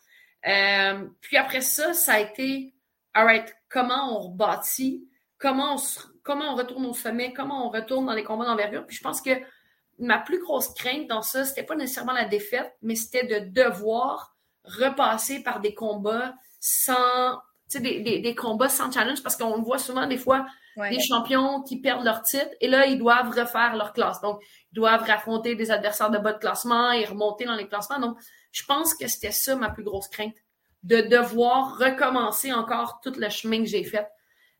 puis 1.21 1.37
après 1.37 1.63
ça, 1.63 1.95
ça 1.95 2.15
a 2.15 2.21
été, 2.21 2.75
alright, 3.15 3.55
comment 3.69 4.17
on 4.17 4.29
rebâtit, 4.29 5.09
comment 5.39 5.75
on 5.75 5.79
comment 6.29 6.53
on 6.53 6.57
retourne 6.57 6.85
au 6.85 6.93
sommet, 6.93 7.33
comment 7.33 7.67
on 7.67 7.71
retourne 7.71 8.05
dans 8.05 8.13
les 8.13 8.23
combats 8.23 8.45
d'envergure. 8.45 8.87
Puis 8.87 8.97
je 8.97 9.03
pense 9.03 9.23
que 9.23 9.31
ma 9.99 10.19
plus 10.19 10.39
grosse 10.41 10.75
crainte 10.75 11.07
dans 11.09 11.23
ça, 11.23 11.47
c'était 11.47 11.63
pas 11.63 11.75
nécessairement 11.75 12.13
la 12.13 12.27
défaite, 12.27 12.71
mais 12.83 12.95
c'était 12.95 13.25
de 13.25 13.49
devoir 13.49 14.37
repasser 14.65 15.43
par 15.43 15.61
des 15.61 15.75
combats 15.75 16.35
sans, 16.61 17.39
tu 17.71 17.79
sais, 17.79 17.81
des, 17.81 18.35
combats 18.35 18.69
sans 18.69 18.93
challenge, 18.93 19.23
parce 19.23 19.37
qu'on 19.37 19.63
voit 19.63 19.79
souvent 19.79 20.07
des 20.07 20.19
fois 20.19 20.47
des 20.91 21.01
champions 21.01 21.63
qui 21.63 21.81
perdent 21.81 22.05
leur 22.05 22.23
titre 22.23 22.51
et 22.61 22.69
là, 22.69 22.87
ils 22.87 22.99
doivent 22.99 23.31
refaire 23.31 23.77
leur 23.77 23.93
classe. 23.93 24.21
Donc, 24.21 24.41
ils 24.73 24.77
doivent 24.77 25.09
affronter 25.11 25.55
des 25.55 25.71
adversaires 25.71 26.11
de 26.11 26.19
bas 26.19 26.33
de 26.33 26.39
classement 26.39 26.93
et 26.93 27.05
remonter 27.05 27.45
dans 27.45 27.55
les 27.55 27.67
classements. 27.67 27.99
Donc, 27.99 28.19
je 28.53 28.65
pense 28.65 28.95
que 28.95 29.07
c'était 29.09 29.31
ça 29.31 29.57
ma 29.57 29.71
plus 29.71 29.85
grosse 29.85 30.09
crainte, 30.09 30.35
de 30.83 31.01
devoir 31.01 31.79
recommencer 31.79 32.53
encore 32.53 33.01
tout 33.03 33.13
le 33.17 33.29
chemin 33.29 33.63
que 33.63 33.69
j'ai 33.69 33.85
fait. 33.85 34.07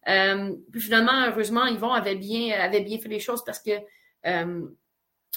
Euh, 0.09 0.55
puis 0.73 0.81
finalement, 0.81 1.27
heureusement, 1.27 1.67
Yvon 1.67 1.93
avait 1.93 2.17
bien, 2.17 2.59
avait 2.59 2.81
bien 2.81 2.99
fait 2.99 3.09
les 3.09 3.21
choses 3.21 3.45
parce 3.45 3.59
que 3.59 3.71
euh, 4.27 4.69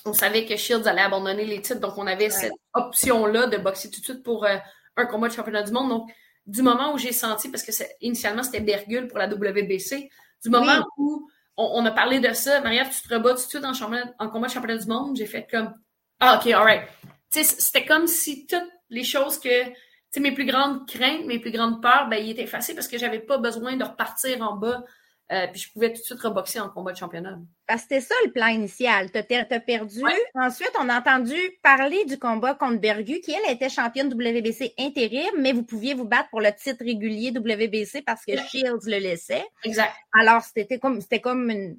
on 0.06 0.14
savait 0.14 0.46
que 0.46 0.56
Shields 0.56 0.88
allait 0.88 1.02
abandonner 1.02 1.46
les 1.46 1.62
titres, 1.62 1.80
donc 1.80 1.98
on 1.98 2.08
avait 2.08 2.30
cette 2.30 2.54
option-là 2.74 3.48
de 3.48 3.58
boxer 3.58 3.90
tout 3.92 4.00
de 4.00 4.06
suite 4.06 4.24
pour 4.24 4.46
euh, 4.46 4.58
un 4.96 5.06
combat 5.06 5.28
de 5.28 5.34
championnat 5.34 5.64
du 5.64 5.72
monde. 5.72 5.90
Donc, 5.90 6.12
du 6.48 6.62
moment 6.62 6.94
où 6.94 6.98
j'ai 6.98 7.12
senti, 7.12 7.50
parce 7.50 7.64
que 7.64 7.72
initialement 8.02 8.44
c'était 8.44 8.62
Bergul 8.62 9.08
pour 9.08 9.20
la 9.20 9.28
WBC, 9.28 10.10
du 10.44 10.50
moment 10.50 10.86
où 10.98 11.30
on, 11.58 11.86
a 11.86 11.92
parlé 11.92 12.20
de 12.20 12.34
ça, 12.34 12.62
Maria, 12.62 12.86
tu 12.86 13.02
te 13.02 13.14
rebats 13.14 13.32
tout 13.32 13.36
de 13.36 13.50
suite 13.50 13.66
en, 13.66 13.74
en 14.20 14.30
combat 14.30 14.48
de 14.48 14.52
championnat 14.52 14.78
du 14.78 14.88
monde, 14.88 15.16
j'ai 15.16 15.26
fait 15.26 15.48
comme 15.50 15.74
Ah, 16.20 16.38
ok, 16.38 16.52
alright. 16.52 16.84
C'était 17.30 17.86
comme 17.86 18.08
si 18.08 18.46
toutes 18.48 18.70
les 18.90 19.04
choses 19.04 19.40
que 19.40 19.72
mes 20.20 20.34
plus 20.34 20.46
grandes 20.46 20.88
craintes, 20.88 21.26
mes 21.26 21.40
plus 21.40 21.52
grandes 21.52 21.82
peurs, 21.82 22.08
ben, 22.10 22.18
ils 22.18 22.32
étaient 22.32 22.44
effacés 22.44 22.76
parce 22.76 22.88
que 22.88 22.98
j'avais 22.98 23.20
pas 23.20 23.38
besoin 23.38 23.78
de 23.78 23.84
repartir 23.84 24.42
en 24.42 24.58
bas. 24.58 24.84
Euh, 25.32 25.48
puis 25.48 25.62
je 25.62 25.72
pouvais 25.72 25.94
tout 25.94 26.00
de 26.00 26.04
suite 26.04 26.20
reboxer 26.20 26.60
en 26.60 26.70
combat 26.70 26.92
de 26.92 26.98
championnat. 26.98 27.40
Parce 27.66 27.84
que 27.84 27.88
c'était 27.90 28.02
ça 28.02 28.16
le 28.26 28.32
plan 28.32 28.48
initial. 28.48 29.10
Tu 29.12 29.18
as, 29.18 29.60
perdu. 29.62 30.02
Ensuite, 30.36 30.72
on 30.78 30.90
a 30.90 31.00
entendu 31.00 31.36
parler 31.64 32.04
du 32.04 32.20
combat 32.20 32.54
contre 32.54 32.82
Bergu, 32.82 33.22
qui, 33.22 33.32
elle, 33.32 33.54
était 33.54 33.70
championne 33.70 34.12
WBC 34.12 34.74
intérim, 34.78 35.32
mais 35.38 35.54
vous 35.54 35.64
pouviez 35.64 35.94
vous 35.94 36.04
battre 36.04 36.30
pour 36.32 36.42
le 36.42 36.52
titre 36.52 36.84
régulier 36.84 37.32
WBC 37.32 38.02
parce 38.02 38.26
que 38.26 38.36
Shields 38.36 38.86
le 38.86 38.98
laissait. 38.98 39.46
Exact. 39.64 39.94
Alors, 40.14 40.42
c'était 40.42 40.80
comme, 40.80 41.00
c'était 41.00 41.22
comme 41.22 41.78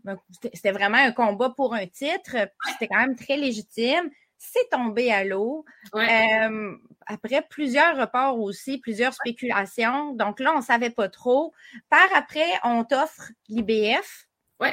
c'était 0.55 0.73
vraiment 0.73 0.99
un 0.99 1.13
combat 1.13 1.53
pour 1.55 1.75
un 1.75 1.87
titre. 1.87 2.37
C'était 2.73 2.89
quand 2.89 3.01
même 3.01 3.17
très 3.17 3.37
légitime 3.37 4.11
c'est 4.43 4.69
tombé 4.71 5.13
à 5.13 5.25
l'eau. 5.25 5.65
Euh, 5.95 6.77
après 7.07 7.43
plusieurs 7.49 7.97
reports 7.97 8.41
aussi, 8.41 8.79
plusieurs 8.79 9.15
spéculations. 9.15 10.15
Donc 10.15 10.41
là, 10.41 10.53
on 10.53 10.59
ne 10.59 10.65
savait 10.65 10.91
pas 10.91 11.09
trop. 11.09 11.55
Par 11.89 12.09
après, 12.15 12.49
on 12.65 12.85
t'offre 12.85 13.31
l'IBF. 13.49 14.27
Oui. 14.61 14.69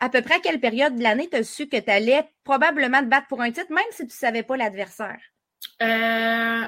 À 0.00 0.08
peu 0.08 0.20
près 0.20 0.34
à 0.34 0.40
quelle 0.40 0.60
période 0.60 0.96
de 0.96 1.02
l'année 1.02 1.28
tu 1.30 1.36
as 1.36 1.44
su 1.44 1.68
que 1.68 1.76
tu 1.76 1.90
allais 1.90 2.28
probablement 2.44 3.00
te 3.00 3.06
battre 3.06 3.28
pour 3.28 3.40
un 3.40 3.52
titre, 3.52 3.72
même 3.72 3.84
si 3.92 3.98
tu 3.98 4.04
ne 4.06 4.10
savais 4.10 4.42
pas 4.42 4.56
l'adversaire? 4.56 5.20
Euh, 5.82 6.66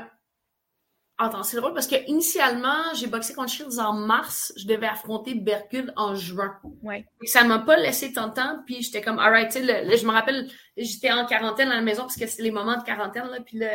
Attends, 1.21 1.43
c'est 1.43 1.57
drôle 1.57 1.75
parce 1.75 1.89
que 1.89 1.97
initialement, 2.07 2.95
j'ai 2.95 3.09
boxé 3.09 3.35
contre 3.35 3.51
Shields 3.51 3.81
en 3.81 3.93
mars. 3.93 4.53
Je 4.57 4.67
devais 4.69 4.87
affronter 4.87 5.35
Berkul 5.35 5.93
en 5.97 6.15
juin. 6.15 6.57
Ouais. 6.81 7.05
Et 7.21 7.27
ça 7.27 7.43
m'a 7.43 7.59
pas 7.59 7.77
laissé 7.77 8.13
tant 8.13 8.29
de 8.29 8.35
temps. 8.35 8.63
Puis 8.67 8.83
j'étais 8.83 9.03
comme, 9.03 9.19
alright, 9.19 9.51
tu 9.51 9.59
sais, 9.59 9.97
je 9.97 10.07
me 10.07 10.13
rappelle, 10.13 10.49
j'étais 10.77 11.11
en 11.11 11.27
quarantaine 11.27 11.73
à 11.73 11.75
la 11.75 11.81
maison 11.81 12.03
parce 12.03 12.17
que 12.17 12.27
c'est 12.29 12.43
les 12.43 12.53
moments 12.53 12.77
de 12.77 12.85
quarantaine. 12.85 13.27
Là, 13.27 13.41
puis 13.45 13.59
là, 13.59 13.69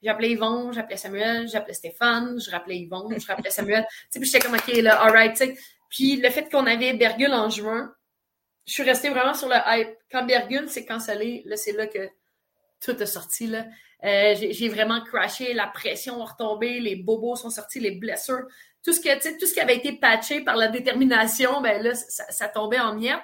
j'appelais 0.00 0.30
Yvon, 0.30 0.70
j'appelais 0.70 0.96
Samuel, 0.96 1.48
j'appelais 1.48 1.74
Stéphane, 1.74 2.38
je 2.40 2.52
rappelais 2.52 2.78
Yvon, 2.78 3.08
je 3.18 3.26
rappelais 3.26 3.50
Samuel. 3.50 3.84
tu 3.88 4.06
sais, 4.10 4.20
puis 4.20 4.30
j'étais 4.30 4.46
comme, 4.46 4.54
ok, 4.54 4.76
là, 4.76 5.02
alright, 5.02 5.32
tu 5.32 5.38
sais. 5.38 5.56
Puis 5.90 6.16
le 6.16 6.30
fait 6.30 6.48
qu'on 6.48 6.66
avait 6.66 6.92
Bergul 6.92 7.32
en 7.32 7.50
juin, 7.50 7.92
je 8.64 8.74
suis 8.74 8.84
restée 8.84 9.08
vraiment 9.10 9.34
sur 9.34 9.48
le 9.48 9.56
hype. 9.66 9.96
Quand 10.10 10.24
Bergul 10.24 10.68
s'est 10.68 10.84
cancellé, 10.84 11.42
là, 11.46 11.56
c'est 11.56 11.72
là 11.72 11.88
que 11.88 12.08
tout 12.80 13.02
est 13.02 13.06
sorti, 13.06 13.46
là. 13.46 13.66
Euh, 14.04 14.34
j'ai 14.38 14.68
vraiment 14.68 15.02
crashé, 15.02 15.54
la 15.54 15.66
pression 15.66 16.22
a 16.22 16.26
retombé, 16.26 16.80
les 16.80 16.96
bobos 16.96 17.36
sont 17.36 17.50
sortis, 17.50 17.80
les 17.80 17.92
blessures. 17.92 18.46
Tout 18.84 18.92
ce, 18.92 19.00
que, 19.00 19.38
tout 19.38 19.46
ce 19.46 19.54
qui 19.54 19.60
avait 19.60 19.76
été 19.76 19.94
patché 19.94 20.42
par 20.42 20.56
la 20.56 20.68
détermination, 20.68 21.60
ben 21.60 21.82
là, 21.82 21.94
ça, 21.94 22.48
tombait 22.48 22.78
en 22.78 22.94
miettes. 22.94 23.18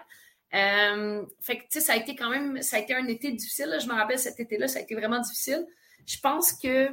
Euh, 0.55 1.25
fait 1.41 1.59
que, 1.59 1.63
tu 1.63 1.69
sais, 1.73 1.81
ça 1.81 1.93
a 1.93 1.97
été 1.97 2.17
quand 2.17 2.31
même, 2.31 2.61
ça 2.63 2.77
a 2.77 2.81
été 2.81 2.95
un 2.95 3.07
été 3.07 3.31
difficile. 3.31 3.77
Je 3.81 3.87
me 3.87 3.95
rappelle 3.95 4.19
cet 4.19 4.41
été-là, 4.41 4.67
ça 4.67 4.81
a 4.81 4.83
été 4.83 4.95
vraiment 4.95 5.21
difficile. 5.21 5.65
Je 6.07 6.19
pense 6.19 6.53
que 6.53 6.89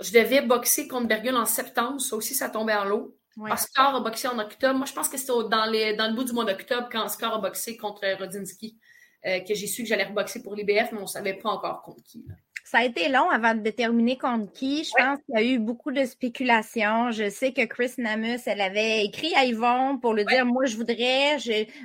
je 0.00 0.12
devais 0.12 0.42
boxer 0.42 0.86
contre 0.86 1.08
Bergul 1.08 1.36
en 1.36 1.46
septembre. 1.46 2.00
Ça 2.00 2.14
aussi, 2.14 2.34
ça 2.34 2.48
tombait 2.48 2.74
en 2.74 2.84
l'eau. 2.84 3.18
Oscar 3.50 3.96
a 3.96 4.00
boxé 4.00 4.28
en 4.28 4.38
octobre. 4.38 4.76
Moi, 4.76 4.86
je 4.86 4.92
pense 4.92 5.08
que 5.08 5.16
c'était 5.16 5.32
dans, 5.32 5.48
dans 5.48 5.66
le 5.66 6.14
bout 6.14 6.24
du 6.24 6.32
mois 6.32 6.44
d'octobre 6.44 6.88
quand 6.92 7.04
Oscar 7.04 7.34
a 7.34 7.38
boxé 7.38 7.76
contre 7.76 8.06
Rodzinski. 8.18 8.78
Euh, 9.24 9.38
que 9.40 9.54
j'ai 9.54 9.68
su 9.68 9.82
que 9.82 9.88
j'allais 9.88 10.04
reboxer 10.04 10.42
pour 10.42 10.56
l'IBF, 10.56 10.90
mais 10.90 10.98
on 10.98 11.02
ne 11.02 11.06
savait 11.06 11.34
pas 11.34 11.50
encore 11.50 11.82
contre 11.82 12.02
qui. 12.02 12.24
Ça 12.64 12.78
a 12.78 12.84
été 12.84 13.08
long 13.08 13.30
avant 13.30 13.54
de 13.54 13.60
déterminer 13.60 14.18
contre 14.18 14.52
qui. 14.52 14.82
Je 14.82 14.90
pense 14.96 15.18
qu'il 15.26 15.34
y 15.34 15.38
a 15.38 15.42
eu 15.44 15.58
beaucoup 15.60 15.92
de 15.92 16.04
spéculations. 16.04 17.12
Je 17.12 17.28
sais 17.28 17.52
que 17.52 17.64
Chris 17.64 17.92
Namus, 17.98 18.40
elle 18.46 18.60
avait 18.60 19.04
écrit 19.04 19.32
à 19.36 19.44
Yvon 19.44 19.98
pour 19.98 20.14
lui 20.14 20.24
dire 20.24 20.44
Moi, 20.44 20.64
je 20.64 20.76
voudrais, 20.76 21.36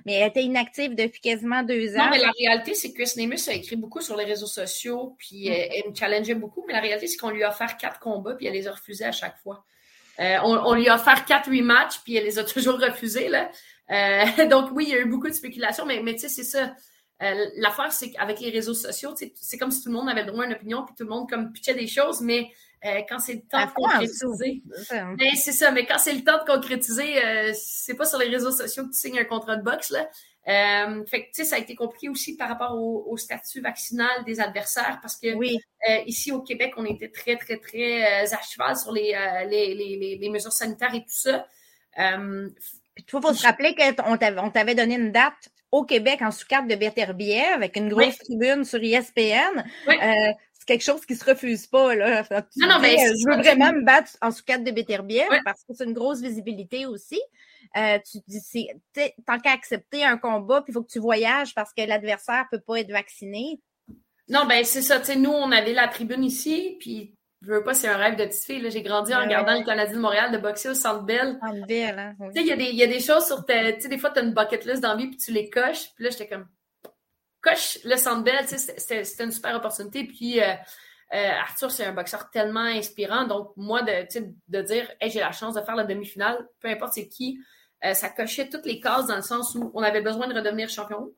mais 0.05 0.13
elle 0.13 0.29
était 0.29 0.43
inactive 0.43 0.95
depuis 0.95 1.21
quasiment 1.21 1.61
deux 1.61 1.95
ans. 1.95 2.05
Non, 2.05 2.09
mais 2.09 2.19
la 2.19 2.31
réalité, 2.39 2.73
c'est 2.73 2.91
que 2.91 3.03
Chris 3.03 3.13
Namus 3.17 3.47
a 3.49 3.53
écrit 3.53 3.75
beaucoup 3.75 4.01
sur 4.01 4.17
les 4.17 4.25
réseaux 4.25 4.47
sociaux, 4.47 5.15
puis 5.19 5.49
mm. 5.49 5.53
elle, 5.53 5.89
me 5.91 5.95
challengeait 5.95 6.35
beaucoup. 6.35 6.63
Mais 6.65 6.73
la 6.73 6.81
réalité, 6.81 7.05
c'est 7.05 7.17
qu'on 7.17 7.29
lui 7.29 7.43
a 7.43 7.49
offert 7.49 7.77
quatre 7.77 7.99
combats, 7.99 8.33
puis 8.33 8.47
elle 8.47 8.53
les 8.53 8.67
a 8.67 8.71
refusés 8.71 9.05
à 9.05 9.11
chaque 9.11 9.37
fois. 9.43 9.63
Euh, 10.19 10.37
on, 10.43 10.73
lui 10.73 10.89
a 10.89 10.95
offert 10.95 11.25
quatre 11.25 11.51
rematchs, 11.51 11.99
puis 12.03 12.15
elle 12.15 12.23
les 12.23 12.39
a 12.39 12.43
toujours 12.45 12.79
refusés. 12.79 13.29
Là. 13.29 13.51
Euh, 13.91 14.45
donc, 14.49 14.71
oui, 14.71 14.85
il 14.87 14.93
y 14.93 14.95
a 14.95 14.99
eu 14.99 15.05
beaucoup 15.05 15.27
de 15.27 15.33
spéculations, 15.33 15.85
mais, 15.85 16.01
mais 16.01 16.13
tu 16.13 16.21
sais, 16.21 16.29
c'est 16.29 16.43
ça. 16.43 16.73
Euh, 17.23 17.45
l'affaire, 17.55 17.91
c'est 17.91 18.11
qu'avec 18.11 18.39
les 18.39 18.51
réseaux 18.51 18.75
sociaux, 18.75 19.15
c'est 19.15 19.57
comme 19.57 19.71
si 19.71 19.81
tout 19.81 19.89
le 19.89 19.95
monde 19.95 20.09
avait 20.09 20.23
le 20.23 20.31
droit 20.31 20.43
à 20.43 20.47
une 20.47 20.53
opinion, 20.53 20.85
puis 20.85 20.93
tout 20.95 21.03
le 21.03 21.09
monde 21.09 21.27
comme 21.29 21.51
pitchait 21.51 21.73
des 21.73 21.87
choses, 21.87 22.21
mais 22.21 22.51
euh, 22.85 23.01
quand 23.09 23.17
c'est 23.17 23.33
le 23.33 23.41
temps 23.41 23.65
de 23.65 23.71
concrétiser. 23.71 24.61
Ben, 24.91 25.35
c'est 25.35 25.51
ça, 25.51 25.71
mais 25.71 25.87
quand 25.87 25.97
c'est 25.97 26.13
le 26.13 26.23
temps 26.23 26.37
de 26.37 26.45
concrétiser, 26.47 27.25
euh, 27.25 27.51
c'est 27.55 27.95
pas 27.95 28.05
sur 28.05 28.19
les 28.19 28.27
réseaux 28.27 28.51
sociaux 28.51 28.83
que 28.83 28.91
tu 28.91 28.99
signes 28.99 29.19
un 29.19 29.25
contrat 29.25 29.55
de 29.55 29.63
boxe. 29.63 29.89
Là. 29.89 30.07
fait 31.07 31.23
que, 31.23 31.27
tu 31.27 31.33
sais, 31.33 31.43
ça 31.43 31.55
a 31.55 31.59
été 31.59 31.73
compliqué 31.73 32.07
aussi 32.07 32.37
par 32.37 32.49
rapport 32.49 32.75
au, 32.75 33.17
statut 33.17 33.61
vaccinal 33.61 34.23
des 34.25 34.39
adversaires 34.39 34.99
parce 35.01 35.17
que 35.17 35.27
ici 36.05 36.31
au 36.31 36.41
Québec, 36.43 36.73
on 36.77 36.85
était 36.85 37.09
très, 37.09 37.35
très, 37.35 37.57
très 37.57 38.31
à 38.31 38.41
cheval 38.43 38.77
sur 38.77 38.91
les, 38.91 39.17
les, 39.49 39.73
les, 39.73 40.17
les, 40.21 40.29
mesures 40.29 40.53
sanitaires 40.53 40.93
et 40.93 41.01
tout 41.01 41.07
ça. 41.07 41.47
Il 41.97 43.03
faut, 43.09 43.33
se 43.33 43.43
rappeler 43.43 43.75
qu'on 43.75 44.49
t'avait 44.51 44.75
donné 44.75 44.95
une 44.95 45.11
date 45.11 45.49
au 45.71 45.83
Québec 45.83 46.21
en 46.21 46.31
sous-carte 46.31 46.67
de 46.67 46.75
Beterbiev 46.75 47.53
avec 47.53 47.75
une 47.75 47.89
grosse 47.89 48.17
tribune 48.17 48.63
sur 48.63 48.81
ESPN. 48.81 49.63
Euh, 49.87 50.33
c'est 50.53 50.65
quelque 50.65 50.83
chose 50.83 51.05
qui 51.05 51.15
se 51.15 51.25
refuse 51.25 51.67
pas. 51.67 51.95
Là. 51.95 52.23
non, 52.55 52.67
non, 52.67 52.79
mais 52.79 52.95
euh, 52.95 53.13
je 53.13 53.29
veux 53.29 53.41
vraiment 53.41 53.73
me 53.73 53.83
battre 53.83 54.11
en 54.21 54.31
sous-carte 54.31 54.63
de 54.63 54.71
Beterbiev 54.71 55.27
parce 55.43 55.63
que 55.63 55.73
c'est 55.73 55.83
une 55.83 55.93
grosse 55.93 56.21
visibilité 56.21 56.85
aussi. 56.85 57.19
Euh, 57.75 57.99
tu 58.09 58.19
dis, 58.27 58.69
tant 59.25 59.39
qu'à 59.39 59.51
accepter 59.51 60.03
un 60.03 60.17
combat, 60.17 60.61
puis 60.61 60.71
il 60.71 60.73
faut 60.73 60.83
que 60.83 60.91
tu 60.91 60.99
voyages 60.99 61.53
parce 61.53 61.73
que 61.73 61.81
l'adversaire 61.81 62.45
peut 62.49 62.61
pas 62.61 62.79
être 62.79 62.91
vacciné. 62.91 63.59
Non, 64.29 64.45
ben 64.45 64.63
c'est 64.63 64.81
ça. 64.81 64.99
Tu 64.99 65.05
sais, 65.05 65.15
nous, 65.15 65.31
on 65.31 65.51
avait 65.51 65.73
la 65.73 65.87
tribune 65.87 66.23
ici, 66.23 66.77
puis 66.79 67.16
je 67.41 67.51
veux 67.51 67.63
pas, 67.63 67.73
c'est 67.73 67.87
un 67.87 67.97
rêve 67.97 68.15
de 68.15 68.25
petite 68.25 68.43
fille. 68.43 68.71
J'ai 68.71 68.81
grandi 68.81 69.13
en 69.13 69.21
regardant 69.21 69.57
le 69.57 69.63
Canadien 69.63 69.95
de 69.95 70.01
Montréal 70.01 70.31
de 70.31 70.37
boxer 70.39 70.69
au 70.69 70.73
Centre 70.73 71.03
Bell. 71.03 71.37
Centre 71.39 71.67
Bell, 71.67 71.99
hein. 71.99 72.15
Tu 72.19 72.39
sais, 72.39 72.41
il 72.41 72.47
y, 72.47 72.51
a 72.51 72.55
des, 72.55 72.71
y 72.71 72.83
a 72.83 72.87
des 72.87 72.99
choses 72.99 73.25
sur 73.25 73.45
ta... 73.45 73.73
Tu 73.73 73.81
sais, 73.81 73.89
des 73.89 73.99
fois, 73.99 74.09
tu 74.09 74.19
as 74.19 74.23
une 74.23 74.33
bucket 74.33 74.65
list 74.65 74.81
d'envie 74.81 75.07
puis 75.07 75.17
tu 75.17 75.31
les 75.31 75.49
coches. 75.49 75.93
Puis 75.95 76.03
là, 76.03 76.09
j'étais 76.09 76.27
comme... 76.27 76.47
Coche 77.39 77.77
le 77.83 77.95
Centre 77.95 78.23
Bell, 78.23 78.45
tu 78.47 78.57
sais, 78.57 79.03
c'était 79.03 79.23
une 79.23 79.31
super 79.31 79.55
opportunité. 79.55 80.03
Puis 80.05 80.41
euh, 80.41 80.53
euh, 81.13 81.29
Arthur, 81.39 81.69
c'est 81.69 81.85
un 81.85 81.93
boxeur 81.93 82.31
tellement 82.31 82.61
inspirant. 82.61 83.25
Donc, 83.25 83.51
moi, 83.55 83.83
de, 83.83 84.07
de 84.47 84.61
dire, 84.63 84.91
hey, 84.99 85.11
j'ai 85.11 85.19
la 85.19 85.31
chance 85.31 85.53
de 85.53 85.61
faire 85.61 85.75
la 85.75 85.83
demi-finale, 85.83 86.47
peu 86.59 86.69
importe 86.69 86.93
c'est 86.93 87.07
qui, 87.07 87.39
euh, 87.85 87.93
ça 87.93 88.09
cochait 88.09 88.49
toutes 88.49 88.65
les 88.65 88.79
cases 88.79 89.05
dans 89.05 89.15
le 89.15 89.21
sens 89.21 89.53
où 89.53 89.71
on 89.75 89.83
avait 89.83 90.01
besoin 90.01 90.27
de 90.27 90.33
redevenir 90.33 90.69
champion. 90.69 91.13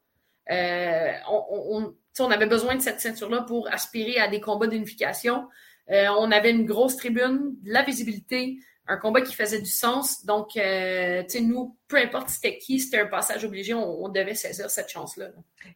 on, 0.49 1.45
on, 1.49 1.95
on 2.20 2.32
avait 2.32 2.45
besoin 2.45 2.76
de 2.76 2.82
cette 2.82 2.99
ceinture-là 2.99 3.43
pour 3.43 3.70
aspirer 3.72 4.20
à 4.20 4.28
des 4.28 4.41
combats 4.41 4.67
d'unification. 4.67 5.47
Euh, 5.91 6.07
on 6.17 6.31
avait 6.31 6.51
une 6.51 6.65
grosse 6.65 6.97
tribune, 6.97 7.55
de 7.61 7.71
la 7.71 7.83
visibilité, 7.83 8.59
un 8.89 8.97
combat 8.97 9.21
qui 9.21 9.35
faisait 9.35 9.61
du 9.61 9.69
sens. 9.69 10.25
Donc, 10.25 10.57
euh, 10.57 11.23
tu 11.23 11.29
sais, 11.29 11.41
nous, 11.41 11.77
peu 11.87 11.97
importe 11.97 12.29
c'était 12.29 12.57
qui, 12.57 12.79
c'était 12.79 12.99
un 12.99 13.05
passage 13.05 13.45
obligé, 13.45 13.73
on, 13.73 14.09
devait 14.09 14.35
saisir 14.35 14.69
cette 14.69 14.89
chance-là. 14.89 15.27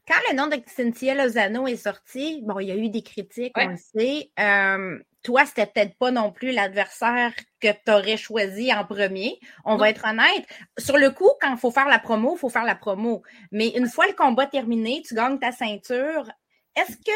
Quand 0.07 0.19
le 0.29 0.35
nom 0.35 0.47
de 0.47 0.57
Cynthia 0.67 1.13
Lozano 1.13 1.67
est 1.67 1.77
sorti, 1.77 2.41
bon, 2.43 2.59
il 2.59 2.67
y 2.67 2.71
a 2.71 2.75
eu 2.75 2.89
des 2.89 3.03
critiques, 3.03 3.53
on 3.55 3.67
le 3.67 3.77
sait. 3.77 4.31
Euh, 4.39 4.97
toi, 5.21 5.45
c'était 5.45 5.67
peut-être 5.67 5.95
pas 5.97 6.11
non 6.11 6.31
plus 6.31 6.51
l'adversaire 6.51 7.33
que 7.61 7.69
tu 7.69 7.91
aurais 7.91 8.17
choisi 8.17 8.73
en 8.73 8.83
premier. 8.83 9.39
On 9.63 9.77
va 9.77 9.89
être 9.89 10.05
honnête. 10.05 10.45
Sur 10.77 10.97
le 10.97 11.11
coup, 11.11 11.29
quand 11.39 11.51
il 11.51 11.57
faut 11.57 11.71
faire 11.71 11.87
la 11.87 11.99
promo, 11.99 12.35
il 12.35 12.39
faut 12.39 12.49
faire 12.49 12.65
la 12.65 12.75
promo. 12.75 13.23
Mais 13.51 13.69
une 13.69 13.87
fois 13.87 14.07
le 14.07 14.13
combat 14.13 14.47
terminé, 14.47 15.01
tu 15.07 15.15
gagnes 15.15 15.39
ta 15.39 15.51
ceinture. 15.51 16.29
Est-ce 16.75 16.97
que 16.97 17.11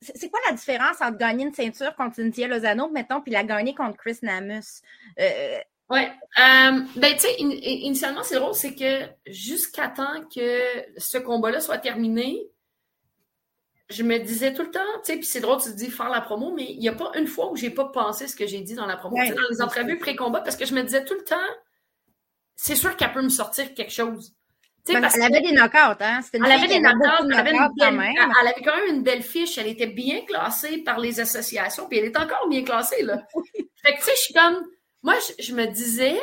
c'est 0.00 0.30
quoi 0.30 0.40
la 0.48 0.54
différence 0.54 1.00
entre 1.00 1.18
gagner 1.18 1.44
une 1.44 1.54
ceinture 1.54 1.94
contre 1.94 2.16
Cynthia 2.16 2.48
Lozano, 2.48 2.88
mettons, 2.88 3.20
puis 3.20 3.32
la 3.32 3.44
gagner 3.44 3.74
contre 3.74 3.98
Chris 3.98 4.18
Namus? 4.22 4.82
Euh, 5.18 5.58
ouais. 5.90 6.10
Euh, 6.38 6.80
ben, 6.96 7.14
tu 7.14 7.20
sais, 7.20 7.34
initialement, 7.38 8.22
c'est 8.22 8.36
drôle, 8.36 8.54
c'est 8.54 8.74
que 8.74 9.06
jusqu'à 9.26 9.88
temps 9.88 10.22
que 10.34 10.62
ce 10.96 11.18
combat-là 11.18 11.60
soit 11.60 11.78
terminé, 11.78 12.40
je 13.90 14.02
me 14.02 14.18
disais 14.18 14.54
tout 14.54 14.62
le 14.62 14.70
temps, 14.70 14.80
tu 15.04 15.12
sais, 15.12 15.16
puis 15.16 15.26
c'est 15.26 15.40
drôle, 15.40 15.60
tu 15.60 15.70
te 15.70 15.76
dis 15.76 15.90
faire 15.90 16.08
la 16.08 16.20
promo, 16.20 16.52
mais 16.54 16.70
il 16.70 16.78
n'y 16.78 16.88
a 16.88 16.92
pas 16.92 17.10
une 17.16 17.26
fois 17.26 17.50
où 17.50 17.56
j'ai 17.56 17.70
pas 17.70 17.86
pensé 17.86 18.28
ce 18.28 18.36
que 18.36 18.46
j'ai 18.46 18.60
dit 18.60 18.74
dans 18.74 18.86
la 18.86 18.96
promo, 18.96 19.16
dans 19.16 19.48
les 19.50 19.60
entrevues 19.60 19.98
pré-combat, 19.98 20.40
parce 20.40 20.56
que 20.56 20.64
je 20.64 20.74
me 20.74 20.82
disais 20.82 21.04
tout 21.04 21.14
le 21.14 21.24
temps, 21.24 21.36
c'est 22.56 22.76
sûr 22.76 22.96
qu'elle 22.96 23.12
peut 23.12 23.22
me 23.22 23.28
sortir 23.28 23.74
quelque 23.74 23.92
chose. 23.92 24.34
Ben, 24.86 25.08
elle 25.14 25.22
avait 25.22 25.40
des 25.40 25.52
knockouts, 25.52 26.02
hein? 26.02 26.20
elle 26.32 26.44
avait 26.44 26.66
des 26.66 26.80
knockouts, 26.80 27.26
elle 27.30 27.38
avait, 27.38 27.50
elle 27.50 28.48
avait 28.48 28.62
quand 28.64 28.76
même 28.76 28.96
une 28.96 29.02
belle 29.02 29.22
fiche, 29.22 29.58
elle 29.58 29.66
était 29.66 29.86
bien 29.86 30.22
classée 30.22 30.78
par 30.78 30.98
les 30.98 31.20
associations, 31.20 31.86
puis 31.86 31.98
elle 31.98 32.06
est 32.06 32.16
encore 32.16 32.48
bien 32.48 32.64
classée, 32.64 33.02
là. 33.02 33.18
fait 33.82 33.94
que, 33.94 33.98
tu 33.98 34.04
sais, 34.04 34.12
je 34.14 34.20
suis 34.20 34.34
comme, 34.34 34.64
moi, 35.02 35.14
je, 35.38 35.54
me 35.54 35.66
disais, 35.66 36.20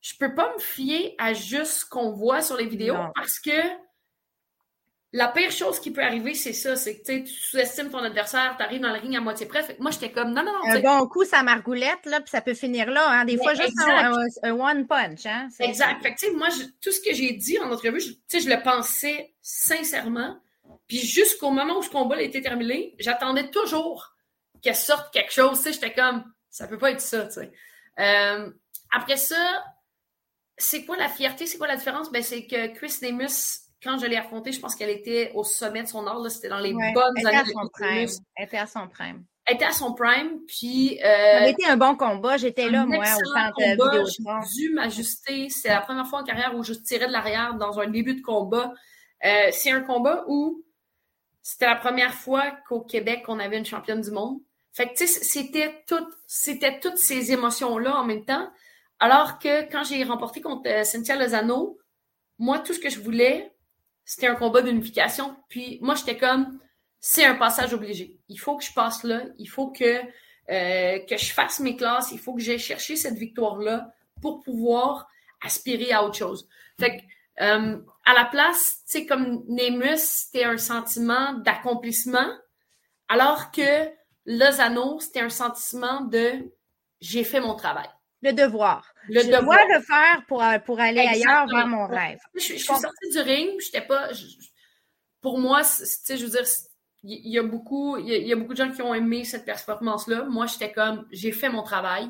je 0.00 0.14
peux 0.18 0.34
pas 0.34 0.52
me 0.54 0.60
fier 0.60 1.14
à 1.18 1.32
juste 1.32 1.72
ce 1.72 1.86
qu'on 1.86 2.10
voit 2.10 2.42
sur 2.42 2.56
les 2.56 2.66
vidéos 2.66 2.96
parce 3.14 3.38
que 3.38 3.50
la 5.14 5.28
pire 5.28 5.50
chose 5.50 5.78
qui 5.78 5.90
peut 5.90 6.02
arriver, 6.02 6.34
c'est 6.34 6.54
ça, 6.54 6.74
c'est 6.74 6.98
que 6.98 7.04
tu 7.04 7.26
sous-estimes 7.26 7.90
ton 7.90 7.98
adversaire, 7.98 8.54
tu 8.56 8.64
arrives 8.64 8.80
dans 8.80 8.92
le 8.92 8.98
ring 8.98 9.14
à 9.14 9.20
moitié 9.20 9.44
près. 9.44 9.76
moi, 9.78 9.90
j'étais 9.90 10.10
comme 10.10 10.32
non, 10.32 10.42
non, 10.42 10.52
non. 10.52 10.70
Un 10.70 10.80
bon 10.80 11.06
coup, 11.06 11.24
ça 11.24 11.42
margoulette, 11.42 12.06
là, 12.06 12.20
puis 12.20 12.30
ça 12.30 12.40
peut 12.40 12.54
finir 12.54 12.90
là. 12.90 13.06
Hein. 13.08 13.24
Des 13.26 13.36
fois, 13.36 13.52
juste 13.52 13.76
un, 14.42 14.52
one 14.52 14.86
punch. 14.86 15.26
Hein? 15.26 15.48
Exact. 15.60 16.02
Fait 16.02 16.14
que, 16.14 16.34
moi, 16.34 16.48
tout 16.80 16.90
ce 16.92 17.00
que 17.00 17.14
j'ai 17.14 17.32
dit 17.32 17.58
en 17.58 17.70
entrevue, 17.70 18.00
je, 18.00 18.38
je 18.38 18.48
le 18.48 18.62
pensais 18.62 19.34
sincèrement. 19.42 20.40
Puis 20.88 20.98
jusqu'au 20.98 21.50
moment 21.50 21.78
où 21.78 21.82
ce 21.82 21.90
combat 21.90 22.16
a 22.16 22.22
été 22.22 22.40
terminé, 22.40 22.94
j'attendais 22.98 23.50
toujours 23.50 24.14
qu'elle 24.62 24.76
sorte 24.76 25.12
quelque 25.12 25.32
chose. 25.32 25.62
J'étais 25.62 25.92
comme, 25.92 26.24
ça 26.48 26.66
peut 26.66 26.78
pas 26.78 26.90
être 26.90 27.02
ça. 27.02 27.28
Euh, 27.98 28.50
après 28.90 29.18
ça, 29.18 29.64
c'est 30.56 30.86
quoi 30.86 30.96
la 30.96 31.08
fierté? 31.08 31.46
C'est 31.46 31.58
quoi 31.58 31.66
la 31.66 31.76
différence? 31.76 32.10
Ben, 32.10 32.22
c'est 32.22 32.46
que 32.46 32.68
Chris 32.68 32.94
Nemus 33.02 33.61
quand 33.82 33.98
je 33.98 34.06
l'ai 34.06 34.16
affrontée, 34.16 34.52
je 34.52 34.60
pense 34.60 34.74
qu'elle 34.74 34.90
était 34.90 35.32
au 35.34 35.44
sommet 35.44 35.82
de 35.82 35.88
son 35.88 36.06
art. 36.06 36.30
C'était 36.30 36.48
dans 36.48 36.60
les 36.60 36.72
bonnes 36.72 37.14
elle 37.16 37.26
années. 37.26 37.52
son 37.52 37.68
prime. 37.68 38.08
Elle 38.36 38.46
était 38.46 38.58
à 38.58 38.66
son 38.66 38.88
prime. 38.88 39.24
Elle 39.44 39.56
était 39.56 39.64
à 39.64 39.72
son 39.72 39.92
prime, 39.92 40.38
puis... 40.46 41.00
Euh, 41.02 41.38
ça 41.38 41.44
a 41.44 41.48
été 41.48 41.66
un 41.66 41.76
bon 41.76 41.96
combat. 41.96 42.36
J'étais 42.36 42.70
là, 42.70 42.86
moi, 42.86 43.02
au 43.02 43.24
centre 43.24 43.60
vidéo. 43.60 44.06
J'ai 44.06 44.68
dû 44.68 44.74
m'ajuster. 44.74 45.48
C'est 45.48 45.68
la 45.68 45.80
première 45.80 46.06
fois 46.06 46.20
en 46.20 46.24
carrière 46.24 46.54
où 46.54 46.62
je 46.62 46.74
tirais 46.74 47.08
de 47.08 47.12
l'arrière 47.12 47.54
dans 47.54 47.80
un 47.80 47.88
début 47.88 48.14
de 48.14 48.20
combat. 48.20 48.72
Euh, 49.24 49.48
c'est 49.50 49.72
un 49.72 49.80
combat 49.80 50.24
où 50.28 50.64
c'était 51.42 51.66
la 51.66 51.74
première 51.74 52.14
fois 52.14 52.52
qu'au 52.68 52.82
Québec, 52.82 53.24
on 53.26 53.40
avait 53.40 53.58
une 53.58 53.66
championne 53.66 54.00
du 54.00 54.12
monde. 54.12 54.38
Fait 54.72 54.86
que, 54.86 54.94
tu 54.94 55.06
sais, 55.08 55.24
c'était 55.24 55.82
tout, 55.88 56.06
c'était 56.26 56.78
toutes 56.78 56.96
ces 56.96 57.32
émotions-là 57.32 57.96
en 57.96 58.04
même 58.04 58.24
temps. 58.24 58.48
Alors 59.00 59.40
que 59.40 59.68
quand 59.70 59.82
j'ai 59.82 60.04
remporté 60.04 60.40
contre 60.40 60.70
euh, 60.70 60.84
Cynthia 60.84 61.16
Lozano, 61.16 61.78
moi, 62.38 62.60
tout 62.60 62.72
ce 62.72 62.78
que 62.78 62.88
je 62.88 63.00
voulais, 63.00 63.52
c'était 64.04 64.26
un 64.26 64.34
combat 64.34 64.62
d'unification. 64.62 65.36
Puis 65.48 65.78
moi, 65.82 65.94
j'étais 65.94 66.16
comme, 66.16 66.58
c'est 67.00 67.24
un 67.24 67.34
passage 67.34 67.74
obligé. 67.74 68.18
Il 68.28 68.38
faut 68.38 68.56
que 68.56 68.64
je 68.64 68.72
passe 68.72 69.04
là. 69.04 69.22
Il 69.38 69.46
faut 69.46 69.70
que, 69.70 70.00
euh, 70.50 70.98
que 71.06 71.16
je 71.16 71.32
fasse 71.32 71.60
mes 71.60 71.76
classes. 71.76 72.12
Il 72.12 72.18
faut 72.18 72.34
que 72.34 72.40
j'aille 72.40 72.58
chercher 72.58 72.96
cette 72.96 73.16
victoire-là 73.16 73.92
pour 74.20 74.40
pouvoir 74.40 75.08
aspirer 75.40 75.92
à 75.92 76.04
autre 76.04 76.16
chose. 76.16 76.48
Fait 76.78 76.98
que, 76.98 77.02
euh, 77.44 77.78
à 78.04 78.14
la 78.14 78.24
place, 78.24 78.82
tu 78.86 78.98
sais, 78.98 79.06
comme 79.06 79.44
Nemus, 79.48 79.98
c'était 79.98 80.44
un 80.44 80.58
sentiment 80.58 81.34
d'accomplissement, 81.34 82.28
alors 83.08 83.50
que 83.50 83.88
Lozano, 84.26 85.00
c'était 85.00 85.20
un 85.20 85.28
sentiment 85.28 86.02
de 86.02 86.52
j'ai 87.00 87.24
fait 87.24 87.40
mon 87.40 87.56
travail 87.56 87.88
le 88.22 88.32
devoir. 88.32 88.92
Le 89.08 89.20
je 89.20 89.26
devoir. 89.26 89.42
dois 89.42 89.76
le 89.76 89.82
faire 89.82 90.24
pour, 90.28 90.42
euh, 90.42 90.58
pour 90.60 90.80
aller 90.80 91.00
ailleurs 91.00 91.46
vers 91.48 91.66
mon 91.66 91.86
rêve. 91.86 92.18
Je, 92.34 92.40
suis 92.40 92.58
sortie 92.60 93.10
du 93.12 93.20
ring, 93.20 93.50
j'étais 93.60 93.80
pas. 93.80 94.08
pour 95.20 95.38
moi, 95.38 95.62
tu 95.62 95.84
sais, 95.84 96.16
je 96.16 96.24
veux 96.24 96.30
dire, 96.30 96.44
il 97.04 97.32
y, 97.32 97.38
a 97.38 97.42
beaucoup, 97.42 97.96
il 97.96 98.26
y, 98.26 98.32
a 98.32 98.36
beaucoup 98.36 98.52
de 98.52 98.58
gens 98.58 98.70
qui 98.70 98.80
ont 98.80 98.94
aimé 98.94 99.24
cette 99.24 99.44
performance-là. 99.44 100.24
Moi, 100.24 100.46
j'étais 100.46 100.70
comme, 100.70 101.06
j'ai 101.10 101.32
fait 101.32 101.48
mon 101.48 101.64
travail. 101.64 102.08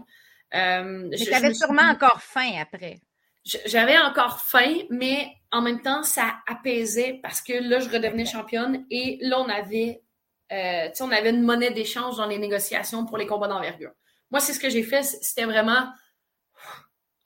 Euh, 0.54 1.08
mais 1.10 1.16
tu 1.16 1.32
avais 1.32 1.54
sûrement 1.54 1.88
encore 1.90 2.20
faim 2.20 2.50
après. 2.60 3.00
J'avais 3.44 3.98
encore 3.98 4.40
faim, 4.40 4.82
mais 4.90 5.26
en 5.50 5.62
même 5.62 5.80
temps, 5.80 6.02
ça 6.02 6.36
apaisait 6.46 7.20
parce 7.22 7.40
que 7.40 7.54
là, 7.54 7.80
je 7.80 7.88
redevenais 7.88 8.26
championne 8.26 8.84
et 8.90 9.18
là, 9.22 9.40
on 9.40 9.48
avait, 9.48 10.02
euh, 10.52 10.88
on 11.00 11.10
avait 11.10 11.30
une 11.30 11.42
monnaie 11.42 11.72
d'échange 11.72 12.18
dans 12.18 12.26
les 12.26 12.38
négociations 12.38 13.06
pour 13.06 13.16
les 13.16 13.26
combats 13.26 13.48
d'envergure. 13.48 13.92
Moi, 14.32 14.40
c'est 14.40 14.52
ce 14.54 14.58
que 14.58 14.70
j'ai 14.70 14.82
fait. 14.82 15.04
C'était 15.04 15.44
vraiment 15.44 15.86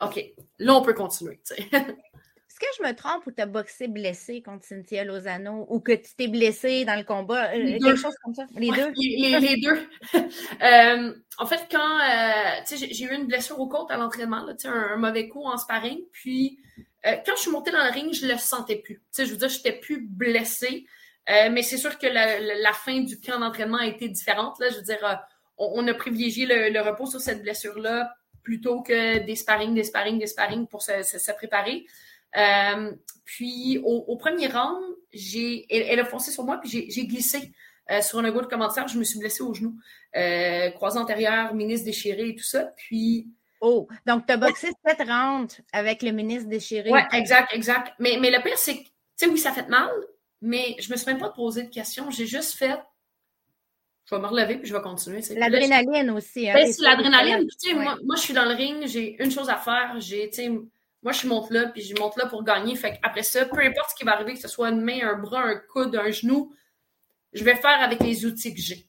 OK, 0.03 0.23
là, 0.59 0.75
on 0.75 0.83
peut 0.83 0.93
continuer. 0.93 1.41
Est-ce 1.51 2.61
que 2.61 2.67
je 2.79 2.89
me 2.89 2.95
trompe 2.95 3.27
ou 3.27 3.33
tu 3.33 3.43
as 3.43 3.47
boxé 3.47 3.87
blessé 3.87 4.43
contre 4.43 4.65
Cynthia 4.65 5.05
Lozano 5.05 5.67
ou 5.69 5.81
que 5.81 5.93
tu 5.93 6.15
t'es 6.17 6.29
blessé 6.29 6.85
dans 6.85 6.97
le 6.97 7.05
combat? 7.05 7.53
Euh, 7.55 7.79
quelque 7.79 7.97
chose 7.97 8.15
comme 8.23 8.35
ça? 8.35 8.47
Les 8.57 8.71
deux? 8.71 8.93
Les, 8.97 9.57
deux. 9.61 9.89
Euh, 10.63 11.15
en 11.39 11.47
fait, 11.47 11.67
quand 11.71 11.99
euh, 12.01 12.77
j'ai 12.77 13.05
eu 13.05 13.15
une 13.15 13.27
blessure 13.27 13.61
au 13.61 13.69
côte 13.69 13.91
à 13.91 13.97
l'entraînement, 13.97 14.47
un, 14.65 14.71
un 14.71 14.97
mauvais 14.97 15.29
coup 15.29 15.45
en 15.45 15.59
sparring, 15.59 16.01
puis 16.13 16.59
quand 17.05 17.37
je 17.37 17.43
suis 17.43 17.51
montée 17.51 17.71
dans 17.71 17.85
le 17.85 17.93
ring, 17.93 18.13
je 18.13 18.27
le 18.27 18.37
sentais 18.37 18.77
plus. 18.77 19.01
je 19.17 19.25
veux 19.25 19.37
dire, 19.37 19.49
je 19.49 19.59
n'étais 19.59 19.79
plus 19.79 20.01
blessée. 20.01 20.87
mais 21.29 21.63
c'est 21.63 21.77
sûr 21.77 21.99
que 21.99 22.07
la, 22.07 22.73
fin 22.73 23.01
du 23.01 23.21
camp 23.21 23.39
d'entraînement 23.39 23.79
a 23.79 23.87
été 23.87 24.09
différente. 24.09 24.59
Là. 24.61 24.71
Je 24.71 24.77
veux 24.77 24.83
dire, 24.83 25.21
on, 25.59 25.87
a 25.89 25.95
privilégié 25.95 26.47
le 26.47 26.81
repos 26.81 27.07
sur 27.07 27.21
cette 27.21 27.43
blessure-là 27.43 28.15
plutôt 28.47 28.81
que 28.81 29.19
des 29.19 29.35
sparring, 29.35 29.75
des 29.75 29.83
sparring, 29.83 30.21
des 30.21 30.29
sparring 30.29 30.69
pour 30.69 30.81
se, 30.81 31.33
préparer. 31.33 31.85
Euh, 32.37 32.93
puis 33.25 33.81
au, 33.83 34.17
premier 34.17 34.47
round, 34.47 34.85
j'ai, 35.13 35.67
elle, 35.69 35.99
a 35.99 36.05
foncé 36.05 36.31
sur 36.31 36.45
moi, 36.45 36.59
puis 36.59 36.87
j'ai, 36.89 37.07
glissé 37.07 37.53
euh, 37.91 38.01
sur 38.01 38.21
un 38.21 38.31
go 38.31 38.41
de 38.41 38.47
commentaire. 38.47 38.87
Je 38.87 38.99
me 39.01 39.03
suis 39.03 39.19
blessée 39.19 39.43
au 39.43 39.53
genou, 39.53 39.75
euh, 40.17 40.71
croisé 40.71 40.97
antérieur, 40.97 41.55
ministre 41.55 41.87
déchiré 41.87 42.29
et 42.29 42.37
tout 42.37 42.45
ça. 42.45 42.73
Puis. 42.77 43.27
Oh, 43.61 43.89
donc 44.07 44.27
tu 44.27 44.33
as 44.33 44.37
boxé 44.37 44.69
sept 44.87 45.09
rounds 45.09 45.61
avec 45.73 46.03
le 46.03 46.13
ministre 46.13 46.49
déchiré. 46.49 46.93
Oui, 46.93 47.01
exact, 47.15 47.53
exact. 47.53 47.95
Mais, 47.99 48.17
mais 48.21 48.31
le 48.31 48.41
pire, 48.45 48.59
c'est 48.59 48.77
que, 48.77 48.85
tu 48.85 48.91
sais, 49.17 49.27
oui, 49.27 49.39
ça 49.39 49.51
fait 49.51 49.67
mal, 49.67 49.91
mais 50.41 50.77
je 50.79 50.93
me 50.93 50.97
suis 50.97 51.07
même 51.07 51.19
pas 51.19 51.31
posé 51.31 51.65
de 51.65 51.71
questions. 51.71 52.13
J'ai 52.13 52.27
juste 52.27 52.55
fait 52.55 52.79
je 54.07 54.15
vais 54.15 54.21
me 54.21 54.27
relever 54.27 54.57
puis 54.57 54.69
je 54.69 54.75
vais 54.75 54.83
continuer. 54.83 55.21
L'adrénaline 55.37 56.11
aussi. 56.11 56.49
Hein, 56.49 56.55
ben, 56.55 56.73
c'est 56.73 56.83
l'adrénaline. 56.83 57.49
Moi, 57.75 57.99
moi, 58.05 58.17
je 58.17 58.21
suis 58.21 58.35
dans 58.35 58.45
le 58.45 58.55
ring, 58.55 58.87
j'ai 58.87 59.23
une 59.23 59.31
chose 59.31 59.51
à 59.51 59.57
faire. 59.57 59.97
J'ai, 59.99 60.31
moi, 61.03 61.13
je 61.13 61.27
monte 61.27 61.51
là, 61.51 61.67
puis 61.67 61.83
je 61.83 61.95
monte 61.97 62.17
là 62.17 62.27
pour 62.27 62.45
gagner. 62.45 62.77
Fait 62.77 62.99
après 63.03 63.25
ça, 63.25 63.45
peu 63.45 63.61
importe 63.61 63.91
ce 63.91 63.97
qui 63.97 64.05
va 64.05 64.13
arriver, 64.13 64.35
que 64.35 64.41
ce 64.41 64.49
soit 64.49 64.71
une 64.71 64.81
main, 64.81 65.09
un 65.09 65.19
bras, 65.19 65.43
un 65.43 65.57
coude, 65.57 65.97
un 65.97 66.11
genou, 66.11 66.55
je 67.33 67.43
vais 67.43 67.57
faire 67.57 67.81
avec 67.83 68.01
les 68.01 68.25
outils 68.25 68.55
que 68.55 68.61
j'ai. 68.61 68.89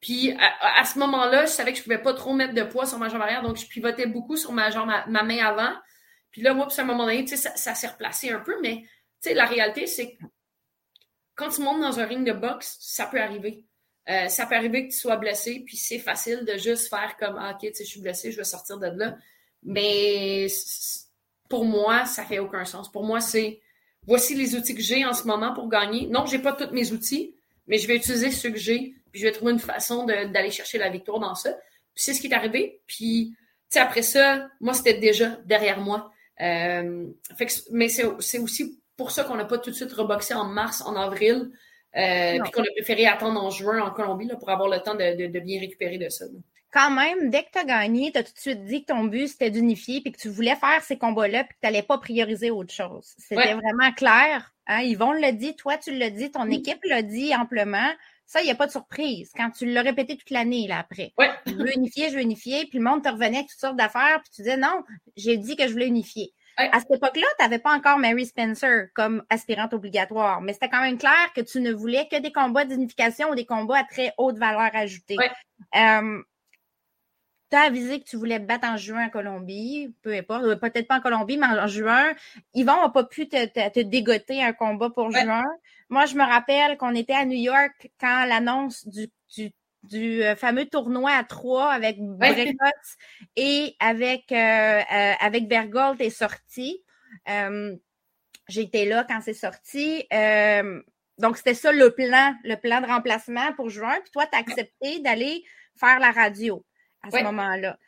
Puis 0.00 0.34
à, 0.60 0.84
ce 0.84 0.98
moment-là, 0.98 1.46
je 1.46 1.50
savais 1.52 1.72
que 1.72 1.78
je 1.78 1.84
pouvais 1.84 2.02
pas 2.02 2.14
trop 2.14 2.32
mettre 2.32 2.54
de 2.54 2.62
poids 2.62 2.86
sur 2.86 2.98
ma 2.98 3.08
jambe 3.08 3.22
arrière, 3.22 3.42
donc 3.42 3.56
je 3.56 3.66
pivotais 3.66 4.06
beaucoup 4.06 4.36
sur 4.36 4.50
ma 4.50 4.70
jambe, 4.70 4.90
ma, 5.06 5.22
main 5.22 5.44
avant. 5.44 5.72
Puis 6.32 6.42
là, 6.42 6.54
moi, 6.54 6.66
à 6.76 6.80
un 6.80 6.84
moment 6.84 7.04
donné, 7.04 7.24
ça, 7.28 7.54
ça 7.54 7.74
s'est 7.74 7.86
replacé 7.86 8.30
un 8.30 8.40
peu, 8.40 8.56
mais 8.60 8.82
la 9.26 9.44
réalité, 9.44 9.86
c'est 9.86 10.16
que 10.16 10.24
quand 11.36 11.50
tu 11.50 11.62
montes 11.62 11.80
dans 11.80 12.00
un 12.00 12.04
ring 12.04 12.26
de 12.26 12.32
boxe, 12.32 12.76
ça 12.80 13.06
peut 13.06 13.20
arriver. 13.20 13.64
Euh, 14.08 14.28
ça 14.28 14.46
peut 14.46 14.56
arriver 14.56 14.86
que 14.86 14.92
tu 14.92 14.98
sois 14.98 15.16
blessé, 15.16 15.62
puis 15.64 15.76
c'est 15.76 15.98
facile 15.98 16.44
de 16.44 16.56
juste 16.58 16.88
faire 16.88 17.16
comme 17.18 17.36
ah, 17.38 17.56
OK, 17.56 17.70
je 17.78 17.84
suis 17.84 18.00
blessé, 18.00 18.32
je 18.32 18.36
vais 18.36 18.44
sortir 18.44 18.78
de 18.78 18.86
là. 18.86 19.16
Mais 19.62 20.48
pour 21.48 21.64
moi, 21.64 22.04
ça 22.06 22.24
fait 22.24 22.40
aucun 22.40 22.64
sens. 22.64 22.90
Pour 22.90 23.04
moi, 23.04 23.20
c'est 23.20 23.60
voici 24.06 24.34
les 24.34 24.56
outils 24.56 24.74
que 24.74 24.82
j'ai 24.82 25.04
en 25.04 25.12
ce 25.12 25.24
moment 25.24 25.54
pour 25.54 25.68
gagner. 25.68 26.08
Non, 26.08 26.26
j'ai 26.26 26.40
pas 26.40 26.52
tous 26.52 26.72
mes 26.72 26.90
outils, 26.92 27.34
mais 27.68 27.78
je 27.78 27.86
vais 27.86 27.96
utiliser 27.96 28.32
ceux 28.32 28.50
que 28.50 28.58
j'ai, 28.58 28.94
puis 29.12 29.20
je 29.20 29.26
vais 29.26 29.32
trouver 29.32 29.52
une 29.52 29.60
façon 29.60 30.04
d'aller 30.04 30.50
chercher 30.50 30.78
la 30.78 30.88
victoire 30.88 31.20
dans 31.20 31.36
ça. 31.36 31.52
Puis 31.94 32.04
c'est 32.04 32.14
ce 32.14 32.20
qui 32.20 32.26
est 32.26 32.34
arrivé. 32.34 32.80
Puis 32.86 33.36
après 33.74 34.02
ça, 34.02 34.48
moi, 34.60 34.74
c'était 34.74 34.94
déjà 34.94 35.38
derrière 35.44 35.80
moi. 35.80 36.10
Euh, 36.40 37.06
mais 37.70 37.88
c'est 37.88 38.38
aussi 38.38 38.80
pour 38.96 39.10
ça 39.10 39.24
qu'on 39.24 39.36
n'a 39.36 39.44
pas 39.44 39.58
tout 39.58 39.70
de 39.70 39.76
suite 39.76 39.92
reboxé 39.92 40.34
en 40.34 40.44
mars, 40.44 40.82
en 40.82 40.96
avril. 40.96 41.50
Euh, 41.96 42.40
puis 42.42 42.52
qu'on 42.52 42.62
a 42.62 42.72
préféré 42.74 43.06
attendre 43.06 43.42
en 43.42 43.50
juin 43.50 43.82
en 43.82 43.90
Colombie 43.90 44.26
là, 44.26 44.36
pour 44.36 44.48
avoir 44.50 44.68
le 44.68 44.80
temps 44.80 44.94
de, 44.94 45.38
bien 45.40 45.60
récupérer 45.60 45.98
de 45.98 46.08
ça. 46.08 46.24
quand 46.72 46.90
même, 46.90 47.28
dès 47.28 47.42
que 47.42 47.50
tu 47.52 47.58
as 47.58 47.64
gagné, 47.64 48.12
tu 48.12 48.18
as 48.18 48.24
tout 48.24 48.32
de 48.32 48.38
suite 48.38 48.64
dit 48.64 48.82
que 48.82 48.92
ton 48.92 49.04
but, 49.04 49.28
c'était 49.28 49.50
d'unifier, 49.50 50.00
puis 50.00 50.12
que 50.12 50.18
tu 50.18 50.30
voulais 50.30 50.56
faire 50.56 50.82
ces 50.82 50.96
combats-là, 50.96 51.44
puis 51.44 51.54
que 51.54 51.60
tu 51.60 51.66
n'allais 51.66 51.82
pas 51.82 51.98
prioriser 51.98 52.50
autre 52.50 52.72
chose. 52.72 53.12
C'était 53.18 53.54
vraiment 53.54 53.92
clair. 53.92 54.54
Hein? 54.66 54.80
Yvon 54.80 55.12
l'a 55.12 55.32
dit, 55.32 55.54
toi, 55.54 55.76
tu 55.76 55.96
l'as 55.96 56.10
dit, 56.10 56.30
ton 56.30 56.48
équipe 56.50 56.82
l'a 56.84 57.02
dit 57.02 57.34
amplement. 57.34 57.90
Ça, 58.24 58.40
il 58.40 58.46
n'y 58.46 58.50
a 58.50 58.54
pas 58.54 58.66
de 58.66 58.72
surprise. 58.72 59.30
Quand 59.36 59.50
tu 59.50 59.66
l'as 59.66 59.82
répété 59.82 60.16
toute 60.16 60.30
l'année, 60.30 60.66
là, 60.66 60.78
après. 60.78 61.12
Je 61.46 61.52
veux 61.52 61.76
unifier, 61.76 62.08
je 62.08 62.14
veux 62.14 62.22
unifier, 62.22 62.64
puis 62.66 62.78
le 62.78 62.84
monde 62.84 63.04
te 63.04 63.08
revenait 63.10 63.38
avec 63.38 63.48
toutes 63.48 63.60
sortes 63.60 63.76
d'affaires, 63.76 64.20
puis 64.22 64.30
tu 64.34 64.40
disais, 64.40 64.56
non, 64.56 64.82
j'ai 65.16 65.36
dit 65.36 65.56
que 65.56 65.66
je 65.66 65.72
voulais 65.72 65.88
unifier. 65.88 66.32
À 66.56 66.80
cette 66.80 66.90
époque-là, 66.90 67.26
tu 67.38 67.44
n'avais 67.44 67.58
pas 67.58 67.74
encore 67.74 67.98
Mary 67.98 68.26
Spencer 68.26 68.88
comme 68.94 69.22
aspirante 69.30 69.72
obligatoire, 69.72 70.40
mais 70.40 70.52
c'était 70.52 70.68
quand 70.68 70.82
même 70.82 70.98
clair 70.98 71.32
que 71.34 71.40
tu 71.40 71.60
ne 71.60 71.72
voulais 71.72 72.08
que 72.10 72.20
des 72.20 72.32
combats 72.32 72.64
d'unification 72.64 73.30
ou 73.30 73.34
des 73.34 73.46
combats 73.46 73.78
à 73.78 73.84
très 73.84 74.12
haute 74.18 74.38
valeur 74.38 74.70
ajoutée. 74.74 75.16
Euh, 75.76 76.22
tu 77.50 77.56
as 77.56 77.62
avisé 77.62 78.00
que 78.00 78.04
tu 78.04 78.16
voulais 78.16 78.40
te 78.40 78.44
battre 78.44 78.66
en 78.66 78.76
juin 78.76 79.06
en 79.06 79.10
Colombie, 79.10 79.94
peu 80.02 80.14
importe, 80.14 80.44
euh, 80.44 80.56
peut-être 80.56 80.88
pas 80.88 80.96
en 80.96 81.00
Colombie, 81.00 81.36
mais 81.36 81.46
en, 81.46 81.66
juin. 81.66 82.14
Yvon 82.54 82.80
n'a 82.80 82.88
pas 82.88 83.04
pu 83.04 83.28
te, 83.28 83.82
dégoter 83.82 84.42
un 84.42 84.54
combat 84.54 84.90
pour 84.90 85.10
juin. 85.10 85.44
Moi, 85.90 86.06
je 86.06 86.14
me 86.14 86.24
rappelle 86.24 86.78
qu'on 86.78 86.94
était 86.94 87.12
à 87.12 87.26
New 87.26 87.36
York 87.36 87.90
quand 88.00 88.24
l'annonce 88.24 88.88
du, 88.88 89.08
du, 89.36 89.52
euh, 89.94 90.36
fameux 90.36 90.66
tournoi 90.66 91.12
à 91.12 91.24
trois 91.24 91.70
avec 91.70 91.96
ouais. 91.98 92.54
et 93.36 93.76
avec, 93.80 94.30
euh, 94.32 94.80
avec 95.20 95.48
Bergold 95.48 96.00
est 96.00 96.10
sorti. 96.10 96.82
J'étais 98.48 98.84
là 98.84 99.04
quand 99.08 99.20
c'est 99.22 99.34
sorti. 99.34 100.06
donc, 101.18 101.36
c'était 101.36 101.54
ça 101.54 101.72
le 101.72 101.90
plan, 101.90 102.34
le 102.44 102.56
plan 102.56 102.80
de 102.80 102.86
remplacement 102.86 103.52
pour 103.54 103.70
juin. 103.70 103.98
Puis 104.02 104.10
toi, 104.12 104.26
tu 104.26 104.36
as 104.36 104.40
accepté 104.40 105.00
d'aller 105.00 105.44
faire 105.76 105.98
la 105.98 106.10
radio 106.10 106.64
à 107.02 107.10
ce 107.10 107.22
moment-là. 107.22 107.78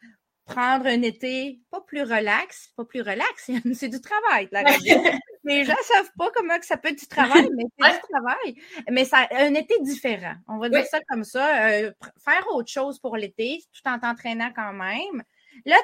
Prendre 0.47 0.87
un 0.87 1.01
été 1.03 1.61
pas 1.71 1.81
plus 1.81 2.03
relax, 2.03 2.73
pas 2.77 2.85
plus 2.85 3.01
relax, 3.01 3.51
c'est 3.75 3.89
du 3.89 4.01
travail, 4.01 4.49
la 4.53 4.63
radio. 4.63 4.97
Les 5.45 5.65
gens 5.65 5.75
savent 5.83 6.11
pas 6.17 6.31
comment 6.35 6.59
que 6.59 6.67
ça 6.67 6.77
peut 6.77 6.89
être 6.89 6.99
du 6.99 7.07
travail, 7.07 7.49
mais 7.55 7.65
c'est 7.79 7.93
du 7.93 8.01
travail. 8.11 8.55
Mais 8.91 9.05
ça, 9.05 9.27
un 9.31 9.55
été 9.55 9.79
différent. 9.81 10.35
On 10.49 10.59
va 10.59 10.69
dire 10.69 10.87
ça 10.87 10.99
comme 11.09 11.25
ça. 11.25 11.69
Euh, 11.69 11.93
faire 12.25 12.47
autre 12.53 12.71
chose 12.71 12.99
pour 12.99 13.17
l'été, 13.17 13.63
tout 13.73 13.89
en 13.89 13.99
t'entraînant 13.99 14.51
quand 14.55 14.73
même. 14.73 15.23
Là, 15.67 15.77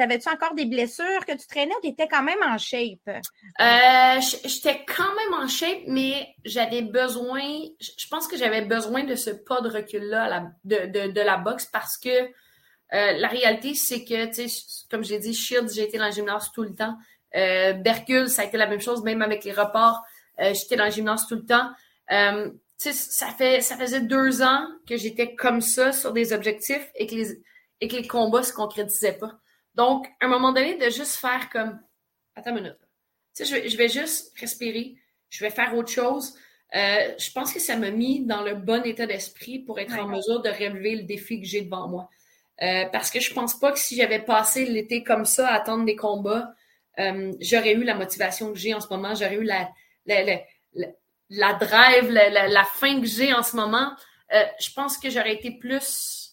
T'avais-tu 0.00 0.30
encore 0.30 0.54
des 0.54 0.64
blessures 0.64 1.26
que 1.26 1.32
tu 1.32 1.46
traînais 1.46 1.74
ou 1.76 1.80
tu 1.82 1.88
étais 1.88 2.08
quand 2.08 2.22
même 2.22 2.42
en 2.42 2.56
shape? 2.56 3.06
Euh, 3.06 4.20
j'étais 4.46 4.82
quand 4.86 5.14
même 5.14 5.42
en 5.42 5.46
shape, 5.46 5.82
mais 5.88 6.34
j'avais 6.42 6.80
besoin, 6.80 7.42
je 7.78 8.06
pense 8.08 8.26
que 8.26 8.38
j'avais 8.38 8.62
besoin 8.62 9.04
de 9.04 9.14
ce 9.14 9.28
pas 9.28 9.60
de 9.60 9.68
recul-là 9.68 10.52
de, 10.64 10.86
de, 10.86 11.12
de, 11.12 11.20
la 11.20 11.36
boxe 11.36 11.66
parce 11.66 11.98
que 11.98 12.08
euh, 12.08 12.32
la 12.92 13.28
réalité, 13.28 13.74
c'est 13.74 14.02
que, 14.02 14.24
tu 14.34 14.48
sais, 14.48 14.86
comme 14.90 15.04
j'ai 15.04 15.18
dit, 15.18 15.34
Shields, 15.34 15.68
j'ai 15.74 15.82
été 15.82 15.98
dans 15.98 16.06
le 16.06 16.12
gymnase 16.12 16.50
tout 16.54 16.62
le 16.62 16.74
temps. 16.74 16.96
Euh, 17.36 17.72
Bercule, 17.74 18.28
ça 18.28 18.42
a 18.42 18.44
été 18.44 18.56
la 18.56 18.66
même 18.66 18.80
chose, 18.80 19.02
même 19.02 19.22
avec 19.22 19.44
les 19.44 19.52
reports. 19.52 20.02
Euh, 20.40 20.54
j'étais 20.54 20.76
dans 20.76 20.86
le 20.86 20.90
gymnase 20.90 21.26
tout 21.26 21.36
le 21.36 21.46
temps. 21.46 21.70
Euh, 22.12 22.50
ça, 22.76 23.28
fait, 23.28 23.60
ça 23.60 23.76
faisait 23.76 24.00
deux 24.00 24.42
ans 24.42 24.66
que 24.88 24.96
j'étais 24.96 25.34
comme 25.34 25.60
ça 25.60 25.92
sur 25.92 26.12
des 26.12 26.32
objectifs 26.32 26.90
et 26.94 27.06
que 27.06 27.14
les, 27.14 27.42
et 27.80 27.88
que 27.88 27.96
les 27.96 28.06
combats 28.06 28.42
se 28.42 28.52
concrétisaient 28.52 29.18
pas. 29.18 29.38
Donc, 29.74 30.06
à 30.20 30.26
un 30.26 30.28
moment 30.28 30.52
donné, 30.52 30.76
de 30.76 30.90
juste 30.90 31.16
faire 31.16 31.48
comme, 31.50 31.78
attends 32.34 32.50
une 32.50 32.62
minute. 32.62 32.78
Je 33.38 33.54
vais, 33.54 33.68
je 33.68 33.76
vais 33.76 33.88
juste 33.88 34.36
respirer. 34.38 34.96
Je 35.28 35.44
vais 35.44 35.50
faire 35.50 35.74
autre 35.74 35.90
chose. 35.90 36.34
Euh, 36.74 37.14
je 37.18 37.30
pense 37.32 37.52
que 37.52 37.60
ça 37.60 37.76
m'a 37.76 37.90
mis 37.90 38.24
dans 38.24 38.42
le 38.42 38.54
bon 38.54 38.84
état 38.84 39.06
d'esprit 39.06 39.60
pour 39.60 39.78
être 39.78 39.98
en 39.98 40.06
mesure 40.06 40.40
de 40.40 40.50
relever 40.50 40.96
le 40.96 41.02
défi 41.02 41.40
que 41.40 41.46
j'ai 41.46 41.62
devant 41.62 41.88
moi. 41.88 42.10
Euh, 42.62 42.84
parce 42.92 43.10
que 43.10 43.20
je 43.20 43.32
pense 43.32 43.58
pas 43.58 43.72
que 43.72 43.78
si 43.78 43.96
j'avais 43.96 44.20
passé 44.20 44.66
l'été 44.66 45.02
comme 45.02 45.24
ça 45.24 45.48
à 45.48 45.54
attendre 45.54 45.84
des 45.84 45.96
combats, 45.96 46.54
euh, 46.98 47.32
j'aurais 47.40 47.72
eu 47.72 47.84
la 47.84 47.94
motivation 47.94 48.52
que 48.52 48.58
j'ai 48.58 48.74
en 48.74 48.80
ce 48.80 48.88
moment, 48.88 49.14
j'aurais 49.14 49.36
eu 49.36 49.44
la, 49.44 49.70
la, 50.06 50.24
la, 50.24 50.40
la 51.30 51.54
drive, 51.54 52.10
la, 52.10 52.48
la, 52.48 52.64
fin 52.64 53.00
que 53.00 53.06
j'ai 53.06 53.32
en 53.32 53.42
ce 53.42 53.56
moment. 53.56 53.92
Euh, 54.32 54.44
je 54.60 54.70
pense 54.72 54.98
que 54.98 55.10
j'aurais 55.10 55.34
été 55.34 55.52
plus 55.52 56.32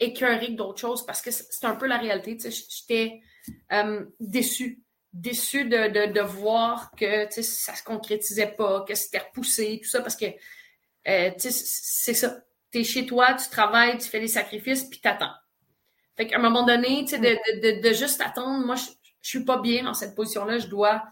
écœurée 0.00 0.48
que 0.48 0.52
d'autres 0.52 0.80
choses 0.80 1.04
parce 1.04 1.20
que 1.20 1.30
c'est 1.30 1.64
un 1.64 1.74
peu 1.74 1.86
la 1.86 1.98
réalité. 1.98 2.50
J'étais 2.50 3.20
euh, 3.72 4.04
déçue. 4.20 4.82
Déçue 5.14 5.64
de, 5.64 5.88
de, 5.88 6.12
de 6.12 6.20
voir 6.20 6.90
que 6.92 7.26
ça 7.30 7.74
se 7.74 7.82
concrétisait 7.82 8.54
pas, 8.58 8.84
que 8.86 8.94
c'était 8.94 9.18
repoussé, 9.18 9.80
tout 9.82 9.88
ça, 9.88 10.02
parce 10.02 10.14
que 10.14 10.26
euh, 11.08 11.30
c'est 11.38 12.14
ça. 12.14 12.42
Tu 12.70 12.80
es 12.80 12.84
chez 12.84 13.06
toi, 13.06 13.32
tu 13.32 13.48
travailles, 13.48 13.96
tu 13.96 14.06
fais 14.06 14.20
des 14.20 14.28
sacrifices, 14.28 14.84
puis 14.84 15.00
t'attends. 15.00 15.32
Fait 16.18 16.26
qu'à 16.26 16.36
un 16.36 16.42
moment 16.42 16.64
donné, 16.64 17.04
tu 17.04 17.16
sais, 17.16 17.18
de, 17.18 17.28
de, 17.60 17.88
de, 17.88 17.94
juste 17.94 18.20
attendre, 18.20 18.66
moi, 18.66 18.74
je, 18.76 18.82
je 18.82 18.97
suis 19.28 19.44
pas 19.44 19.58
bien 19.58 19.84
dans 19.84 19.94
cette 19.94 20.14
position-là. 20.14 20.58
Je 20.58 20.66
dois, 20.66 21.02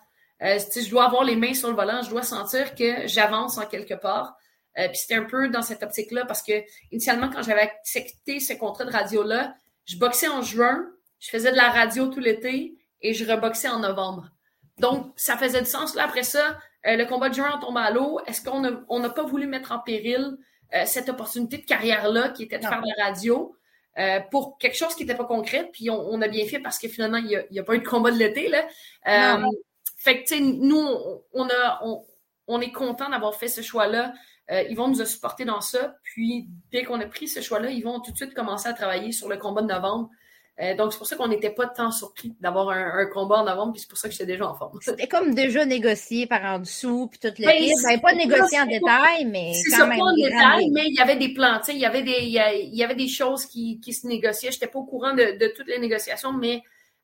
euh, 0.42 0.58
je 0.58 0.90
dois 0.90 1.04
avoir 1.04 1.24
les 1.24 1.36
mains 1.36 1.54
sur 1.54 1.68
le 1.68 1.74
volant. 1.74 2.02
Je 2.02 2.10
dois 2.10 2.22
sentir 2.22 2.74
que 2.74 3.06
j'avance 3.06 3.58
en 3.58 3.66
quelque 3.66 3.94
part. 3.94 4.36
Euh, 4.78 4.88
puis 4.88 4.98
c'était 4.98 5.14
un 5.14 5.24
peu 5.24 5.48
dans 5.48 5.62
cette 5.62 5.82
optique-là 5.82 6.24
parce 6.26 6.42
que 6.42 6.52
initialement, 6.92 7.30
quand 7.30 7.42
j'avais 7.42 7.62
accepté 7.62 8.40
ce 8.40 8.52
contrat 8.52 8.84
de 8.84 8.92
radio-là, 8.92 9.54
je 9.86 9.96
boxais 9.96 10.28
en 10.28 10.42
juin, 10.42 10.86
je 11.18 11.30
faisais 11.30 11.50
de 11.50 11.56
la 11.56 11.70
radio 11.70 12.08
tout 12.08 12.20
l'été 12.20 12.76
et 13.00 13.14
je 13.14 13.30
reboxais 13.30 13.68
en 13.68 13.78
novembre. 13.80 14.30
Donc, 14.78 15.12
ça 15.16 15.38
faisait 15.38 15.60
du 15.60 15.66
sens. 15.66 15.94
Là, 15.94 16.04
après 16.04 16.22
ça, 16.22 16.58
euh, 16.86 16.96
le 16.96 17.06
combat 17.06 17.30
de 17.30 17.34
juin 17.34 17.58
tombe 17.58 17.78
à 17.78 17.90
l'eau. 17.90 18.20
Est-ce 18.26 18.42
qu'on 18.42 18.60
n'a 18.60 18.70
on 18.88 19.08
pas 19.08 19.22
voulu 19.22 19.46
mettre 19.46 19.72
en 19.72 19.78
péril 19.78 20.36
cette 20.84 21.08
opportunité 21.08 21.58
de 21.58 21.64
carrière-là 21.64 22.30
qui 22.30 22.42
était 22.42 22.58
de 22.58 22.66
faire 22.66 22.82
de 22.82 22.88
la 22.98 23.04
radio? 23.04 23.56
Euh, 23.98 24.20
pour 24.30 24.58
quelque 24.58 24.76
chose 24.76 24.94
qui 24.94 25.04
n'était 25.04 25.16
pas 25.16 25.24
concret. 25.24 25.70
Puis 25.72 25.88
on, 25.88 26.20
a 26.20 26.28
bien 26.28 26.46
fait 26.46 26.58
parce 26.58 26.78
que 26.78 26.86
finalement, 26.86 27.16
il 27.16 27.46
n'y 27.50 27.58
a, 27.58 27.64
pas 27.64 27.74
eu 27.74 27.78
de 27.78 27.88
combat 27.88 28.10
de 28.10 28.18
l'été. 28.18 28.48
Là. 28.48 28.66
Euh, 29.08 29.46
fait 29.96 30.22
que, 30.22 30.28
tu 30.28 30.34
sais, 30.34 30.40
nous, 30.40 30.86
on, 31.32 31.48
a, 31.48 31.82
on, 32.46 32.60
est 32.60 32.72
content 32.72 33.08
d'avoir 33.08 33.34
fait 33.36 33.48
ce 33.48 33.62
choix-là. 33.62 34.12
Euh, 34.50 34.62
ils 34.68 34.76
vont 34.76 34.88
nous 34.88 35.00
a 35.00 35.06
supporter 35.06 35.46
dans 35.46 35.62
ça. 35.62 35.96
Puis, 36.02 36.46
dès 36.70 36.84
qu'on 36.84 37.00
a 37.00 37.06
pris 37.06 37.26
ce 37.26 37.40
choix-là, 37.40 37.70
ils 37.70 37.82
vont 37.82 38.00
tout 38.00 38.12
de 38.12 38.16
suite 38.16 38.34
commencer 38.34 38.68
à 38.68 38.74
travailler 38.74 39.12
sur 39.12 39.28
le 39.28 39.38
combat 39.38 39.62
de 39.62 39.68
novembre. 39.68 40.10
Euh, 40.58 40.74
donc, 40.74 40.92
c'est 40.92 40.98
pour 40.98 41.06
ça 41.06 41.16
qu'on 41.16 41.28
n'était 41.28 41.50
pas 41.50 41.66
tant 41.66 41.90
surpris 41.90 42.34
d'avoir 42.40 42.70
un, 42.70 43.04
combat 43.06 43.36
en 43.36 43.44
novembre, 43.44 43.72
puis 43.72 43.82
c'est 43.82 43.88
pour 43.88 43.98
ça 43.98 44.08
que 44.08 44.12
j'étais 44.12 44.26
déjà 44.26 44.48
en 44.48 44.54
forme. 44.54 44.78
C'était 44.80 45.06
comme 45.06 45.34
déjà 45.34 45.66
négocié 45.66 46.26
par 46.26 46.42
en 46.44 46.58
dessous, 46.58 47.08
puis 47.08 47.18
toute 47.18 47.38
l'équipe. 47.38 47.76
Ben, 47.84 48.00
pas 48.00 48.14
négocié 48.14 48.58
en 48.58 48.66
détail, 48.66 49.26
mais 49.26 49.52
ça, 49.52 49.86
même. 49.86 49.98
pas 49.98 50.04
en 50.04 50.14
détail, 50.14 50.70
mais 50.70 50.86
il 50.86 50.94
y 50.94 51.00
avait 51.00 51.16
des 51.16 51.34
plans, 51.34 51.60
il 51.68 51.76
y 51.76 51.84
avait 51.84 52.02
des, 52.02 52.22
il 52.22 52.74
y, 52.74 52.82
avait 52.82 52.94
des 52.94 53.08
choses 53.08 53.44
qui, 53.44 53.80
qui 53.80 53.92
se 53.92 54.06
négociaient. 54.06 54.50
Je 54.50 54.56
n'étais 54.56 54.68
pas 54.68 54.78
au 54.78 54.84
courant 54.84 55.12
de, 55.12 55.38
de, 55.38 55.52
toutes 55.54 55.68
les 55.68 55.78
négociations, 55.78 56.32
mais 56.32 56.62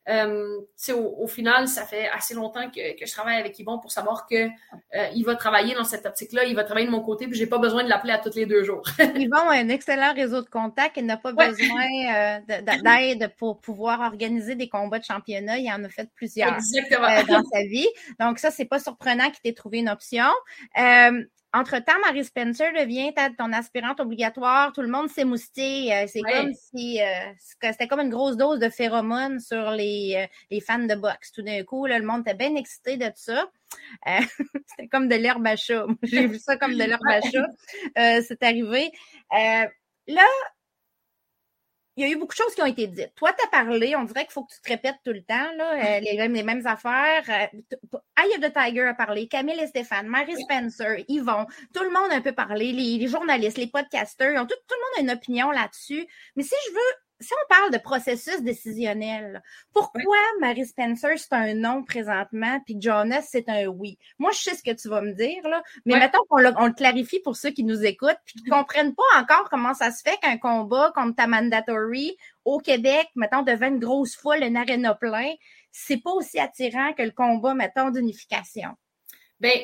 euh, 0.09 0.61
au, 0.91 1.17
au, 1.23 1.27
final, 1.29 1.69
ça 1.69 1.85
fait 1.85 2.09
assez 2.09 2.35
longtemps 2.35 2.69
que, 2.71 2.99
que 2.99 3.07
je 3.07 3.13
travaille 3.13 3.37
avec 3.37 3.57
Yvon 3.59 3.79
pour 3.79 3.93
savoir 3.93 4.27
que 4.27 4.47
euh, 4.47 5.07
il 5.15 5.25
va 5.25 5.37
travailler 5.37 5.75
dans 5.75 5.85
cette 5.85 6.05
optique-là, 6.07 6.45
il 6.45 6.57
va 6.57 6.65
travailler 6.65 6.87
de 6.87 6.91
mon 6.93 7.03
côté, 7.03 7.29
puis 7.29 7.39
j'ai 7.39 7.47
pas 7.47 7.59
besoin 7.59 7.85
de 7.85 7.89
l'appeler 7.89 8.13
à 8.13 8.19
tous 8.19 8.35
les 8.35 8.47
deux 8.47 8.65
jours. 8.65 8.83
Yvon 9.17 9.37
a 9.37 9.55
un 9.55 9.69
excellent 9.69 10.13
réseau 10.13 10.43
de 10.43 10.49
contacts, 10.49 10.97
il 10.97 11.07
n'a 11.07 11.17
pas 11.17 11.33
besoin 11.33 11.87
euh, 12.15 12.41
d'aide 12.83 13.33
pour 13.39 13.61
pouvoir 13.61 14.01
organiser 14.01 14.57
des 14.57 14.69
combats 14.69 14.99
de 14.99 15.05
championnat. 15.05 15.59
Il 15.59 15.71
en 15.71 15.85
a 15.85 15.89
fait 15.89 16.09
plusieurs 16.15 16.51
dans 16.51 17.45
sa 17.53 17.63
vie. 17.63 17.89
Donc 18.19 18.39
ça, 18.39 18.51
c'est 18.51 18.65
pas 18.65 18.81
surprenant 18.81 19.31
qu'il 19.31 19.41
t'ait 19.43 19.53
trouvé 19.53 19.79
une 19.79 19.89
option. 19.89 20.27
Entre-temps, 21.55 21.99
Marie 22.01 22.25
Spencer 22.25 22.73
devient 22.73 23.13
ton 23.37 23.53
aspirante 23.53 24.01
obligatoire. 24.01 24.73
Tout 24.73 24.81
le 24.81 24.89
monde 24.89 25.11
s'est 25.11 25.25
mousté. 25.25 25.95
Euh, 25.95 26.07
c'est 26.07 26.23
comme 26.23 26.53
si 26.55 26.99
euh, 27.03 27.05
c'était 27.61 27.87
comme 27.87 28.01
une 28.01 28.09
grosse 28.09 28.39
dose 28.39 28.59
de 28.59 28.71
phéromones 28.71 29.39
sur 29.39 29.71
les, 29.73 30.15
euh, 30.17 30.27
les 30.51 30.61
fans 30.61 30.79
de 30.79 30.95
boxe. 30.95 31.31
Tout 31.31 31.43
d'un 31.43 31.63
coup, 31.63 31.87
le 31.87 32.01
monde 32.01 32.23
était 32.23 32.35
bien 32.35 32.57
excité 32.57 32.97
de 32.97 33.11
ça. 33.15 33.51
c'était 34.67 34.89
comme 34.89 35.09
de 35.09 35.15
l'herbe 35.17 35.47
à 35.47 35.57
chat. 35.57 35.85
J'ai 36.03 36.27
vu 36.27 36.39
ça 36.39 36.57
comme 36.57 36.73
de 36.73 36.85
l'herbe 36.85 37.07
à 37.07 37.21
chat. 37.21 37.47
c'est 38.23 38.43
arrivé. 38.43 38.91
là, 39.31 40.27
il 41.97 42.05
y 42.05 42.09
a 42.09 42.11
eu 42.11 42.17
beaucoup 42.17 42.33
de 42.33 42.43
choses 42.43 42.55
qui 42.55 42.63
ont 42.63 42.67
été 42.67 42.87
dites. 42.87 43.15
Toi, 43.17 43.33
tu 43.33 43.45
as 43.45 43.49
parlé, 43.49 43.95
on 43.97 44.05
dirait 44.05 44.25
qu'il 44.25 44.33
faut 44.33 44.45
que 44.45 44.55
tu 44.55 44.61
te 44.61 44.69
répètes 44.69 44.97
tout 45.05 45.13
le 45.13 45.23
temps, 45.23 45.53
là, 45.57 45.75
euh, 45.75 46.01
les, 46.01 46.17
les, 46.17 46.43
mêmes 46.43 46.67
affaires. 46.67 47.29
Eye 47.29 48.35
of 48.35 48.41
the 48.41 48.53
Tiger 48.53 48.83
a 48.83 48.95
parlé, 48.95 49.29
Camille 49.29 49.61
et 49.61 49.67
Stéphane, 49.67 50.07
Mary 50.07 50.35
Spencer, 50.37 51.05
Yvon, 51.09 51.47
tout 51.75 51.83
le 51.83 51.91
monde 51.91 52.11
a 52.11 52.17
un 52.17 52.21
peu 52.21 52.33
parlé, 52.33 52.73
les, 52.73 52.99
les 52.99 53.09
journalistes, 53.09 53.59
les 53.59 53.67
podcasters, 53.67 54.41
tout, 54.47 54.55
tout 54.69 54.75
le 54.75 55.01
monde 55.03 55.11
a 55.11 55.13
une 55.13 55.19
opinion 55.19 55.51
là-dessus. 55.51 56.07
Mais 56.37 56.43
si 56.43 56.55
je 56.69 56.73
veux 56.73 56.95
si 57.23 57.33
on 57.33 57.49
parle 57.49 57.73
de 57.73 57.79
processus 57.79 58.43
décisionnel, 58.43 59.43
pourquoi 59.73 60.19
Mary 60.41 60.67
Spencer, 60.67 61.17
c'est 61.17 61.33
un 61.33 61.55
non 61.55 61.85
présentement, 61.85 62.61
puis 62.67 62.77
Jonas, 62.79 63.23
c'est 63.23 63.49
un 63.49 63.67
oui? 63.67 63.99
Moi, 64.19 64.31
je 64.33 64.39
sais 64.39 64.55
ce 64.55 64.63
que 64.63 64.73
tu 64.73 64.89
vas 64.89 65.01
me 65.01 65.13
dire, 65.13 65.43
là, 65.49 65.63
mais 65.87 65.99
mettons 65.99 66.25
qu'on 66.29 66.39
le, 66.39 66.53
on 66.59 66.67
le 66.67 66.73
clarifie 66.73 67.21
pour 67.21 67.37
ceux 67.37 67.51
qui 67.51 67.65
nous 67.65 67.85
écoutent, 67.85 68.19
puis 68.25 68.35
qui 68.43 68.51
comprennent 68.51 68.95
pas 68.95 69.21
encore 69.21 69.49
comment 69.51 69.75
ça 69.75 69.91
se 69.91 70.03
fait 70.03 70.19
qu'un 70.19 70.39
combat 70.39 70.93
comme 70.95 71.15
ta 71.15 71.27
mandatory 71.27 72.17
au 72.45 72.59
Québec, 72.59 73.09
mettons, 73.15 73.43
devant 73.43 73.69
une 73.69 73.79
grosse 73.79 74.17
foule, 74.17 74.43
un 74.43 74.57
aréna 74.57 74.95
plein, 74.95 75.33
c'est 75.71 76.03
pas 76.03 76.13
aussi 76.13 76.39
attirant 76.39 76.93
que 76.93 77.03
le 77.03 77.13
combat, 77.13 77.55
mettons, 77.55 77.91
d'unification. 77.91 78.71
Ben, 79.41 79.59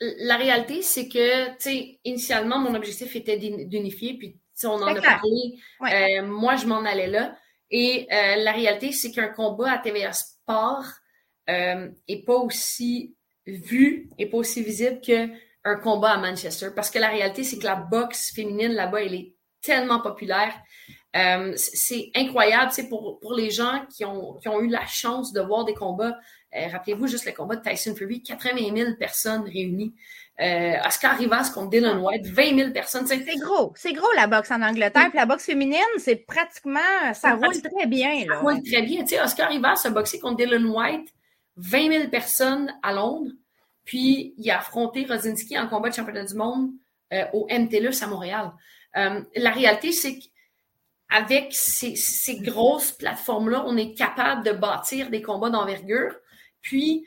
la 0.00 0.36
réalité, 0.36 0.82
c'est 0.82 1.08
que, 1.08 1.50
tu 1.50 1.56
sais, 1.58 2.00
initialement, 2.04 2.58
mon 2.58 2.74
objectif 2.74 3.14
était 3.16 3.36
d'unifier, 3.36 4.14
puis 4.14 4.39
on 4.66 4.82
en 4.82 4.86
a 4.86 5.00
parlé. 5.00 5.58
moi, 6.22 6.56
je 6.56 6.66
m'en 6.66 6.84
allais 6.84 7.08
là. 7.08 7.36
Et 7.70 8.06
la 8.10 8.52
réalité, 8.52 8.92
c'est 8.92 9.10
qu'un 9.10 9.28
combat 9.28 9.72
à 9.72 9.78
TVA 9.78 10.12
Sport 10.12 10.84
est 11.46 12.24
pas 12.26 12.36
aussi 12.36 13.14
vu 13.46 14.08
et 14.18 14.26
pas 14.26 14.38
aussi 14.38 14.62
visible 14.62 15.00
qu'un 15.00 15.76
combat 15.82 16.12
à 16.12 16.18
Manchester. 16.18 16.68
Parce 16.74 16.90
que 16.90 16.98
la 16.98 17.08
réalité, 17.08 17.44
c'est 17.44 17.58
que 17.58 17.64
la 17.64 17.76
boxe 17.76 18.32
féminine 18.34 18.72
là-bas, 18.72 19.02
elle 19.02 19.14
est 19.14 19.34
tellement 19.62 20.00
populaire. 20.00 20.54
Euh, 21.16 21.52
c'est 21.56 22.10
incroyable, 22.14 22.70
c'est 22.72 22.88
pour, 22.88 23.18
pour 23.20 23.34
les 23.34 23.50
gens 23.50 23.84
qui 23.94 24.04
ont, 24.04 24.34
qui 24.34 24.48
ont 24.48 24.60
eu 24.60 24.68
la 24.68 24.86
chance 24.86 25.32
de 25.32 25.40
voir 25.40 25.64
des 25.64 25.74
combats. 25.74 26.16
Euh, 26.54 26.68
rappelez-vous 26.68 27.06
juste 27.06 27.26
le 27.26 27.32
combat 27.32 27.56
de 27.56 27.68
Tyson 27.68 27.94
Fury, 27.94 28.22
80 28.22 28.76
000 28.76 28.94
personnes 28.98 29.42
réunies. 29.42 29.94
Euh, 30.40 30.72
Oscar 30.86 31.18
Rivas 31.18 31.50
contre 31.54 31.70
Dylan 31.70 31.98
White, 31.98 32.26
20 32.26 32.56
000 32.56 32.70
personnes. 32.70 33.06
C'est 33.06 33.18
gros, 33.36 33.72
c'est 33.76 33.92
gros 33.92 34.10
la 34.16 34.26
boxe 34.26 34.50
en 34.50 34.62
Angleterre. 34.62 35.08
Puis 35.10 35.18
la 35.18 35.26
boxe 35.26 35.44
féminine, 35.44 35.80
c'est 35.98 36.16
pratiquement, 36.16 36.80
ça 37.12 37.34
roule 37.34 37.60
très 37.60 37.86
bien. 37.86 38.24
Là. 38.26 38.34
Ça 38.34 38.40
roule 38.40 38.62
très 38.62 38.82
bien. 38.82 39.02
Tu 39.02 39.08
sais, 39.08 39.20
Oscar 39.22 39.50
Rivas 39.50 39.82
a 39.84 39.90
boxé 39.90 40.18
contre 40.18 40.38
Dylan 40.38 40.66
White, 40.66 41.08
20 41.56 41.92
000 41.92 42.08
personnes 42.08 42.72
à 42.82 42.92
Londres. 42.92 43.30
Puis 43.84 44.34
il 44.38 44.50
a 44.50 44.58
affronté 44.58 45.04
Rosinski 45.04 45.58
en 45.58 45.68
combat 45.68 45.90
de 45.90 45.94
championnat 45.94 46.24
du 46.24 46.34
monde 46.34 46.70
au 47.32 47.46
MTLUS 47.50 48.02
à 48.02 48.06
Montréal. 48.06 48.52
la 48.94 49.50
réalité, 49.50 49.92
c'est 49.92 50.18
que 50.18 50.24
avec 51.10 51.48
ces, 51.50 52.38
grosses 52.40 52.92
plateformes-là, 52.92 53.64
on 53.66 53.76
est 53.76 53.94
capable 53.94 54.44
de 54.44 54.52
bâtir 54.52 55.10
des 55.10 55.22
combats 55.22 55.50
d'envergure. 55.50 56.14
Puis, 56.62 57.04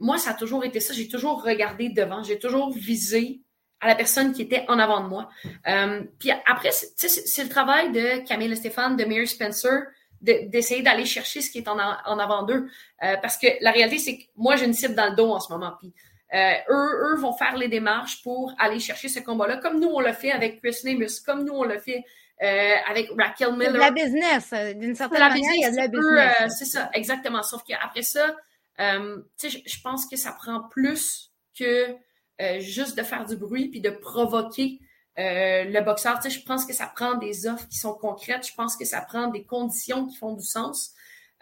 moi, 0.00 0.18
ça 0.18 0.30
a 0.30 0.34
toujours 0.34 0.64
été 0.64 0.80
ça. 0.80 0.94
J'ai 0.94 1.08
toujours 1.08 1.42
regardé 1.42 1.88
devant. 1.88 2.22
J'ai 2.22 2.38
toujours 2.38 2.72
visé 2.72 3.40
à 3.80 3.88
la 3.88 3.94
personne 3.94 4.32
qui 4.32 4.42
était 4.42 4.64
en 4.68 4.78
avant 4.78 5.02
de 5.02 5.08
moi. 5.08 5.28
Euh, 5.68 6.02
puis 6.18 6.30
après, 6.30 6.70
c'est 6.70 7.42
le 7.42 7.48
travail 7.48 7.92
de 7.92 8.26
Camille 8.26 8.56
Stéphane, 8.56 8.96
de 8.96 9.04
Mary 9.04 9.26
Spencer, 9.26 9.82
d'essayer 10.20 10.82
d'aller 10.82 11.04
chercher 11.04 11.42
ce 11.42 11.50
qui 11.50 11.58
est 11.58 11.68
en, 11.68 11.78
avant 11.78 12.44
d'eux. 12.44 12.68
Euh, 13.02 13.16
parce 13.20 13.36
que 13.36 13.46
la 13.60 13.72
réalité, 13.72 13.98
c'est 13.98 14.18
que 14.18 14.22
moi, 14.36 14.56
j'ai 14.56 14.64
une 14.64 14.72
cible 14.72 14.94
dans 14.94 15.10
le 15.10 15.16
dos 15.16 15.30
en 15.30 15.40
ce 15.40 15.52
moment. 15.52 15.74
Puis 15.80 15.92
euh, 16.34 16.54
eux, 16.70 17.12
eux 17.12 17.16
vont 17.16 17.32
faire 17.32 17.56
les 17.56 17.68
démarches 17.68 18.22
pour 18.22 18.52
aller 18.58 18.80
chercher 18.80 19.08
ce 19.08 19.20
combat-là, 19.20 19.58
comme 19.58 19.78
nous, 19.78 19.88
on 19.88 20.00
l'a 20.00 20.12
fait 20.12 20.32
avec 20.32 20.60
Chris 20.60 20.78
Nemus, 20.84 21.20
comme 21.24 21.44
nous, 21.44 21.52
on 21.52 21.62
l'a 21.62 21.78
fait 21.78 22.02
euh, 22.42 22.74
avec 22.90 23.08
Raquel 23.16 23.52
Miller. 23.52 23.78
la 23.78 23.92
business, 23.92 24.52
d'une 24.74 24.96
certaine 24.96 25.20
manière, 25.20 25.52
il 25.54 25.60
y 25.60 25.64
a 25.64 25.70
de 25.70 25.76
la 25.76 25.88
business. 25.88 26.36
Euh, 26.40 26.48
c'est 26.48 26.64
ça, 26.64 26.90
exactement. 26.92 27.42
Sauf 27.44 27.62
qu'après 27.62 28.02
ça, 28.02 28.34
sais, 28.78 29.50
je 29.50 29.80
pense 29.82 30.06
que 30.06 30.16
ça 30.16 30.32
prend 30.32 30.68
plus 30.68 31.32
que 31.58 31.96
juste 32.58 32.96
de 32.98 33.02
faire 33.02 33.24
du 33.24 33.36
bruit 33.36 33.68
puis 33.68 33.80
de 33.80 33.90
provoquer 33.90 34.80
le 35.16 35.80
boxeur. 35.80 36.20
Je 36.22 36.40
pense 36.40 36.64
que 36.64 36.72
ça 36.72 36.86
prend 36.86 37.14
des 37.14 37.46
offres 37.46 37.68
qui 37.68 37.78
sont 37.78 37.94
concrètes. 37.94 38.46
Je 38.46 38.54
pense 38.54 38.76
que 38.76 38.84
ça 38.84 39.00
prend 39.00 39.28
des 39.28 39.44
conditions 39.44 40.06
qui 40.06 40.16
font 40.16 40.34
du 40.34 40.44
sens. 40.44 40.92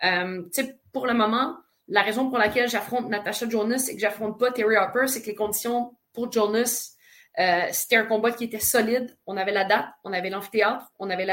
sais, 0.00 0.78
pour 0.92 1.06
le 1.06 1.14
moment, 1.14 1.56
la 1.88 2.02
raison 2.02 2.28
pour 2.28 2.38
laquelle 2.38 2.68
j'affronte 2.68 3.08
Natasha 3.08 3.48
Jonas 3.48 3.88
et 3.90 3.94
que 3.94 4.00
j'affronte 4.00 4.38
pas 4.38 4.52
Terry 4.52 4.76
Harper, 4.76 5.06
c'est 5.08 5.22
que 5.22 5.26
les 5.26 5.34
conditions 5.34 5.96
pour 6.12 6.30
Jonas 6.30 6.92
euh, 7.38 7.66
c'était 7.72 7.96
un 7.96 8.04
combat 8.04 8.32
qui 8.32 8.44
était 8.44 8.58
solide. 8.58 9.16
On 9.26 9.36
avait 9.36 9.52
la 9.52 9.64
date, 9.64 9.86
on 10.04 10.12
avait 10.12 10.30
l'amphithéâtre, 10.30 10.92
on 10.98 11.08
avait 11.10 11.26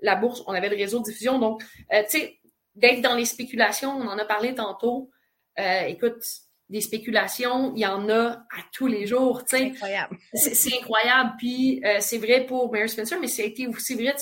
la, 0.00 0.16
bourse, 0.16 0.42
on 0.46 0.52
avait 0.52 0.68
le 0.68 0.76
réseau 0.76 0.98
de 0.98 1.04
diffusion. 1.04 1.38
Donc, 1.38 1.62
euh, 1.92 2.02
tu 2.04 2.18
sais, 2.18 2.40
d'être 2.74 3.02
dans 3.02 3.14
les 3.14 3.24
spéculations, 3.24 3.92
on 3.92 4.08
en 4.08 4.18
a 4.18 4.24
parlé 4.24 4.54
tantôt. 4.54 5.10
Euh, 5.58 5.82
écoute, 5.86 6.22
des 6.68 6.80
spéculations, 6.80 7.72
il 7.74 7.80
y 7.80 7.86
en 7.86 8.08
a 8.08 8.28
à 8.28 8.62
tous 8.72 8.86
les 8.86 9.06
jours. 9.06 9.42
C'est 9.46 9.66
incroyable. 9.66 10.16
C'est 10.34 10.74
incroyable. 10.80 11.34
Puis 11.38 11.82
c'est 12.00 12.18
vrai 12.18 12.46
pour 12.46 12.72
Mary 12.72 12.88
Spencer, 12.88 13.18
mais 13.20 13.28
c'est 13.28 13.54
aussi 13.68 13.94
vrai. 13.94 14.14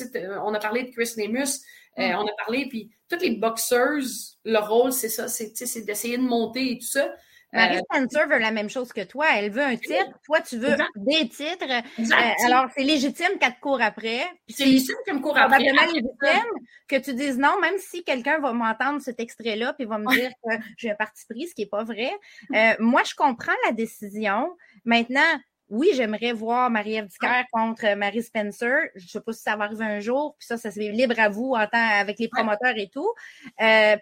On 0.44 0.52
a 0.52 0.58
parlé 0.58 0.84
de 0.84 0.90
Chris 0.90 1.12
Nemus, 1.16 1.60
mm. 1.96 2.02
on 2.16 2.26
a 2.26 2.32
parlé, 2.44 2.66
puis 2.68 2.90
toutes 3.08 3.22
les 3.22 3.36
boxeuses, 3.36 4.38
leur 4.44 4.68
rôle, 4.68 4.92
c'est 4.92 5.08
ça, 5.08 5.28
c'est 5.28 5.84
d'essayer 5.84 6.18
de 6.18 6.22
monter 6.22 6.72
et 6.72 6.78
tout 6.78 6.86
ça. 6.86 7.14
Marie 7.52 7.76
euh, 7.76 7.80
Spencer 7.90 8.28
veut 8.28 8.38
la 8.38 8.50
même 8.50 8.70
chose 8.70 8.92
que 8.92 9.02
toi. 9.02 9.26
Elle 9.36 9.50
veut 9.50 9.62
un 9.62 9.76
titre. 9.76 10.18
Toi, 10.24 10.40
tu 10.40 10.56
veux 10.56 10.74
des 10.96 11.28
titres. 11.28 11.66
Euh, 11.70 12.46
alors, 12.46 12.66
c'est 12.74 12.82
légitime 12.82 13.38
qu'elle 13.38 13.54
te 13.54 13.60
court 13.60 13.82
après. 13.82 14.22
C'est 14.48 14.64
légitime 14.64 14.96
qu'elle 15.04 15.16
me 15.16 15.20
court 15.20 15.36
après. 15.36 15.58
Probablement 15.58 15.92
légitime 15.92 16.50
que 16.88 16.96
tu 16.96 17.14
dises 17.14 17.38
non, 17.38 17.60
même 17.60 17.78
si 17.78 18.04
quelqu'un 18.04 18.38
va 18.38 18.52
m'entendre 18.52 19.00
cet 19.02 19.20
extrait-là 19.20 19.74
puis 19.74 19.84
va 19.84 19.98
me 19.98 20.10
dire 20.14 20.30
que 20.42 20.54
j'ai 20.78 20.90
un 20.90 20.94
parti 20.94 21.24
pris, 21.28 21.48
ce 21.48 21.54
qui 21.54 21.62
n'est 21.62 21.68
pas 21.68 21.84
vrai. 21.84 22.10
Euh, 22.54 22.74
moi, 22.78 23.02
je 23.04 23.14
comprends 23.14 23.52
la 23.66 23.72
décision. 23.72 24.56
Maintenant, 24.86 25.20
oui, 25.68 25.90
j'aimerais 25.94 26.32
voir 26.32 26.70
Marie-Ève 26.70 27.08
contre 27.50 27.94
Marie 27.96 28.22
Spencer. 28.22 28.88
Je 28.94 29.04
ne 29.04 29.08
sais 29.08 29.20
pas 29.20 29.32
si 29.32 29.42
ça 29.42 29.56
va 29.56 29.64
arriver 29.64 29.84
un 29.84 30.00
jour. 30.00 30.36
Puis 30.38 30.46
ça, 30.46 30.56
ça 30.56 30.70
se 30.70 30.80
fait 30.80 30.90
libre 30.90 31.18
à 31.18 31.28
vous 31.28 31.52
en 31.52 31.66
tant 31.66 31.86
avec 32.00 32.18
les 32.18 32.28
promoteurs 32.28 32.76
et 32.76 32.88
tout. 32.88 33.12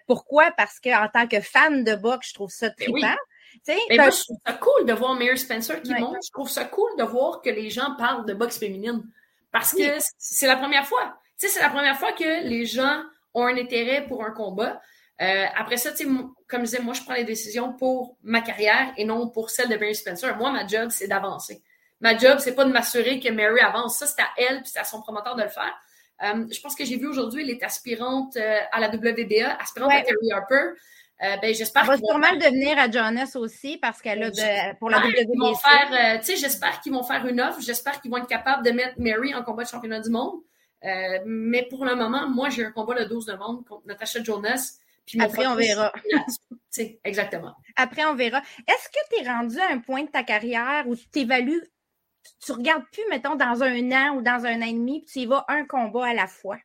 pourquoi? 0.07 0.51
Parce 0.51 0.79
qu'en 0.79 1.09
tant 1.13 1.27
que 1.27 1.41
fan 1.41 1.83
de 1.83 1.95
boxe, 1.95 2.29
je 2.29 2.33
trouve 2.33 2.49
ça 2.49 2.69
ben 2.77 3.15
Mais 3.67 3.97
moi, 3.97 4.09
je 4.09 4.23
trouve 4.23 4.37
ça 4.45 4.53
cool 4.53 4.85
de 4.85 4.93
voir 4.93 5.13
Mary 5.15 5.37
Spencer 5.37 5.81
qui 5.81 5.93
monte. 5.93 6.17
Je 6.25 6.31
trouve 6.31 6.49
ça 6.49 6.65
cool 6.65 6.89
de 6.97 7.03
voir 7.03 7.41
que 7.41 7.49
les 7.49 7.69
gens 7.69 7.95
parlent 7.97 8.25
de 8.25 8.33
boxe 8.33 8.57
féminine. 8.57 9.03
Parce 9.51 9.73
que 9.73 9.97
c'est 10.17 10.47
la 10.47 10.55
première 10.55 10.87
fois. 10.87 11.17
Tu 11.37 11.47
sais, 11.47 11.53
c'est 11.53 11.61
la 11.61 11.69
première 11.69 11.97
fois 11.97 12.13
que 12.13 12.47
les 12.47 12.65
gens 12.65 13.03
ont 13.33 13.45
un 13.45 13.57
intérêt 13.57 14.05
pour 14.07 14.23
un 14.23 14.31
combat. 14.31 14.81
Euh, 15.21 15.45
après 15.55 15.77
ça, 15.77 15.91
comme 16.47 16.61
je 16.61 16.65
disais, 16.65 16.81
moi, 16.81 16.93
je 16.93 17.03
prends 17.03 17.13
les 17.13 17.23
décisions 17.23 17.73
pour 17.73 18.17
ma 18.23 18.41
carrière 18.41 18.91
et 18.97 19.05
non 19.05 19.29
pour 19.29 19.49
celle 19.49 19.69
de 19.69 19.75
Mary 19.75 19.95
Spencer. 19.95 20.35
Moi, 20.37 20.51
ma 20.51 20.65
job, 20.65 20.89
c'est 20.89 21.07
d'avancer. 21.07 21.61
Ma 21.99 22.17
job, 22.17 22.39
c'est 22.39 22.55
pas 22.55 22.65
de 22.65 22.71
m'assurer 22.71 23.19
que 23.19 23.29
Mary 23.29 23.59
avance. 23.59 23.99
Ça, 23.99 24.07
c'est 24.07 24.21
à 24.21 24.29
elle 24.37 24.61
puis 24.61 24.71
c'est 24.73 24.79
à 24.79 24.83
son 24.83 25.01
promoteur 25.01 25.35
de 25.35 25.43
le 25.43 25.49
faire. 25.49 25.73
Euh, 26.23 26.45
je 26.51 26.59
pense 26.61 26.75
que 26.75 26.85
j'ai 26.85 26.97
vu 26.97 27.07
aujourd'hui, 27.07 27.43
elle 27.43 27.49
est 27.49 27.63
aspirante 27.63 28.35
euh, 28.37 28.59
à 28.71 28.79
la 28.79 28.89
WBA, 28.89 29.57
aspirante 29.59 29.91
à 29.91 30.01
Terry 30.01 30.31
Harper. 30.31 30.71
Euh, 31.23 31.37
ben, 31.37 31.53
j'espère 31.53 31.85
va 31.85 31.97
sûrement 31.97 32.33
devenir 32.33 32.79
à 32.79 32.89
Jonas 32.89 33.33
aussi 33.35 33.77
parce 33.77 34.01
qu'elle 34.01 34.23
a 34.23 34.31
de, 34.31 34.77
pour 34.79 34.89
la 34.89 35.01
faire, 35.01 36.15
euh, 36.15 36.17
tu 36.17 36.25
sais, 36.25 36.35
j'espère 36.35 36.81
qu'ils 36.81 36.93
vont 36.93 37.03
faire 37.03 37.25
une 37.27 37.39
offre. 37.39 37.61
J'espère 37.61 38.01
qu'ils 38.01 38.09
vont 38.09 38.17
être 38.17 38.27
capables 38.27 38.65
de 38.65 38.71
mettre 38.71 38.99
Mary 38.99 39.35
en 39.35 39.43
combat 39.43 39.63
de 39.63 39.69
championnat 39.69 39.99
du 39.99 40.09
monde. 40.09 40.39
Euh, 40.83 41.19
mais 41.25 41.67
pour 41.69 41.85
le 41.85 41.95
moment, 41.95 42.27
moi, 42.27 42.49
j'ai 42.49 42.65
un 42.65 42.71
combat 42.71 42.95
le 42.95 43.05
12 43.05 43.27
novembre 43.27 43.63
contre 43.67 43.85
Natasha 43.85 44.23
Jonas. 44.23 44.79
Puis 45.05 45.21
Après, 45.21 45.45
on 45.45 45.55
verra. 45.55 45.91
exactement. 47.03 47.53
Après, 47.75 48.03
on 48.05 48.15
verra. 48.15 48.41
Est-ce 48.67 48.89
que 48.89 49.15
tu 49.15 49.23
es 49.23 49.29
rendu 49.29 49.59
à 49.59 49.69
un 49.71 49.77
point 49.77 50.03
de 50.03 50.09
ta 50.09 50.23
carrière 50.23 50.85
où 50.87 50.95
tu 50.95 51.07
t'évalues, 51.07 51.63
tu 52.43 52.51
regardes 52.51 52.85
plus, 52.91 53.03
mettons, 53.11 53.35
dans 53.35 53.61
un 53.61 53.91
an 53.91 54.15
ou 54.15 54.21
dans 54.23 54.43
un 54.45 54.59
an 54.61 54.65
et 54.65 54.73
demi, 54.73 55.01
puis 55.01 55.11
tu 55.11 55.19
y 55.19 55.25
vas 55.27 55.45
un 55.49 55.65
combat 55.65 56.07
à 56.07 56.13
la 56.15 56.25
fois? 56.25 56.57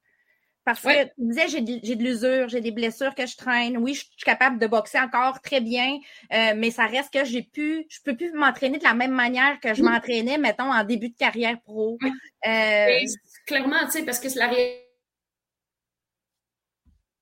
Parce 0.66 0.82
que 0.82 1.04
tu 1.04 1.12
disais, 1.18 1.46
j'ai 1.46 1.60
de, 1.60 2.02
l'usure, 2.02 2.48
j'ai 2.48 2.60
des 2.60 2.72
blessures 2.72 3.14
que 3.14 3.24
je 3.24 3.36
traîne. 3.36 3.78
Oui, 3.78 3.94
je 3.94 4.00
suis 4.00 4.24
capable 4.24 4.58
de 4.58 4.66
boxer 4.66 4.98
encore 4.98 5.40
très 5.40 5.60
bien, 5.60 6.00
euh, 6.32 6.54
mais 6.56 6.72
ça 6.72 6.86
reste 6.86 7.12
que 7.12 7.24
j'ai 7.24 7.44
pu, 7.44 7.86
je 7.88 8.00
peux 8.04 8.16
plus 8.16 8.32
m'entraîner 8.32 8.78
de 8.78 8.82
la 8.82 8.92
même 8.92 9.12
manière 9.12 9.60
que 9.60 9.74
je 9.74 9.82
m'entraînais, 9.84 10.38
mettons, 10.38 10.72
en 10.72 10.82
début 10.82 11.10
de 11.10 11.16
carrière 11.16 11.60
pro. 11.62 11.98
Euh, 12.46 12.98
clairement, 13.46 13.84
tu 13.84 13.92
sais, 13.92 14.04
parce 14.04 14.18
que 14.18 14.26
la 14.36 14.48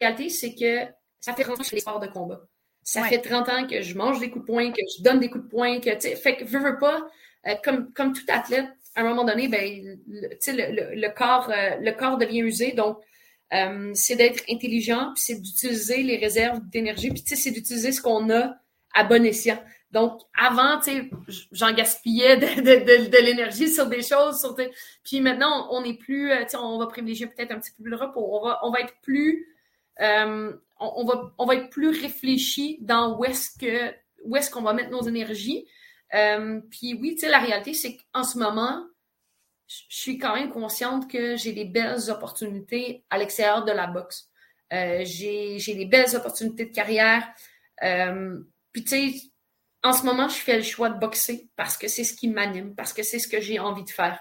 réalité, 0.01 0.30
c'est 0.30 0.55
que 0.55 0.90
ça 1.20 1.34
fait 1.34 1.42
30 1.42 1.57
ans 1.57 1.59
que 1.59 1.64
je 1.64 1.68
fais 1.68 1.76
des 1.76 1.82
sports 1.82 2.01
de 2.01 2.07
combat. 2.07 2.40
Ça 2.82 3.05
fait 3.05 3.20
30 3.20 3.49
ans 3.51 3.66
que 3.66 3.82
je 3.82 3.95
mange 3.95 4.20
des 4.20 4.30
coups 4.30 4.47
de 4.47 4.53
poing, 4.53 4.72
que 4.72 4.80
je 4.97 5.03
donne 5.03 5.20
des 5.20 5.28
coups 5.28 5.45
de 5.45 5.51
poing, 5.51 5.80
que, 5.80 5.90
tu 5.90 6.01
sais, 6.01 6.16
fait 6.16 6.36
que, 6.36 6.45
veux, 6.45 6.61
veux 6.61 6.78
pas, 6.78 7.07
euh, 7.47 7.57
comme, 7.62 7.92
comme 7.92 8.14
tout 8.14 8.24
athlète, 8.28 8.70
à 8.95 9.03
un 9.03 9.05
moment 9.05 9.24
donné, 9.24 9.49
ben, 9.49 9.99
le, 10.07 10.95
le, 10.95 11.09
corps, 11.14 11.51
le 11.51 11.90
corps 11.92 12.16
devient 12.16 12.40
usé, 12.40 12.72
donc, 12.72 12.99
euh, 13.53 13.92
c'est 13.95 14.16
d'être 14.16 14.42
intelligent, 14.51 15.12
puis 15.14 15.22
c'est 15.22 15.40
d'utiliser 15.40 16.03
les 16.03 16.16
réserves 16.16 16.61
d'énergie, 16.70 17.11
puis 17.11 17.22
c'est 17.24 17.51
d'utiliser 17.51 17.92
ce 17.92 18.01
qu'on 18.01 18.30
a 18.30 18.57
à 18.95 19.05
bon 19.05 19.24
escient. 19.24 19.62
Donc, 19.90 20.22
avant, 20.36 20.80
j'en 21.53 21.72
gaspillais 21.72 22.36
de, 22.36 23.09
de, 23.09 23.18
l'énergie 23.24 23.68
sur 23.68 23.86
des 23.86 24.03
choses, 24.03 24.40
sur 24.40 24.57
puis 25.05 25.20
maintenant, 25.20 25.68
on 25.70 25.82
n'est 25.82 25.95
plus, 25.95 26.32
euh, 26.32 26.45
on 26.59 26.78
va 26.78 26.86
privilégier 26.86 27.26
peut-être 27.28 27.53
un 27.53 27.61
petit 27.61 27.70
peu 27.76 27.84
plus 27.84 27.90
le 27.90 27.97
repos. 27.97 28.26
On 28.32 28.45
va, 28.45 28.59
on 28.64 28.70
va 28.72 28.80
être 28.80 28.95
plus, 29.03 29.47
euh, 30.01 30.53
on, 30.80 31.05
va, 31.05 31.32
on 31.38 31.47
va 31.47 31.55
être 31.55 31.70
plus 31.70 31.90
réfléchi 31.90 32.78
dans 32.80 33.16
où 33.16 33.24
est-ce 33.24 33.57
que, 33.57 33.95
où 34.24 34.36
est-ce 34.36 34.51
qu'on 34.51 34.62
va 34.62 34.72
mettre 34.72 34.90
nos 34.90 35.03
énergies. 35.03 35.64
puis 36.11 36.99
oui, 37.01 37.16
la 37.22 37.38
réalité, 37.38 37.72
c'est 37.72 37.97
qu'en 38.12 38.24
ce 38.24 38.36
moment, 38.38 38.84
je 39.66 39.82
suis 39.88 40.18
quand 40.18 40.34
même 40.34 40.50
consciente 40.50 41.10
que 41.10 41.36
j'ai 41.36 41.52
des 41.52 41.64
belles 41.64 42.10
opportunités 42.10 43.04
à 43.10 43.18
l'extérieur 43.18 43.64
de 43.64 43.72
la 43.72 43.86
boxe. 43.86 44.28
Euh, 44.72 45.02
j'ai 45.04 45.74
des 45.74 45.86
belles 45.86 46.14
opportunités 46.16 46.66
de 46.66 46.72
carrière. 46.72 47.26
Euh, 47.82 48.38
puis, 48.72 48.84
tu 48.84 49.12
sais, 49.12 49.20
en 49.82 49.92
ce 49.92 50.04
moment, 50.04 50.28
je 50.28 50.36
fais 50.36 50.56
le 50.56 50.62
choix 50.62 50.90
de 50.90 50.98
boxer 50.98 51.48
parce 51.56 51.76
que 51.76 51.88
c'est 51.88 52.04
ce 52.04 52.14
qui 52.14 52.28
m'anime, 52.28 52.74
parce 52.74 52.92
que 52.92 53.02
c'est 53.02 53.18
ce 53.18 53.28
que 53.28 53.40
j'ai 53.40 53.58
envie 53.58 53.84
de 53.84 53.90
faire. 53.90 54.20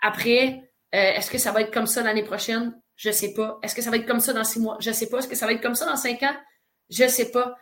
Après, 0.00 0.60
euh, 0.94 1.12
est-ce 1.14 1.30
que 1.30 1.38
ça 1.38 1.52
va 1.52 1.62
être 1.62 1.72
comme 1.72 1.86
ça 1.86 2.02
l'année 2.02 2.24
prochaine? 2.24 2.78
Je 2.96 3.10
sais 3.10 3.34
pas. 3.34 3.58
Est-ce 3.62 3.74
que 3.74 3.82
ça 3.82 3.90
va 3.90 3.96
être 3.96 4.06
comme 4.06 4.20
ça 4.20 4.32
dans 4.32 4.44
six 4.44 4.60
mois? 4.60 4.76
Je 4.80 4.90
sais 4.92 5.08
pas. 5.08 5.18
Est-ce 5.18 5.28
que 5.28 5.36
ça 5.36 5.46
va 5.46 5.52
être 5.52 5.62
comme 5.62 5.74
ça 5.74 5.86
dans 5.86 5.96
cinq 5.96 6.22
ans? 6.22 6.36
Je 6.90 7.06
sais 7.08 7.30
pas. 7.30 7.56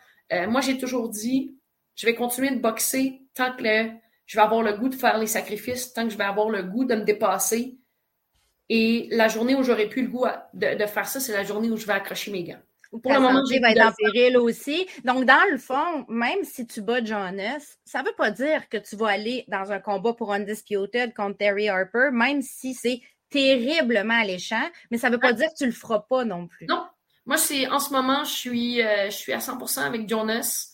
moi, 0.47 0.61
j'ai 0.61 0.77
toujours 0.77 1.09
dit, 1.09 1.57
je 1.95 2.05
vais 2.05 2.15
continuer 2.15 2.51
de 2.51 2.59
boxer 2.59 3.21
tant 3.33 3.55
que 3.55 3.63
le, 3.63 3.91
je 4.31 4.37
vais 4.37 4.43
avoir 4.43 4.61
le 4.61 4.71
goût 4.71 4.87
de 4.87 4.95
faire 4.95 5.17
les 5.17 5.27
sacrifices 5.27 5.91
tant 5.91 6.05
que 6.05 6.09
je 6.09 6.17
vais 6.17 6.23
avoir 6.23 6.49
le 6.49 6.63
goût 6.63 6.85
de 6.85 6.95
me 6.95 7.03
dépasser 7.03 7.77
Et 8.69 9.09
la 9.11 9.27
journée 9.27 9.55
où 9.55 9.63
j'aurais 9.63 9.89
plus 9.89 10.03
le 10.03 10.07
goût 10.07 10.25
de, 10.53 10.77
de 10.77 10.85
faire 10.85 11.05
ça, 11.05 11.19
c'est 11.19 11.33
la 11.33 11.43
journée 11.43 11.69
où 11.69 11.75
je 11.75 11.85
vais 11.85 11.91
accrocher 11.91 12.31
mes 12.31 12.45
gants. 12.45 12.61
Pour 12.91 13.01
Ta 13.01 13.15
le 13.15 13.19
moment, 13.19 13.45
santé 13.45 13.59
va 13.59 13.71
être 13.71 13.81
en 13.81 13.91
péril 13.91 14.37
aussi. 14.37 14.87
Donc, 15.03 15.25
dans 15.25 15.51
le 15.51 15.57
fond, 15.57 16.05
même 16.07 16.45
si 16.45 16.65
tu 16.65 16.81
bats 16.81 17.03
Jonas, 17.03 17.75
ça 17.83 18.01
ne 18.01 18.07
veut 18.07 18.13
pas 18.15 18.31
dire 18.31 18.69
que 18.69 18.77
tu 18.77 18.95
vas 18.95 19.09
aller 19.09 19.43
dans 19.49 19.69
un 19.73 19.79
combat 19.81 20.13
pour 20.13 20.31
Undisputed 20.31 21.13
contre 21.13 21.35
Terry 21.35 21.67
Harper, 21.67 22.11
même 22.13 22.41
si 22.41 22.73
c'est 22.73 23.01
terriblement 23.29 24.21
alléchant, 24.21 24.65
mais 24.91 24.97
ça 24.97 25.09
ne 25.09 25.15
veut 25.15 25.19
pas 25.19 25.33
dire 25.33 25.49
que 25.49 25.57
tu 25.57 25.65
le 25.65 25.73
feras 25.73 26.05
pas 26.09 26.23
non 26.23 26.47
plus. 26.47 26.67
Non. 26.67 26.85
Moi, 27.25 27.35
c'est 27.35 27.67
en 27.67 27.79
ce 27.79 27.91
moment, 27.91 28.23
je 28.23 28.31
suis, 28.31 28.81
euh, 28.81 29.07
je 29.07 29.15
suis 29.15 29.33
à 29.33 29.39
100% 29.39 29.81
avec 29.81 30.07
Jonas. 30.07 30.69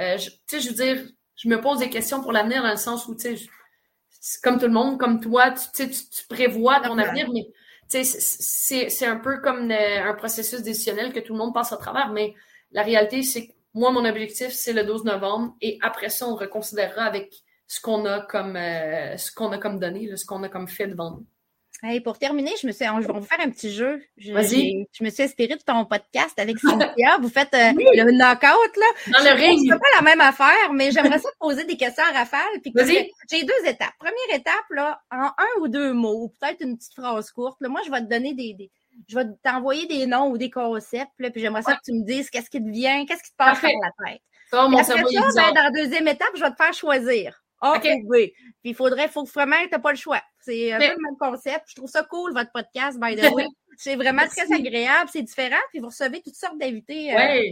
Euh, 0.00 0.18
tu 0.18 0.30
sais, 0.48 0.60
je 0.60 0.68
veux 0.70 0.74
dire, 0.74 1.06
je 1.36 1.48
me 1.48 1.60
pose 1.60 1.78
des 1.78 1.90
questions 1.90 2.22
pour 2.22 2.32
l'avenir 2.32 2.62
dans 2.62 2.70
le 2.70 2.76
sens 2.76 3.06
où, 3.08 3.14
tu 3.14 3.36
sais, 3.36 3.48
comme 4.42 4.58
tout 4.58 4.66
le 4.66 4.72
monde, 4.72 4.98
comme 4.98 5.20
toi, 5.20 5.50
tu, 5.50 5.88
tu, 5.88 5.90
tu 5.90 6.26
prévois 6.28 6.80
ton 6.80 6.98
avenir, 6.98 7.28
mais 7.32 7.46
c'est 7.88 9.06
un 9.06 9.16
peu 9.16 9.40
comme 9.40 9.70
un 9.70 10.14
processus 10.14 10.62
décisionnel 10.62 11.12
que 11.12 11.20
tout 11.20 11.32
le 11.32 11.38
monde 11.38 11.54
passe 11.54 11.72
à 11.72 11.76
travers, 11.76 12.10
mais 12.10 12.34
la 12.72 12.82
réalité, 12.82 13.22
c'est 13.22 13.48
que 13.48 13.52
moi, 13.74 13.92
mon 13.92 14.04
objectif, 14.04 14.48
c'est 14.48 14.72
le 14.72 14.84
12 14.84 15.04
novembre, 15.04 15.54
et 15.60 15.78
après 15.82 16.08
ça, 16.08 16.26
on 16.26 16.34
reconsidérera 16.34 17.02
avec 17.02 17.32
ce 17.66 17.80
qu'on 17.80 18.04
a 18.06 18.20
comme 18.20 18.56
euh, 18.56 19.16
ce 19.16 19.32
qu'on 19.32 19.52
a 19.52 19.58
comme 19.58 19.78
donné, 19.78 20.16
ce 20.16 20.24
qu'on 20.24 20.42
a 20.42 20.48
comme 20.48 20.68
fait 20.68 20.86
devant 20.86 21.10
nous 21.10 21.26
pour 22.04 22.18
terminer, 22.18 22.52
je 22.60 22.66
me 22.66 22.72
suis, 22.72 22.88
on, 22.88 23.00
va 23.00 23.12
vous 23.12 23.24
faire 23.24 23.40
un 23.40 23.50
petit 23.50 23.72
jeu. 23.72 24.02
Je, 24.16 24.32
je 24.32 25.04
me 25.04 25.10
suis 25.10 25.22
inspirée 25.22 25.56
de 25.56 25.62
ton 25.62 25.84
podcast 25.84 26.38
avec 26.38 26.58
Cynthia. 26.58 27.18
Vous 27.20 27.28
faites 27.28 27.54
euh, 27.54 27.72
le 27.74 28.12
knockout, 28.12 28.76
là. 28.76 29.18
Dans 29.18 29.24
le 29.24 29.34
ring. 29.36 29.60
C'est 29.62 29.78
pas 29.78 29.96
la 29.96 30.02
même 30.02 30.20
affaire, 30.20 30.72
mais 30.72 30.90
j'aimerais 30.90 31.18
ça 31.18 31.30
te 31.30 31.38
poser 31.38 31.64
des 31.64 31.76
questions 31.76 32.04
à 32.10 32.18
rafale. 32.18 32.40
j'ai 32.64 33.42
deux 33.44 33.68
étapes. 33.68 33.94
Première 33.98 34.38
étape, 34.38 34.66
là, 34.70 35.00
en 35.10 35.26
un 35.26 35.60
ou 35.60 35.68
deux 35.68 35.92
mots, 35.92 36.24
ou 36.24 36.28
peut-être 36.40 36.60
une 36.60 36.76
petite 36.76 36.94
phrase 36.94 37.30
courte. 37.30 37.58
moi, 37.60 37.80
je 37.84 37.90
vais 37.90 38.00
te 38.00 38.08
donner 38.08 38.34
des, 38.34 38.70
je 39.08 39.16
vais 39.16 39.24
t'envoyer 39.42 39.86
des 39.86 40.06
noms 40.06 40.30
ou 40.30 40.38
des 40.38 40.50
concepts, 40.50 41.10
puis 41.18 41.30
j'aimerais 41.36 41.62
ça 41.62 41.74
que 41.74 41.82
tu 41.84 41.92
me 41.92 42.04
dises 42.04 42.30
qu'est-ce 42.30 42.50
qui 42.50 42.62
te 42.62 42.70
vient, 42.70 43.04
qu'est-ce 43.06 43.22
qui 43.22 43.30
te 43.30 43.36
passe 43.36 43.60
par 43.60 43.70
la 43.70 44.10
tête. 44.10 44.22
Ça, 44.50 44.68
mon 44.68 44.78
après 44.78 44.84
ça, 44.84 45.02
ben, 45.02 45.54
dans 45.54 45.62
la 45.62 45.70
deuxième 45.70 46.06
étape, 46.08 46.30
je 46.34 46.40
vais 46.40 46.50
te 46.50 46.56
faire 46.56 46.72
choisir. 46.72 47.42
A 47.60 47.78
ou 47.78 48.08
B. 48.08 48.12
Puis 48.12 48.54
il 48.64 48.74
faudrait, 48.74 49.08
faut 49.08 49.24
vraiment, 49.24 49.56
t'as 49.70 49.78
pas 49.78 49.92
le 49.92 49.96
choix. 49.96 50.20
C'est 50.40 50.72
un 50.72 50.78
peu 50.78 50.84
le 50.84 51.02
même 51.02 51.16
concept. 51.18 51.64
Je 51.68 51.74
trouve 51.76 51.90
ça 51.90 52.02
cool, 52.04 52.32
votre 52.32 52.52
podcast, 52.52 52.98
by 53.00 53.16
the 53.16 53.30
way. 53.34 53.46
C'est 53.76 53.96
vraiment 53.96 54.26
très 54.26 54.50
agréable, 54.52 55.10
c'est 55.12 55.22
différent, 55.22 55.60
puis 55.70 55.80
vous 55.80 55.88
recevez 55.88 56.22
toutes 56.22 56.34
sortes 56.34 56.58
d'invités. 56.58 57.14
Euh, 57.14 57.42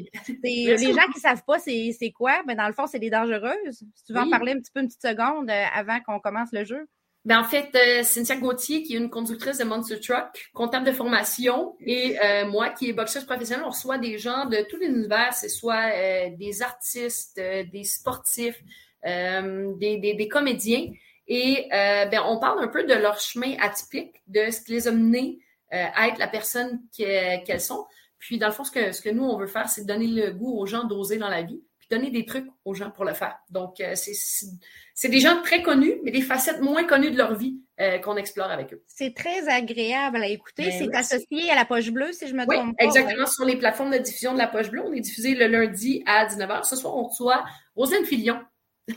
les 0.43 0.77
gens 0.77 1.13
qui 1.13 1.21
savent 1.21 1.45
pas 1.47 1.59
c'est 1.59 2.13
quoi, 2.17 2.43
mais 2.47 2.55
dans 2.55 2.67
le 2.67 2.73
fond, 2.73 2.87
c'est 2.87 2.99
des 2.99 3.11
dangereuses. 3.11 3.85
Si 3.95 4.05
tu 4.07 4.13
veux 4.13 4.21
en 4.21 4.31
parler 4.31 4.53
un 4.53 4.59
petit 4.59 4.71
peu 4.73 4.81
une 4.81 4.87
petite 4.87 5.03
seconde 5.03 5.51
euh, 5.51 5.65
avant 5.75 6.01
qu'on 6.01 6.21
commence 6.21 6.49
le 6.53 6.65
jeu. 6.65 6.87
Ben, 7.27 7.39
en 7.39 7.45
fait, 7.45 7.75
euh, 7.75 8.03
Cynthia 8.03 8.37
Gauthier, 8.37 8.83
qui 8.83 8.95
est 8.95 8.99
une 8.99 9.09
conductrice 9.11 9.59
de 9.59 9.65
Monster 9.65 9.99
Truck, 10.01 10.51
comptable 10.53 10.87
de 10.87 10.93
formation, 10.93 11.77
et 11.81 12.17
moi, 12.47 12.71
qui 12.71 12.89
est 12.89 12.93
boxeuse 12.93 13.25
professionnelle, 13.25 13.65
on 13.67 13.71
reçoit 13.71 13.99
des 13.99 14.19
gens 14.19 14.47
de 14.47 14.59
tout 14.69 14.77
l'univers, 14.79 15.35
c'est 15.35 15.49
soit 15.49 15.91
des 16.31 16.63
artistes, 16.63 17.37
des 17.37 17.85
sportifs, 17.85 18.63
des, 19.05 19.99
des, 19.99 20.15
des, 20.15 20.29
comédiens. 20.29 20.87
Et 21.27 21.69
euh, 21.73 22.07
ben, 22.07 22.23
on 22.27 22.39
parle 22.39 22.63
un 22.63 22.69
peu 22.69 22.85
de 22.85 22.95
leur 22.95 23.19
chemin 23.19 23.57
atypique, 23.61 24.23
de 24.27 24.51
ce 24.51 24.61
qui 24.61 24.73
les 24.73 24.89
a 24.89 24.93
menés 24.93 25.39
euh, 25.73 25.85
à 25.95 26.09
être 26.09 26.19
la 26.19 26.29
personne 26.29 26.81
qu'elles 26.97 27.61
sont. 27.61 27.87
Puis, 28.19 28.39
dans 28.39 28.49
le 28.49 28.53
fond, 28.53 28.65
ce 28.65 28.71
que, 28.71 28.93
ce 28.93 29.03
que 29.03 29.11
nous, 29.11 29.25
on 29.25 29.37
veut 29.37 29.47
faire, 29.47 29.69
c'est 29.69 29.87
donner 29.87 30.07
le 30.07 30.33
goût 30.33 30.59
aux 30.59 30.67
gens 30.67 30.85
d'oser 30.85 31.19
dans 31.19 31.29
la 31.29 31.43
vie, 31.43 31.63
puis 31.79 31.89
donner 31.91 32.11
des 32.11 32.25
trucs 32.25 32.47
aux 32.65 32.75
gens 32.75 32.91
pour 32.91 33.05
le 33.05 33.15
faire. 33.15 33.39
Donc, 33.51 33.81
euh, 33.81 33.95
c'est 33.95 35.09
des 35.09 35.21
gens 35.21 35.43
très 35.43 35.63
connus, 35.63 35.97
mais 36.05 36.11
des 36.11 36.23
facettes 36.23 36.61
moins 36.61 36.85
connues 36.85 37.11
de 37.11 37.19
leur 37.19 37.35
vie 37.35 37.59
qu'on 38.05 38.17
explore 38.17 38.53
avec 38.53 38.73
eux. 38.73 38.85
C'est 38.87 39.17
très 39.17 39.49
agréable 39.49 40.23
à 40.23 40.29
écouter. 40.29 40.67
Ben, 40.67 40.73
c'est 40.79 40.95
associé 40.95 41.51
à 41.51 41.57
la 41.57 41.65
poche 41.65 41.91
bleue, 41.91 42.13
si 42.13 42.29
je 42.29 42.35
me 42.35 42.45
oui, 42.47 42.55
trompe 42.55 42.77
pas. 42.79 42.85
Exactement, 42.85 43.27
sur 43.27 43.45
les 43.45 43.57
plateformes 43.57 43.91
de 43.91 43.99
diffusion 43.99 44.33
de 44.33 44.39
la 44.39 44.47
poche 44.47 44.71
bleue. 44.71 44.85
On 44.87 44.93
est 44.93 45.01
diffusé 45.01 45.35
le 45.35 45.49
lundi 45.49 46.05
à 46.07 46.25
19h. 46.27 46.63
Ce 46.63 46.77
soir, 46.77 46.97
on 46.97 47.09
reçoit 47.09 47.45
Rosine 47.75 48.05
Filion, 48.05 48.39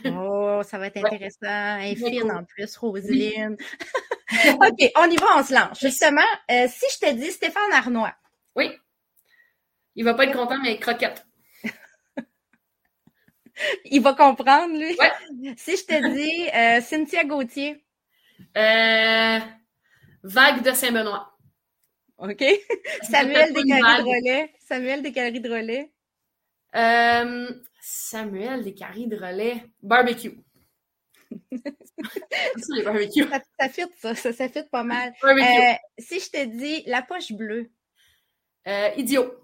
Oh, 0.04 0.60
ça 0.64 0.78
va 0.78 0.86
être 0.88 0.98
intéressant. 0.98 1.80
Infine 1.80 2.30
en 2.30 2.44
plus, 2.44 2.76
Roselyne. 2.76 3.56
OK, 4.60 4.92
on 4.96 5.10
y 5.10 5.16
va, 5.16 5.38
on 5.38 5.42
se 5.42 5.54
lance. 5.54 5.80
Justement, 5.80 6.20
euh, 6.50 6.66
si 6.68 6.84
je 6.94 7.06
te 7.06 7.12
dis 7.14 7.30
Stéphane 7.30 7.72
Arnois. 7.72 8.14
Oui. 8.54 8.70
Il 9.94 10.04
va 10.04 10.14
pas 10.14 10.24
être 10.24 10.36
content, 10.36 10.58
mais 10.62 10.78
croquette. 10.78 11.26
Il 13.86 14.02
va 14.02 14.14
comprendre, 14.14 14.78
lui. 14.78 14.96
Ouais. 14.96 15.54
Si 15.56 15.76
je 15.76 15.84
te 15.84 16.14
dis 16.14 16.48
euh, 16.54 16.80
Cynthia 16.82 17.24
Gauthier. 17.24 17.84
Euh, 18.56 19.38
vague 20.22 20.62
de 20.62 20.72
Saint-Benoît. 20.72 21.36
OK. 22.18 22.44
Samuel 23.10 23.52
des 23.52 23.62
de 23.62 24.02
relais. 24.02 24.52
Samuel 24.60 25.02
des 25.02 25.10
de 25.10 25.50
relais. 25.50 25.92
Euh, 26.74 27.48
Samuel 27.80 28.64
des 28.64 28.74
caries 28.74 29.06
de 29.06 29.16
relais. 29.16 29.64
Barbecue. 29.82 30.38
les 31.50 32.82
barbecues. 32.82 33.28
Ça, 33.28 33.40
ça 33.60 33.68
fit, 33.68 33.86
ça. 33.98 34.14
Ça, 34.14 34.32
ça 34.32 34.48
fit 34.48 34.64
pas 34.70 34.84
mal. 34.84 35.12
Euh, 35.24 35.74
si 35.98 36.20
je 36.20 36.30
te 36.30 36.44
dis 36.44 36.82
la 36.86 37.02
poche 37.02 37.32
bleue. 37.32 37.70
Euh, 38.66 38.90
idiot. 38.96 39.34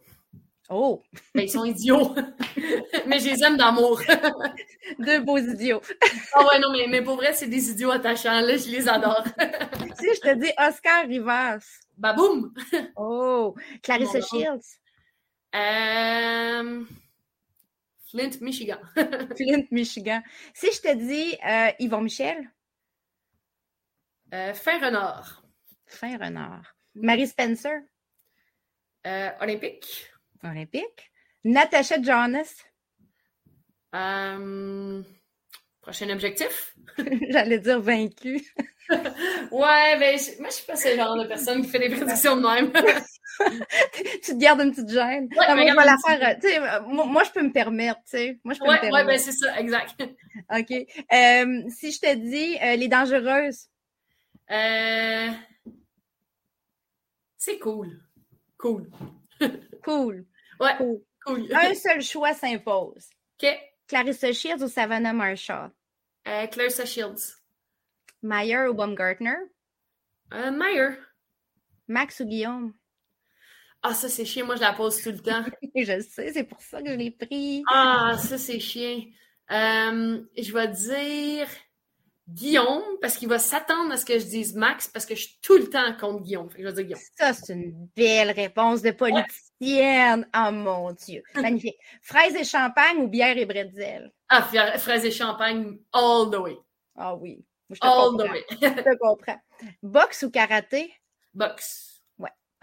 Oh! 0.70 1.03
Ben, 1.35 1.43
ils 1.43 1.51
sont 1.51 1.64
idiots. 1.64 2.14
mais 3.07 3.18
je 3.18 3.31
les 3.31 3.45
aime 3.45 3.57
d'amour. 3.57 4.01
Deux 4.99 5.20
beaux 5.20 5.39
idiots. 5.39 5.83
Ah 6.33 6.41
oh 6.41 6.49
ouais, 6.51 6.59
non, 6.59 6.72
mais, 6.72 6.87
mais 6.89 7.03
pour 7.03 7.16
vrai, 7.16 7.33
c'est 7.35 7.49
des 7.49 7.70
idiots 7.70 7.91
attachants. 7.91 8.41
Là, 8.41 8.57
je 8.57 8.70
les 8.70 8.89
adore. 8.89 9.25
si 9.99 10.07
je 10.14 10.20
te 10.20 10.35
dis 10.35 10.51
Oscar 10.59 11.07
Rivas. 11.07 11.64
Baboum! 11.97 12.53
Oh! 12.97 13.55
Clarissa 13.83 14.20
Shields. 14.20 14.79
Euh... 15.55 16.85
Flint, 18.14 18.40
Michigan. 18.40 18.78
Flint, 19.36 19.66
Michigan. 19.72 20.22
Si 20.54 20.70
je 20.70 20.80
te 20.80 20.94
dis 20.94 21.36
euh, 21.44 21.72
Yvon 21.80 22.00
Michel? 22.00 22.48
Euh, 24.32 24.54
fin 24.54 24.78
renard. 24.78 25.42
Fin 25.86 26.16
renard. 26.16 26.76
Marie 26.94 27.26
Spencer? 27.26 27.80
Euh, 29.04 29.30
olympique. 29.40 30.12
Olympique. 30.44 31.10
Natasha 31.42 32.00
Jonas? 32.00 32.64
Prochain 35.85 36.09
objectif? 36.11 36.74
J'allais 37.30 37.59
dire 37.59 37.80
vaincu. 37.80 38.43
ouais, 38.91 39.99
ben, 39.99 40.18
moi, 40.41 40.49
je 40.49 40.55
suis 40.55 40.66
pas 40.66 40.76
ce 40.76 40.97
genre 40.97 41.16
de 41.16 41.26
personne 41.26 41.62
qui 41.62 41.68
fait 41.68 41.78
des 41.78 41.95
prédictions 41.95 42.37
de 42.37 42.43
même. 42.43 42.72
tu 44.22 44.32
te 44.32 44.39
gardes 44.39 44.62
une 44.62 44.70
petite 44.70 44.89
gêne. 44.89 45.28
Ouais, 45.37 45.49
non, 45.49 45.57
mais 45.57 45.72
moi, 45.72 45.85
la 45.85 45.97
faire, 46.05 46.82
moi, 46.87 47.22
je 47.24 47.30
peux 47.30 47.43
me 47.43 47.53
permettre, 47.53 48.01
tu 48.05 48.12
sais. 48.12 48.41
Moi, 48.45 48.55
je 48.55 48.61
peux 48.61 48.66
ouais, 48.66 48.76
me 48.76 48.80
permettre. 48.80 49.07
Ouais, 49.07 49.14
ben, 49.14 49.18
c'est 49.18 49.32
ça, 49.32 49.61
exact. 49.61 50.03
OK. 50.03 50.72
Euh, 50.72 51.62
si 51.68 51.93
je 51.93 52.01
te 52.01 52.14
dis 52.14 52.57
euh, 52.62 52.76
les 52.76 52.89
dangereuses. 52.89 53.68
Euh... 54.51 55.28
C'est 57.37 57.59
cool. 57.59 58.01
Cool. 58.57 58.91
cool. 59.82 60.24
Ouais. 60.61 60.76
Cool. 60.78 61.01
cool. 61.26 61.49
Un 61.55 61.74
seul 61.74 62.01
choix 62.01 62.32
s'impose. 62.32 63.09
OK. 63.43 63.74
Clarissa 63.95 64.32
Shields 64.32 64.61
ou 64.61 64.66
Savannah 64.66 65.12
Marshall? 65.12 65.70
Euh, 66.26 66.49
Clarissa 66.49 66.84
Shields. 66.84 67.36
Meyer 68.22 68.66
ou 68.68 68.74
Baumgartner? 68.74 69.36
Euh, 70.32 70.51
Meyer. 70.51 70.99
Max 71.86 72.18
ou 72.18 72.24
Guillaume? 72.24 72.74
Ah, 73.84 73.95
ça, 73.95 74.09
c'est 74.09 74.24
chiant. 74.24 74.47
Moi, 74.47 74.57
je 74.57 74.62
la 74.62 74.72
pose 74.72 75.01
tout 75.01 75.12
le 75.12 75.20
temps. 75.20 75.45
je 75.76 76.01
sais, 76.01 76.32
c'est 76.32 76.42
pour 76.42 76.61
ça 76.61 76.82
que 76.82 76.88
je 76.88 76.95
l'ai 76.95 77.12
pris. 77.12 77.62
Ah, 77.68 78.16
ça, 78.18 78.36
c'est 78.36 78.59
chiant. 78.59 79.05
Euh, 79.53 80.20
je 80.36 80.53
vais 80.53 80.68
dire 80.68 81.47
Guillaume, 82.29 82.83
parce 83.03 83.16
qu'il 83.18 83.29
va 83.29 83.39
s'attendre 83.39 83.93
à 83.93 83.97
ce 83.97 84.05
que 84.05 84.18
je 84.18 84.25
dise 84.25 84.55
Max, 84.55 84.89
parce 84.89 85.05
que 85.05 85.14
je 85.14 85.25
suis 85.25 85.39
tout 85.43 85.57
le 85.57 85.68
temps 85.68 85.95
contre 86.01 86.22
Guillaume. 86.22 86.49
je 86.57 86.62
vais 86.62 86.72
dire 86.72 86.85
Guillaume. 86.85 87.01
Ça, 87.18 87.33
c'est 87.35 87.53
une 87.53 87.89
belle 87.95 88.31
réponse 88.31 88.81
de 88.81 88.93
politicienne. 88.93 90.27
Oh 90.35 90.51
mon 90.51 90.93
Dieu. 90.93 91.22
Magnifique. 91.35 91.77
Fraises 92.03 92.35
et 92.35 92.45
champagne 92.45 92.99
ou 92.99 93.09
bière 93.09 93.37
et 93.37 93.45
bretzel? 93.45 94.11
Ah, 94.29 94.43
fraises 94.79 95.05
et 95.05 95.11
champagne 95.11 95.79
all 95.93 96.31
the 96.31 96.39
way. 96.39 96.57
Ah 96.97 97.14
oui. 97.14 97.45
Je 97.70 97.79
te 97.79 97.87
all 97.87 98.11
comprends. 98.11 98.27
the 98.27 98.31
way. 98.31 98.45
je 98.51 98.83
te 98.83 98.99
comprends. 98.99 99.41
Boxe 99.83 100.22
ou 100.22 100.31
karaté? 100.31 100.95
Boxe. 101.35 101.95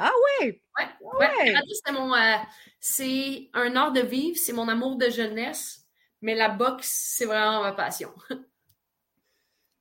Ah 0.03 0.11
oui? 0.41 0.59
Ouais, 0.79 0.87
ouais. 1.19 1.53
c'est 1.85 1.91
mon. 1.91 2.11
Euh, 2.11 2.37
c'est 2.79 3.51
un 3.53 3.75
art 3.75 3.91
de 3.91 4.01
vivre, 4.01 4.35
c'est 4.35 4.51
mon 4.51 4.67
amour 4.67 4.95
de 4.95 5.11
jeunesse, 5.11 5.85
mais 6.21 6.33
la 6.33 6.49
boxe, 6.49 6.89
c'est 7.17 7.25
vraiment 7.25 7.61
ma 7.61 7.73
passion. 7.73 8.11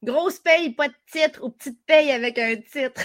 Grosse 0.03 0.39
paye, 0.39 0.71
pas 0.71 0.89
de 0.89 0.95
titre, 1.11 1.43
ou 1.43 1.51
petite 1.51 1.85
paye 1.85 2.11
avec 2.11 2.39
un 2.39 2.57
titre? 2.57 3.03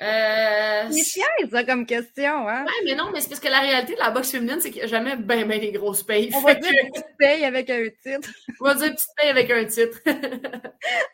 Euh, 0.00 0.88
c'est 0.90 1.04
chiant, 1.04 1.48
ça, 1.50 1.64
comme 1.64 1.86
question, 1.86 2.48
hein? 2.48 2.64
Ouais, 2.64 2.84
mais 2.84 2.94
non, 2.96 3.10
mais 3.12 3.20
c'est 3.20 3.28
parce 3.28 3.40
que 3.40 3.48
la 3.48 3.60
réalité 3.60 3.94
de 3.94 4.00
la 4.00 4.10
boxe 4.10 4.32
féminine, 4.32 4.60
c'est 4.60 4.70
qu'il 4.70 4.80
n'y 4.80 4.84
a 4.84 4.88
jamais 4.88 5.16
bien, 5.16 5.46
bien 5.46 5.58
des 5.58 5.72
grosses 5.72 6.02
payes. 6.02 6.30
On 6.34 6.40
va 6.40 6.54
dire 6.54 6.72
petite 6.92 7.16
paye 7.18 7.44
avec 7.44 7.70
un 7.70 7.84
titre. 7.84 8.28
On 8.60 8.64
va 8.64 8.74
dire 8.74 8.92
petite 8.92 9.10
paye 9.16 9.30
avec 9.30 9.50
un 9.50 9.64
titre. 9.64 9.98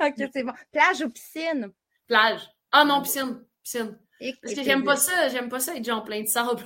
ok, 0.01 0.31
c'est 0.33 0.43
bon. 0.43 0.53
Plage 0.73 1.03
ou 1.03 1.11
piscine? 1.11 1.71
Plage. 2.09 2.41
Ah 2.73 2.85
non, 2.85 3.03
piscine. 3.03 3.45
Piscine. 3.63 3.99
Parce 4.43 4.55
que 4.55 4.63
j'aime 4.63 4.85
pas 4.85 4.97
ça, 4.97 5.29
j'aime 5.29 5.49
pas 5.49 5.61
ça 5.61 5.75
être 5.77 5.89
en 5.91 6.03
plein 6.03 6.23
de 6.23 6.29
sable. 6.29 6.63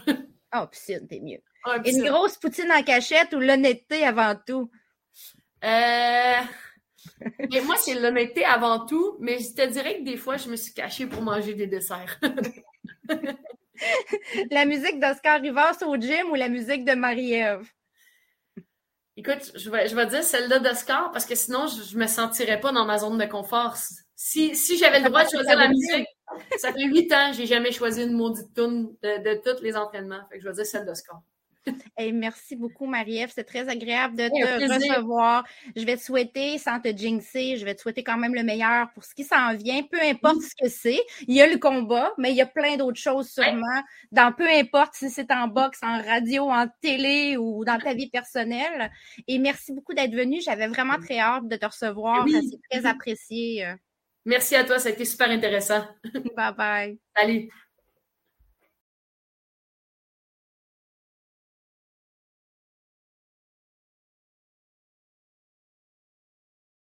Oh, 0.54 0.66
piscine, 0.70 1.06
t'es 1.08 1.20
mieux. 1.20 1.40
Une 1.84 2.04
grosse 2.04 2.36
poutine 2.36 2.70
en 2.70 2.82
cachette 2.82 3.32
ou 3.32 3.40
l'honnêteté 3.40 4.04
avant 4.04 4.34
tout? 4.46 4.70
Euh... 5.64 6.40
mais 7.50 7.60
moi, 7.62 7.76
c'est 7.76 7.94
l'honnêteté 7.94 8.44
avant 8.44 8.84
tout, 8.86 9.16
mais 9.20 9.38
je 9.38 9.54
te 9.54 9.66
dirais 9.66 9.98
que 9.98 10.04
des 10.04 10.16
fois, 10.16 10.36
je 10.36 10.48
me 10.48 10.56
suis 10.56 10.72
cachée 10.72 11.06
pour 11.06 11.22
manger 11.22 11.54
des 11.54 11.66
desserts. 11.66 12.18
la 14.50 14.64
musique 14.64 15.00
d'Oscar 15.00 15.40
Rivas 15.40 15.78
au 15.86 15.96
gym 15.96 16.30
ou 16.30 16.34
la 16.34 16.48
musique 16.48 16.84
de 16.84 16.94
Marie-Ève? 16.94 17.66
Écoute, 19.16 19.52
je 19.54 19.70
vais, 19.70 19.88
je 19.88 19.94
vais 19.94 20.06
dire 20.06 20.24
celle-là 20.24 20.58
d'Oscar 20.58 21.12
parce 21.12 21.24
que 21.24 21.36
sinon, 21.36 21.66
je 21.66 21.94
ne 21.94 22.02
me 22.02 22.06
sentirais 22.08 22.58
pas 22.60 22.72
dans 22.72 22.84
ma 22.84 22.98
zone 22.98 23.16
de 23.16 23.26
confort. 23.26 23.76
Si, 24.16 24.56
si 24.56 24.76
j'avais 24.76 25.00
le 25.00 25.08
droit 25.08 25.24
de 25.24 25.30
choisir 25.30 25.56
la 25.56 25.68
musique, 25.68 26.08
ça 26.58 26.72
fait 26.72 26.84
huit 26.84 27.12
ans, 27.12 27.32
j'ai 27.32 27.46
jamais 27.46 27.70
choisi 27.70 28.02
une 28.02 28.12
maudite 28.12 28.52
tune 28.54 28.94
de, 29.02 29.22
de 29.22 29.40
tous 29.44 29.62
les 29.62 29.76
entraînements. 29.76 30.26
Fait 30.28 30.38
que 30.38 30.42
je 30.42 30.48
vais 30.48 30.54
dire 30.54 30.66
celle 30.66 30.84
d'Oscar. 30.84 31.20
Hey, 31.96 32.12
merci 32.12 32.56
beaucoup, 32.56 32.86
Marie-Ève. 32.86 33.30
C'est 33.34 33.44
très 33.44 33.68
agréable 33.68 34.16
de 34.16 34.28
te 34.28 34.72
recevoir. 34.72 35.44
Je 35.76 35.84
vais 35.84 35.96
te 35.96 36.02
souhaiter, 36.02 36.58
sans 36.58 36.80
te 36.80 36.88
jinxer, 36.94 37.56
je 37.56 37.64
vais 37.64 37.74
te 37.74 37.80
souhaiter 37.80 38.02
quand 38.02 38.16
même 38.16 38.34
le 38.34 38.42
meilleur 38.42 38.90
pour 38.92 39.04
ce 39.04 39.14
qui 39.14 39.24
s'en 39.24 39.54
vient, 39.54 39.82
peu 39.82 40.00
importe 40.00 40.42
ce 40.42 40.54
que 40.60 40.68
c'est. 40.68 41.00
Il 41.26 41.34
y 41.34 41.42
a 41.42 41.46
le 41.46 41.58
combat, 41.58 42.12
mais 42.18 42.30
il 42.30 42.36
y 42.36 42.42
a 42.42 42.46
plein 42.46 42.76
d'autres 42.76 43.00
choses 43.00 43.30
sûrement. 43.30 43.82
Dans 44.12 44.32
peu 44.32 44.48
importe 44.48 44.94
si 44.94 45.10
c'est 45.10 45.30
en 45.30 45.48
boxe, 45.48 45.78
en 45.82 46.02
radio, 46.02 46.50
en 46.50 46.66
télé 46.80 47.36
ou 47.36 47.64
dans 47.64 47.78
ta 47.78 47.94
vie 47.94 48.10
personnelle. 48.10 48.90
Et 49.26 49.38
merci 49.38 49.72
beaucoup 49.72 49.94
d'être 49.94 50.14
venu. 50.14 50.40
J'avais 50.40 50.68
vraiment 50.68 50.98
très 50.98 51.18
hâte 51.18 51.48
de 51.48 51.56
te 51.56 51.66
recevoir. 51.66 52.26
C'est 52.28 52.60
très 52.70 52.86
apprécié. 52.86 53.74
Merci 54.26 54.56
à 54.56 54.64
toi, 54.64 54.78
ça 54.78 54.88
a 54.88 54.92
été 54.92 55.04
super 55.04 55.30
intéressant. 55.30 55.84
Bye 56.36 56.54
bye. 56.56 56.98
Salut. 57.16 57.48